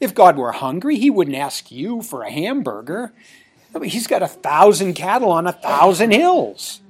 If 0.00 0.14
God 0.14 0.36
were 0.36 0.52
hungry, 0.52 0.96
he 0.96 1.10
wouldn't 1.10 1.36
ask 1.36 1.70
you 1.70 2.02
for 2.02 2.22
a 2.22 2.30
hamburger. 2.30 3.12
I 3.74 3.78
mean, 3.78 3.90
he's 3.90 4.06
got 4.06 4.22
a 4.22 4.28
thousand 4.28 4.94
cattle 4.94 5.30
on 5.30 5.46
a 5.46 5.52
thousand 5.52 6.12
hills. 6.12 6.80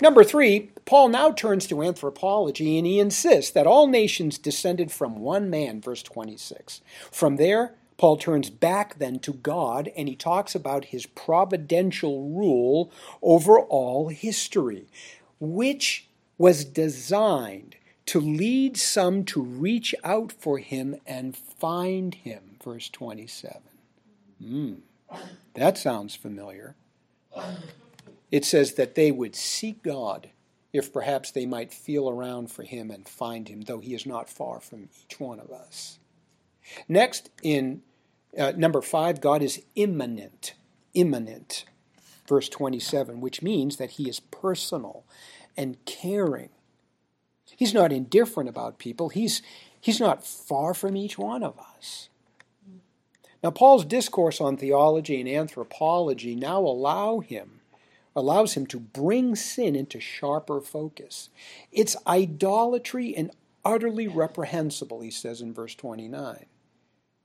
Number 0.00 0.22
three, 0.22 0.70
Paul 0.84 1.08
now 1.08 1.32
turns 1.32 1.66
to 1.66 1.82
anthropology 1.82 2.78
and 2.78 2.86
he 2.86 3.00
insists 3.00 3.50
that 3.50 3.66
all 3.66 3.86
nations 3.86 4.38
descended 4.38 4.92
from 4.92 5.18
one 5.18 5.50
man, 5.50 5.80
verse 5.80 6.02
26. 6.02 6.80
From 7.10 7.36
there, 7.36 7.74
Paul 7.96 8.16
turns 8.16 8.48
back 8.48 8.98
then 8.98 9.18
to 9.20 9.32
God 9.32 9.90
and 9.96 10.08
he 10.08 10.14
talks 10.14 10.54
about 10.54 10.86
his 10.86 11.04
providential 11.04 12.28
rule 12.30 12.92
over 13.20 13.58
all 13.58 14.08
history, 14.08 14.86
which 15.40 16.06
was 16.38 16.64
designed 16.64 17.74
to 18.06 18.20
lead 18.20 18.76
some 18.76 19.24
to 19.24 19.42
reach 19.42 19.94
out 20.04 20.32
for 20.32 20.58
him 20.58 20.96
and 21.06 21.36
find 21.36 22.14
him, 22.14 22.56
verse 22.62 22.88
27. 22.88 23.60
Mm. 24.42 24.76
That 25.54 25.78
sounds 25.78 26.14
familiar. 26.14 26.76
It 28.30 28.44
says 28.44 28.74
that 28.74 28.94
they 28.94 29.10
would 29.10 29.34
seek 29.34 29.82
God 29.82 30.30
if 30.72 30.92
perhaps 30.92 31.30
they 31.30 31.46
might 31.46 31.72
feel 31.72 32.10
around 32.10 32.50
for 32.50 32.62
him 32.62 32.90
and 32.90 33.08
find 33.08 33.48
him, 33.48 33.62
though 33.62 33.80
he 33.80 33.94
is 33.94 34.06
not 34.06 34.28
far 34.28 34.60
from 34.60 34.88
each 35.02 35.18
one 35.18 35.40
of 35.40 35.50
us. 35.50 35.98
Next, 36.88 37.30
in 37.42 37.82
uh, 38.36 38.52
number 38.56 38.82
five, 38.82 39.20
God 39.20 39.42
is 39.42 39.62
immanent. 39.74 40.54
Immanent, 40.94 41.64
verse 42.26 42.48
27, 42.48 43.20
which 43.20 43.42
means 43.42 43.76
that 43.76 43.92
he 43.92 44.08
is 44.08 44.20
personal 44.20 45.04
and 45.56 45.82
caring. 45.86 46.50
He's 47.56 47.74
not 47.74 47.92
indifferent 47.92 48.48
about 48.48 48.78
people, 48.78 49.08
he's, 49.08 49.42
he's 49.80 50.00
not 50.00 50.26
far 50.26 50.74
from 50.74 50.96
each 50.96 51.18
one 51.18 51.42
of 51.42 51.58
us. 51.58 52.08
Now, 53.48 53.52
Paul's 53.52 53.86
discourse 53.86 54.42
on 54.42 54.58
theology 54.58 55.18
and 55.18 55.26
anthropology 55.26 56.34
now 56.34 56.60
allow 56.60 57.20
him, 57.20 57.60
allows 58.14 58.52
him 58.52 58.66
to 58.66 58.78
bring 58.78 59.36
sin 59.36 59.74
into 59.74 60.00
sharper 60.00 60.60
focus. 60.60 61.30
It's 61.72 61.96
idolatry 62.06 63.16
and 63.16 63.30
utterly 63.64 64.06
reprehensible, 64.06 65.00
he 65.00 65.10
says 65.10 65.40
in 65.40 65.54
verse 65.54 65.74
29. 65.74 66.44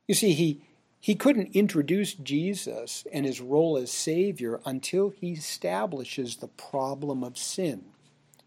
You 0.07 0.15
see, 0.15 0.31
he, 0.31 0.61
he 1.01 1.13
couldn't 1.13 1.57
introduce 1.57 2.13
Jesus 2.13 3.05
and 3.11 3.25
his 3.25 3.41
role 3.41 3.75
as 3.75 3.91
Savior 3.91 4.61
until 4.65 5.09
he 5.09 5.33
establishes 5.33 6.37
the 6.37 6.47
problem 6.47 7.21
of 7.21 7.37
sin. 7.37 7.83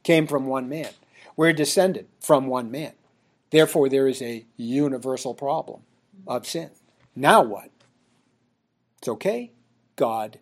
Came 0.03 0.27
from 0.27 0.47
one 0.47 0.71
man. 0.71 0.93
We're 1.37 1.53
descended 1.53 2.07
from 2.21 2.47
one 2.47 2.71
man. 2.71 2.93
Therefore, 3.51 3.91
there 3.91 4.09
is 4.09 4.23
a 4.23 4.47
universal 4.57 5.35
problem 5.35 5.83
of 6.27 6.47
sin. 6.47 6.71
Now 7.17 7.43
what? 7.43 7.71
It's 8.99 9.09
okay. 9.09 9.51
God 9.97 10.39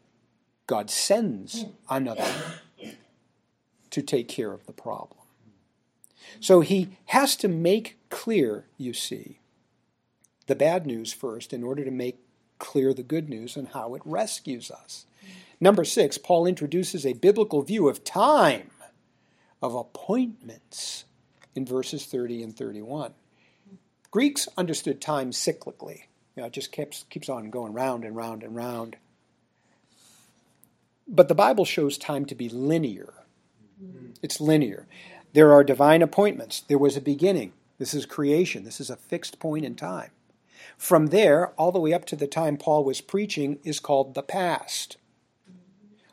God 0.67 0.91
sends 0.91 1.67
another 1.91 2.27
to 3.91 4.03
take 4.03 4.29
care 4.29 4.53
of 4.53 4.67
the 4.67 4.73
problem. 4.73 5.21
So 6.41 6.61
he 6.61 6.97
has 7.07 7.37
to 7.37 7.49
make 7.49 7.99
clear, 8.09 8.65
you 8.79 8.93
see, 8.93 9.41
the 10.47 10.55
bad 10.55 10.87
news 10.87 11.13
first 11.13 11.53
in 11.53 11.63
order 11.63 11.85
to 11.85 11.91
make 11.91 12.19
clear 12.59 12.95
the 12.95 13.03
good 13.03 13.29
news 13.29 13.57
and 13.57 13.69
how 13.69 13.95
it 13.95 14.03
rescues 14.05 14.71
us. 14.71 15.07
Number 15.61 15.85
six, 15.85 16.19
Paul 16.19 16.47
introduces 16.47 17.07
a 17.07 17.13
biblical 17.13 17.63
view 17.63 17.89
of 17.89 18.05
time, 18.05 18.71
of 19.63 19.75
appointments 19.75 21.05
in 21.55 21.65
verses 21.65 22.07
30 22.07 22.43
and 22.43 22.57
31. 22.57 23.13
Greeks 24.11 24.49
understood 24.57 25.01
time 25.01 25.31
cyclically. 25.31 26.05
You 26.37 26.43
know, 26.43 26.47
it 26.49 26.53
just 26.53 26.73
keeps, 26.73 27.05
keeps 27.11 27.29
on 27.29 27.51
going 27.51 27.73
round 27.73 28.05
and 28.05 28.17
round 28.17 28.43
and 28.43 28.57
round. 28.57 28.97
But 31.07 31.29
the 31.29 31.35
Bible 31.35 31.65
shows 31.65 31.99
time 31.99 32.25
to 32.27 32.35
be 32.35 32.49
linear. 32.49 33.13
It's 34.23 34.41
linear. 34.41 34.87
There 35.33 35.53
are 35.53 35.63
divine 35.63 36.03
appointments. 36.03 36.61
There 36.61 36.79
was 36.79 36.97
a 36.97 37.01
beginning. 37.01 37.53
This 37.79 37.93
is 37.93 38.07
creation. 38.07 38.65
This 38.65 38.81
is 38.81 38.91
a 38.91 38.97
fixed 38.97 39.39
point 39.39 39.65
in 39.65 39.75
time. 39.75 40.11
From 40.79 41.09
there, 41.09 41.49
all 41.59 41.73
the 41.73 41.81
way 41.81 41.93
up 41.93 42.05
to 42.07 42.17
the 42.17 42.27
time 42.27 42.57
Paul 42.57 42.85
was 42.85 43.01
preaching, 43.01 43.59
is 43.65 43.81
called 43.81 44.15
the 44.15 44.23
past. 44.23 44.97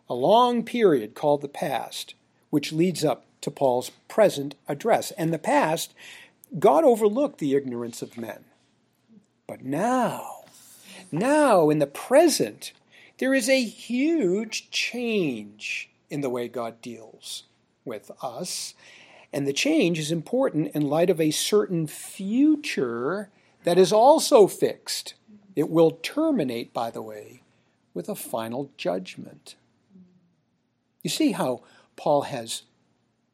A 0.10 0.14
long 0.14 0.64
period 0.64 1.16
called 1.16 1.42
the 1.42 1.48
past, 1.48 2.16
which 2.50 2.74
leads 2.74 3.04
up 3.06 3.26
to 3.42 3.50
Paul's 3.50 3.92
present 4.08 4.56
address. 4.68 5.12
And 5.12 5.34
the 5.34 5.40
past, 5.40 5.94
God 6.60 6.84
overlooked 6.84 7.40
the 7.40 7.56
ignorance 7.56 8.02
of 8.02 8.18
men. 8.18 8.44
But 9.52 9.66
now, 9.66 10.46
now 11.12 11.70
in 11.70 11.80
the 11.80 11.86
present, 11.86 12.72
there 13.18 13.34
is 13.34 13.50
a 13.50 13.62
huge 13.62 14.72
change 14.72 15.90
in 16.10 16.22
the 16.22 16.30
way 16.30 16.48
God 16.48 16.82
deals 16.82 17.44
with 17.84 18.12
us. 18.24 18.76
And 19.34 19.46
the 19.46 19.52
change 19.52 20.00
is 20.00 20.10
important 20.10 20.74
in 20.74 20.84
light 20.84 21.10
of 21.10 21.20
a 21.20 21.32
certain 21.32 21.86
future 21.86 23.28
that 23.66 23.78
is 23.78 23.92
also 23.92 24.48
fixed. 24.48 25.16
It 25.54 25.70
will 25.70 26.00
terminate, 26.02 26.72
by 26.72 26.90
the 26.90 27.02
way, 27.02 27.42
with 27.94 28.08
a 28.08 28.16
final 28.16 28.72
judgment. 28.78 29.56
You 31.04 31.10
see 31.10 31.34
how 31.34 31.64
Paul 31.98 32.22
has, 32.22 32.62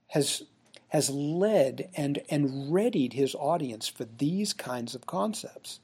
has, 0.07 0.45
has 0.87 1.11
led 1.11 1.91
and, 1.95 2.23
and 2.27 2.73
readied 2.73 3.13
his 3.13 3.35
audience 3.35 3.87
for 3.87 4.05
these 4.17 4.51
kinds 4.51 4.95
of 4.95 5.05
concepts. 5.05 5.79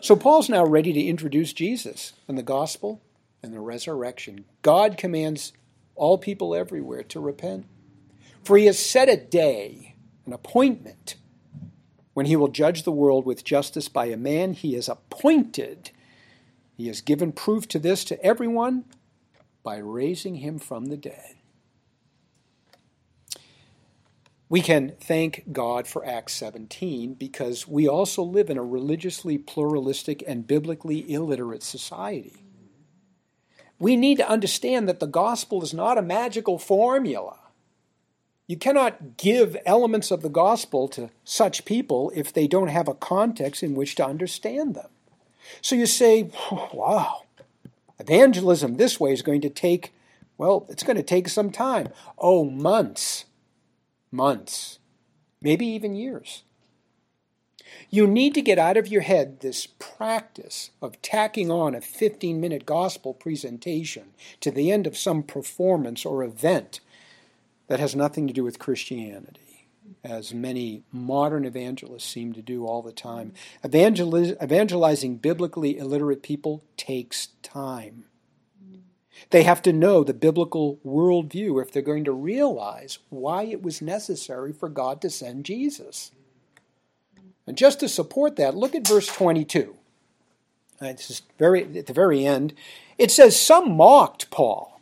So 0.00 0.16
Paul's 0.16 0.48
now 0.48 0.64
ready 0.64 0.92
to 0.92 1.00
introduce 1.00 1.52
Jesus 1.52 2.12
and 2.28 2.38
the 2.38 2.42
gospel 2.42 3.02
and 3.42 3.52
the 3.52 3.60
resurrection. 3.60 4.44
God 4.62 4.96
commands 4.96 5.52
all 5.94 6.18
people 6.18 6.54
everywhere 6.54 7.02
to 7.04 7.20
repent. 7.20 7.66
For 8.42 8.56
he 8.56 8.66
has 8.66 8.78
set 8.78 9.08
a 9.08 9.16
day, 9.16 9.94
an 10.26 10.32
appointment, 10.32 11.16
when 12.14 12.26
he 12.26 12.36
will 12.36 12.48
judge 12.48 12.82
the 12.82 12.92
world 12.92 13.24
with 13.24 13.44
justice 13.44 13.88
by 13.88 14.06
a 14.06 14.16
man 14.16 14.52
he 14.54 14.74
has 14.74 14.88
appointed. 14.88 15.90
He 16.76 16.86
has 16.86 17.00
given 17.00 17.32
proof 17.32 17.68
to 17.68 17.78
this 17.78 18.04
to 18.04 18.22
everyone 18.24 18.84
by 19.62 19.76
raising 19.76 20.36
him 20.36 20.58
from 20.58 20.86
the 20.86 20.96
dead. 20.96 21.36
We 24.50 24.62
can 24.62 24.94
thank 25.00 25.44
God 25.52 25.86
for 25.86 26.04
Acts 26.04 26.34
17 26.34 27.14
because 27.14 27.68
we 27.68 27.86
also 27.86 28.24
live 28.24 28.50
in 28.50 28.58
a 28.58 28.64
religiously 28.64 29.38
pluralistic 29.38 30.24
and 30.26 30.44
biblically 30.44 31.08
illiterate 31.10 31.62
society. 31.62 32.42
we 33.78 33.96
need 33.96 34.18
to 34.18 34.28
understand 34.28 34.88
that 34.88 34.98
the 34.98 35.06
gospel 35.06 35.62
is 35.62 35.72
not 35.72 35.96
a 35.96 36.02
magical 36.02 36.58
formula. 36.58 37.38
You 38.48 38.56
cannot 38.56 39.16
give 39.16 39.56
elements 39.64 40.10
of 40.10 40.20
the 40.20 40.28
gospel 40.28 40.88
to 40.88 41.10
such 41.22 41.64
people 41.64 42.10
if 42.16 42.32
they 42.32 42.48
don't 42.48 42.68
have 42.68 42.88
a 42.88 42.94
context 42.94 43.62
in 43.62 43.76
which 43.76 43.94
to 43.94 44.04
understand 44.04 44.74
them. 44.74 44.88
So 45.62 45.76
you 45.76 45.86
say, 45.86 46.30
wow, 46.72 47.22
evangelism 48.00 48.76
this 48.76 48.98
way 48.98 49.12
is 49.12 49.22
going 49.22 49.42
to 49.42 49.48
take, 49.48 49.92
well, 50.36 50.66
it's 50.68 50.82
going 50.82 50.96
to 50.96 51.04
take 51.04 51.28
some 51.28 51.52
time. 51.52 51.90
Oh, 52.18 52.44
months, 52.44 53.26
months, 54.10 54.78
maybe 55.40 55.66
even 55.66 55.94
years. 55.94 56.42
You 57.88 58.06
need 58.06 58.34
to 58.34 58.42
get 58.42 58.58
out 58.58 58.76
of 58.76 58.88
your 58.88 59.02
head 59.02 59.40
this 59.40 59.66
practice 59.66 60.70
of 60.82 61.00
tacking 61.02 61.50
on 61.50 61.74
a 61.74 61.80
15 61.80 62.40
minute 62.40 62.66
gospel 62.66 63.14
presentation 63.14 64.12
to 64.40 64.50
the 64.50 64.70
end 64.70 64.86
of 64.86 64.96
some 64.96 65.22
performance 65.22 66.04
or 66.04 66.22
event 66.22 66.80
that 67.68 67.80
has 67.80 67.94
nothing 67.94 68.26
to 68.26 68.32
do 68.32 68.42
with 68.42 68.58
Christianity, 68.58 69.68
as 70.02 70.34
many 70.34 70.82
modern 70.90 71.44
evangelists 71.44 72.04
seem 72.04 72.32
to 72.32 72.42
do 72.42 72.66
all 72.66 72.82
the 72.82 72.92
time. 72.92 73.32
Evangeliz- 73.64 74.42
evangelizing 74.42 75.16
biblically 75.16 75.78
illiterate 75.78 76.22
people 76.22 76.64
takes 76.76 77.28
time. 77.42 78.04
They 79.28 79.42
have 79.42 79.60
to 79.62 79.72
know 79.72 80.02
the 80.02 80.14
biblical 80.14 80.78
worldview 80.84 81.62
if 81.62 81.70
they're 81.70 81.82
going 81.82 82.04
to 82.04 82.12
realize 82.12 82.98
why 83.10 83.44
it 83.44 83.62
was 83.62 83.82
necessary 83.82 84.52
for 84.52 84.68
God 84.68 85.00
to 85.02 85.10
send 85.10 85.44
Jesus. 85.44 86.12
And 87.46 87.56
just 87.56 87.80
to 87.80 87.88
support 87.88 88.36
that, 88.36 88.56
look 88.56 88.74
at 88.74 88.88
verse 88.88 89.06
22. 89.06 89.76
This 90.80 91.10
is 91.10 91.22
very 91.38 91.78
at 91.78 91.86
the 91.86 91.92
very 91.92 92.24
end. 92.24 92.54
It 92.96 93.10
says, 93.10 93.38
Some 93.38 93.76
mocked 93.76 94.30
Paul 94.30 94.80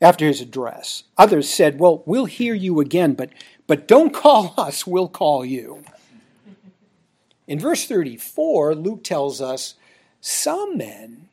after 0.00 0.26
his 0.26 0.40
address. 0.40 1.04
Others 1.16 1.48
said, 1.48 1.78
Well, 1.78 2.02
we'll 2.04 2.26
hear 2.26 2.54
you 2.54 2.80
again, 2.80 3.14
but, 3.14 3.30
but 3.66 3.88
don't 3.88 4.12
call 4.12 4.54
us, 4.58 4.86
we'll 4.86 5.08
call 5.08 5.44
you. 5.44 5.82
In 7.46 7.58
verse 7.58 7.86
34, 7.86 8.74
Luke 8.74 9.02
tells 9.02 9.40
us 9.40 9.74
some 10.20 10.76
men 10.76 11.27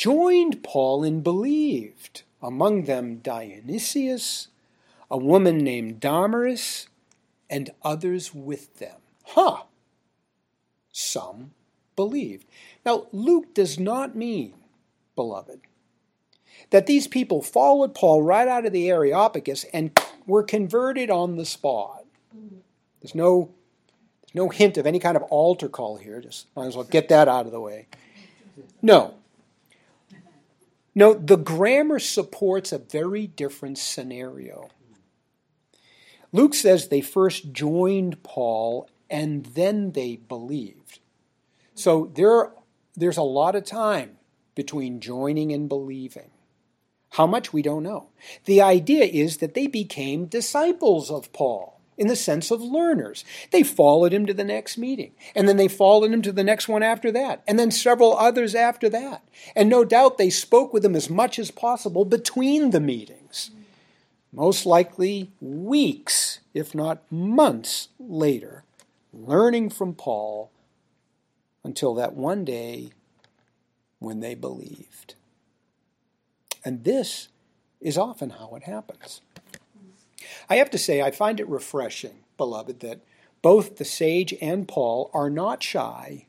joined 0.00 0.62
Paul 0.62 1.04
and 1.04 1.22
believed, 1.22 2.22
among 2.40 2.84
them 2.84 3.16
Dionysius, 3.16 4.48
a 5.10 5.18
woman 5.18 5.58
named 5.58 6.00
Damaris, 6.00 6.88
and 7.50 7.68
others 7.82 8.34
with 8.34 8.78
them. 8.78 8.96
Huh! 9.26 9.64
Some 10.90 11.50
believed. 11.96 12.46
Now, 12.86 13.08
Luke 13.12 13.52
does 13.52 13.78
not 13.78 14.16
mean, 14.16 14.54
beloved, 15.16 15.60
that 16.70 16.86
these 16.86 17.06
people 17.06 17.42
followed 17.42 17.94
Paul 17.94 18.22
right 18.22 18.48
out 18.48 18.64
of 18.64 18.72
the 18.72 18.88
Areopagus 18.88 19.66
and 19.70 19.90
were 20.26 20.42
converted 20.42 21.10
on 21.10 21.36
the 21.36 21.44
spot. 21.44 22.06
There's 23.02 23.14
no, 23.14 23.50
there's 24.22 24.34
no 24.34 24.48
hint 24.48 24.78
of 24.78 24.86
any 24.86 24.98
kind 24.98 25.18
of 25.18 25.24
altar 25.24 25.68
call 25.68 25.98
here. 25.98 26.22
Just 26.22 26.46
might 26.56 26.68
as 26.68 26.74
well 26.74 26.86
get 26.86 27.10
that 27.10 27.28
out 27.28 27.44
of 27.44 27.52
the 27.52 27.60
way. 27.60 27.86
No. 28.80 29.19
No, 31.00 31.14
the 31.14 31.38
grammar 31.38 31.98
supports 31.98 32.72
a 32.72 32.78
very 32.78 33.26
different 33.26 33.78
scenario. 33.78 34.68
Luke 36.30 36.52
says 36.52 36.88
they 36.88 37.00
first 37.00 37.52
joined 37.52 38.22
Paul 38.22 38.86
and 39.08 39.46
then 39.46 39.92
they 39.92 40.16
believed. 40.16 40.98
So 41.74 42.12
there, 42.14 42.52
there's 42.94 43.16
a 43.16 43.22
lot 43.22 43.56
of 43.56 43.64
time 43.64 44.18
between 44.54 45.00
joining 45.00 45.52
and 45.52 45.70
believing. 45.70 46.32
How 47.12 47.26
much 47.26 47.50
we 47.50 47.62
don't 47.62 47.82
know. 47.82 48.10
The 48.44 48.60
idea 48.60 49.06
is 49.06 49.38
that 49.38 49.54
they 49.54 49.68
became 49.68 50.26
disciples 50.26 51.10
of 51.10 51.32
Paul 51.32 51.79
in 52.00 52.08
the 52.08 52.16
sense 52.16 52.50
of 52.50 52.62
learners. 52.62 53.26
They 53.50 53.62
followed 53.62 54.14
him 54.14 54.24
to 54.24 54.32
the 54.32 54.42
next 54.42 54.78
meeting, 54.78 55.12
and 55.34 55.46
then 55.46 55.58
they 55.58 55.68
followed 55.68 56.10
him 56.10 56.22
to 56.22 56.32
the 56.32 56.42
next 56.42 56.66
one 56.66 56.82
after 56.82 57.12
that, 57.12 57.42
and 57.46 57.58
then 57.58 57.70
several 57.70 58.16
others 58.16 58.54
after 58.54 58.88
that. 58.88 59.22
And 59.54 59.68
no 59.68 59.84
doubt 59.84 60.16
they 60.16 60.30
spoke 60.30 60.72
with 60.72 60.82
him 60.82 60.96
as 60.96 61.10
much 61.10 61.38
as 61.38 61.50
possible 61.50 62.06
between 62.06 62.70
the 62.70 62.80
meetings. 62.80 63.50
Most 64.32 64.64
likely 64.64 65.30
weeks, 65.42 66.40
if 66.54 66.74
not 66.74 67.02
months 67.12 67.88
later, 67.98 68.64
learning 69.12 69.68
from 69.68 69.94
Paul 69.94 70.50
until 71.62 71.94
that 71.96 72.14
one 72.14 72.46
day 72.46 72.92
when 73.98 74.20
they 74.20 74.34
believed. 74.34 75.16
And 76.64 76.84
this 76.84 77.28
is 77.78 77.98
often 77.98 78.30
how 78.30 78.54
it 78.54 78.62
happens. 78.62 79.20
I 80.48 80.56
have 80.56 80.70
to 80.70 80.78
say, 80.78 81.02
I 81.02 81.10
find 81.10 81.40
it 81.40 81.48
refreshing, 81.48 82.24
beloved, 82.36 82.80
that 82.80 83.00
both 83.42 83.76
the 83.76 83.84
sage 83.84 84.34
and 84.40 84.68
Paul 84.68 85.10
are 85.14 85.30
not 85.30 85.62
shy 85.62 86.26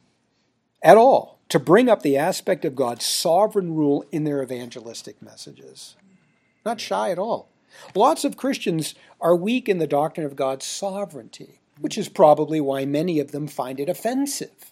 at 0.82 0.98
all 0.98 1.40
to 1.50 1.60
bring 1.60 1.90
up 1.90 2.02
the 2.02 2.18
aspect 2.18 2.64
of 2.64 2.76
God's 2.76 3.06
sovereign 3.06 3.76
rule 3.76 4.06
in 4.12 4.24
their 4.24 4.42
evangelistic 4.42 5.22
messages. 5.22 5.96
Not 6.66 6.80
shy 6.80 7.12
at 7.12 7.20
all. 7.20 7.50
Lots 7.96 8.24
of 8.24 8.38
Christians 8.38 8.96
are 9.20 9.36
weak 9.36 9.68
in 9.68 9.78
the 9.78 9.88
doctrine 9.88 10.26
of 10.26 10.36
God's 10.36 10.66
sovereignty, 10.66 11.60
which 11.80 11.98
is 11.98 12.10
probably 12.10 12.62
why 12.62 12.86
many 12.86 13.20
of 13.20 13.32
them 13.32 13.48
find 13.48 13.80
it 13.80 13.90
offensive. 13.90 14.72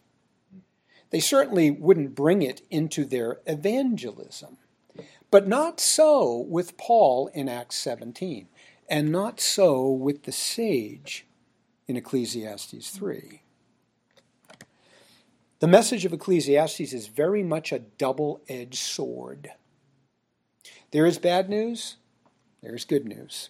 They 1.09 1.19
certainly 1.19 1.71
wouldn't 1.71 2.15
bring 2.15 2.41
it 2.41 2.61
into 2.69 3.03
their 3.03 3.39
evangelism. 3.45 4.57
But 5.31 5.47
not 5.47 5.79
so 5.79 6.45
with 6.47 6.77
Paul 6.77 7.27
in 7.33 7.49
Acts 7.49 7.75
17, 7.77 8.47
and 8.89 9.11
not 9.11 9.39
so 9.39 9.87
with 9.89 10.23
the 10.23 10.31
sage 10.31 11.25
in 11.87 11.95
Ecclesiastes 11.95 12.89
3. 12.89 13.41
The 15.59 15.67
message 15.67 16.05
of 16.05 16.13
Ecclesiastes 16.13 16.93
is 16.93 17.07
very 17.07 17.43
much 17.43 17.71
a 17.71 17.79
double 17.79 18.41
edged 18.47 18.75
sword. 18.75 19.51
There 20.91 21.05
is 21.05 21.19
bad 21.19 21.49
news, 21.49 21.97
there 22.61 22.73
is 22.73 22.85
good 22.85 23.05
news. 23.05 23.49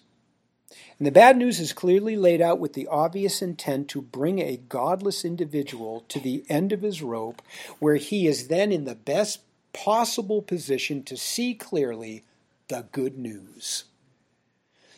And 0.98 1.06
the 1.06 1.12
bad 1.12 1.36
news 1.36 1.58
is 1.58 1.72
clearly 1.72 2.16
laid 2.16 2.40
out 2.40 2.58
with 2.60 2.74
the 2.74 2.86
obvious 2.88 3.42
intent 3.42 3.88
to 3.88 4.02
bring 4.02 4.38
a 4.38 4.56
godless 4.56 5.24
individual 5.24 6.04
to 6.08 6.20
the 6.20 6.44
end 6.48 6.72
of 6.72 6.82
his 6.82 7.02
rope, 7.02 7.42
where 7.78 7.96
he 7.96 8.26
is 8.26 8.48
then 8.48 8.70
in 8.70 8.84
the 8.84 8.94
best 8.94 9.40
possible 9.72 10.42
position 10.42 11.02
to 11.04 11.16
see 11.16 11.54
clearly 11.54 12.24
the 12.68 12.86
good 12.92 13.18
news. 13.18 13.84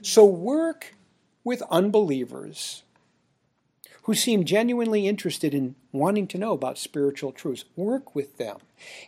So 0.02 0.24
work 0.24 0.94
with 1.44 1.62
unbelievers 1.70 2.82
who 4.02 4.14
seem 4.14 4.44
genuinely 4.44 5.06
interested 5.06 5.54
in 5.54 5.76
wanting 5.92 6.26
to 6.26 6.38
know 6.38 6.52
about 6.52 6.76
spiritual 6.76 7.30
truths. 7.30 7.64
Work 7.76 8.14
with 8.14 8.36
them. 8.36 8.58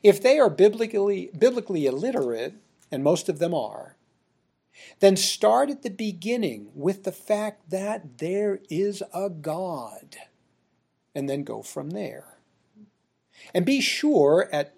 If 0.03 0.23
they 0.23 0.39
are 0.39 0.51
biblically, 0.51 1.31
biblically 1.37 1.87
illiterate, 1.87 2.55
and 2.93 3.03
most 3.03 3.29
of 3.29 3.41
them 3.41 3.53
are, 3.53 3.97
then 5.01 5.17
start 5.17 5.69
at 5.69 5.83
the 5.83 5.91
beginning 5.91 6.71
with 6.75 7.03
the 7.03 7.13
fact 7.13 7.71
that 7.71 8.19
there 8.19 8.61
is 8.71 9.03
a 9.13 9.29
God, 9.29 10.17
and 11.13 11.29
then 11.29 11.43
go 11.43 11.63
from 11.63 11.91
there. 11.91 12.39
And 13.53 13.67
be 13.67 13.81
sure 13.81 14.49
at 14.53 14.75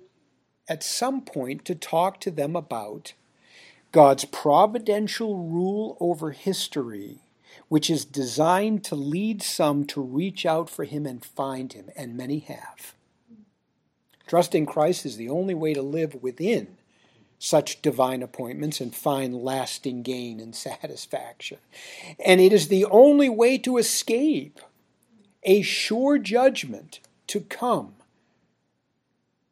at 0.68 0.82
some 0.82 1.20
point 1.20 1.64
to 1.64 1.74
talk 1.74 2.20
to 2.20 2.30
them 2.30 2.56
about 2.56 3.12
God's 3.92 4.24
providential 4.24 5.36
rule 5.38 5.96
over 6.00 6.32
history, 6.32 7.20
which 7.68 7.88
is 7.88 8.04
designed 8.04 8.84
to 8.84 8.94
lead 8.94 9.42
some 9.42 9.84
to 9.86 10.02
reach 10.02 10.44
out 10.44 10.68
for 10.68 10.84
Him 10.84 11.06
and 11.06 11.24
find 11.24 11.72
Him, 11.72 11.90
and 11.96 12.16
many 12.16 12.40
have. 12.40 12.94
Trusting 14.26 14.66
Christ 14.66 15.06
is 15.06 15.16
the 15.16 15.28
only 15.28 15.54
way 15.54 15.72
to 15.72 15.82
live 15.82 16.22
within 16.22 16.76
such 17.38 17.82
divine 17.82 18.22
appointments 18.22 18.80
and 18.80 18.94
find 18.94 19.34
lasting 19.34 20.02
gain 20.02 20.40
and 20.40 20.54
satisfaction. 20.54 21.58
And 22.24 22.40
it 22.40 22.52
is 22.52 22.68
the 22.68 22.86
only 22.86 23.28
way 23.28 23.58
to 23.58 23.76
escape 23.76 24.60
a 25.42 25.62
sure 25.62 26.18
judgment 26.18 27.00
to 27.28 27.40
come 27.40 27.94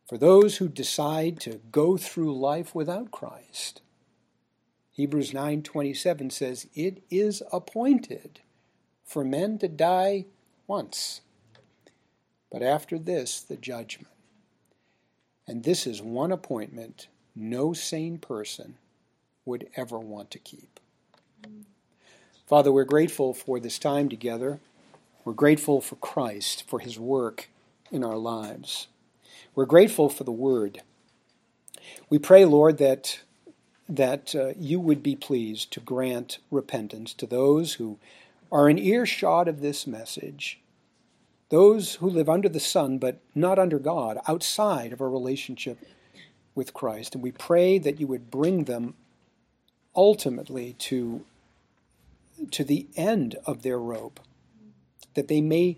for 0.09 0.19
those 0.19 0.57
who 0.57 0.69
decide 0.69 1.41
to 1.41 1.61
go 1.71 1.97
through 1.97 2.39
life 2.39 2.75
without 2.75 3.11
Christ. 3.11 3.81
Hebrews 4.95 5.33
9:27 5.33 6.33
says 6.33 6.67
it 6.75 7.03
is 7.11 7.43
appointed 7.53 8.41
for 9.05 9.25
men 9.25 9.59
to 9.59 9.69
die 9.69 10.25
once 10.67 11.21
but 12.55 12.63
after 12.63 13.01
this 13.01 13.41
the 13.41 13.57
judgment. 13.57 14.15
And 15.45 15.65
this 15.65 15.89
is 15.89 16.01
one 16.01 16.31
appointment 16.31 17.09
no 17.35 17.73
sane 17.73 18.17
person 18.17 18.77
would 19.45 19.69
ever 19.75 19.99
want 19.99 20.31
to 20.31 20.39
keep. 20.39 20.79
Father, 22.47 22.71
we're 22.71 22.85
grateful 22.85 23.35
for 23.35 23.59
this 23.59 23.77
time 23.77 24.09
together. 24.09 24.61
We're 25.25 25.33
grateful 25.33 25.81
for 25.81 25.97
Christ, 25.97 26.63
for 26.69 26.79
his 26.79 26.97
work 26.97 27.49
in 27.91 28.05
our 28.05 28.17
lives. 28.17 28.87
We're 29.57 29.67
grateful 29.67 30.09
for 30.09 30.23
the 30.23 30.31
Word. 30.31 30.83
We 32.09 32.19
pray, 32.21 32.45
Lord, 32.45 32.79
that 32.79 33.19
that 33.89 34.35
uh, 34.35 34.53
you 34.59 34.81
would 34.81 35.03
be 35.03 35.17
pleased 35.17 35.71
to 35.73 35.81
grant 35.81 36.39
repentance 36.51 37.13
to 37.15 37.27
those 37.27 37.75
who 37.75 37.99
are 38.51 38.69
in 38.69 38.79
earshot 38.79 39.49
of 39.49 39.61
this 39.61 39.87
message, 39.87 40.61
those 41.51 41.97
who 41.97 42.09
live 42.09 42.29
under 42.29 42.49
the 42.49 42.61
sun 42.61 42.99
but 42.99 43.19
not 43.35 43.59
under 43.59 43.79
God, 43.79 44.19
outside 44.27 44.93
of 44.93 45.01
a 45.01 45.09
relationship 45.09 45.79
with 46.55 46.73
Christ. 46.73 47.15
And 47.15 47.23
we 47.23 47.33
pray 47.33 47.79
that 47.79 48.01
you 48.01 48.07
would 48.07 48.31
bring 48.31 48.65
them 48.65 48.95
ultimately 49.95 50.75
to, 50.79 51.25
to 52.51 52.65
the 52.65 52.87
end 52.97 53.37
of 53.45 53.63
their 53.63 53.79
rope, 53.79 54.21
that 55.15 55.29
they 55.29 55.41
may 55.41 55.77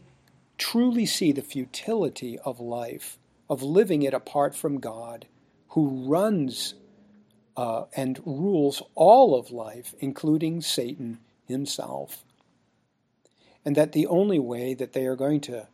truly 0.58 1.06
see 1.06 1.32
the 1.32 1.42
futility 1.42 2.38
of 2.38 2.60
life, 2.60 3.18
of 3.50 3.62
living 3.62 4.02
it 4.02 4.14
apart 4.14 4.54
from 4.54 4.78
God, 4.78 5.26
who 5.70 6.08
runs 6.08 6.74
uh, 7.56 7.84
and 7.94 8.20
rules 8.24 8.82
all 8.94 9.38
of 9.38 9.50
life, 9.50 9.94
including 10.00 10.60
Satan 10.60 11.18
himself. 11.46 12.24
And 13.64 13.76
that 13.76 13.92
the 13.92 14.06
only 14.06 14.38
way 14.38 14.74
that 14.74 14.92
they 14.92 15.06
are 15.06 15.16
going 15.16 15.40
to 15.42 15.66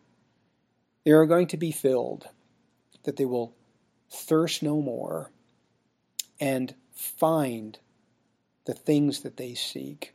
they 1.05 1.11
are 1.11 1.27
going 1.27 1.49
to 1.49 1.57
be 1.57 1.73
filled, 1.73 2.29
that 3.03 3.17
they 3.17 3.25
will 3.25 3.55
thirst 4.09 4.63
no 4.63 4.81
more 4.81 5.33
and 6.39 6.75
find 6.93 7.79
the 8.67 8.75
things 8.75 9.21
that 9.21 9.37
they 9.37 9.55
seek 9.55 10.15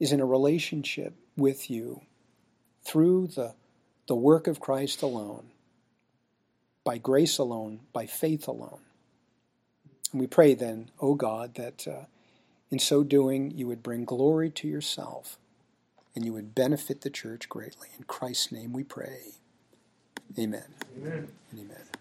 is 0.00 0.10
in 0.12 0.20
a 0.20 0.26
relationship 0.26 1.14
with 1.36 1.70
you 1.70 2.00
through 2.84 3.28
the, 3.28 3.54
the 4.08 4.16
work 4.16 4.48
of 4.48 4.58
Christ 4.58 5.02
alone, 5.02 5.50
by 6.82 6.98
grace 6.98 7.38
alone, 7.38 7.80
by 7.92 8.06
faith 8.06 8.48
alone. 8.48 8.80
And 10.12 10.20
we 10.20 10.26
pray 10.26 10.54
then, 10.54 10.90
O 11.00 11.14
God, 11.14 11.54
that 11.54 11.88
uh, 11.88 12.04
in 12.70 12.78
so 12.78 13.02
doing 13.02 13.50
you 13.50 13.66
would 13.66 13.82
bring 13.82 14.04
glory 14.04 14.50
to 14.50 14.68
yourself 14.68 15.38
and 16.14 16.24
you 16.24 16.32
would 16.32 16.54
benefit 16.54 17.00
the 17.00 17.10
church 17.10 17.48
greatly. 17.48 17.88
In 17.98 18.04
Christ's 18.04 18.52
name 18.52 18.72
we 18.72 18.84
pray. 18.84 19.34
Amen. 20.38 20.64
Amen. 20.98 21.28
And 21.50 21.60
amen. 21.60 21.84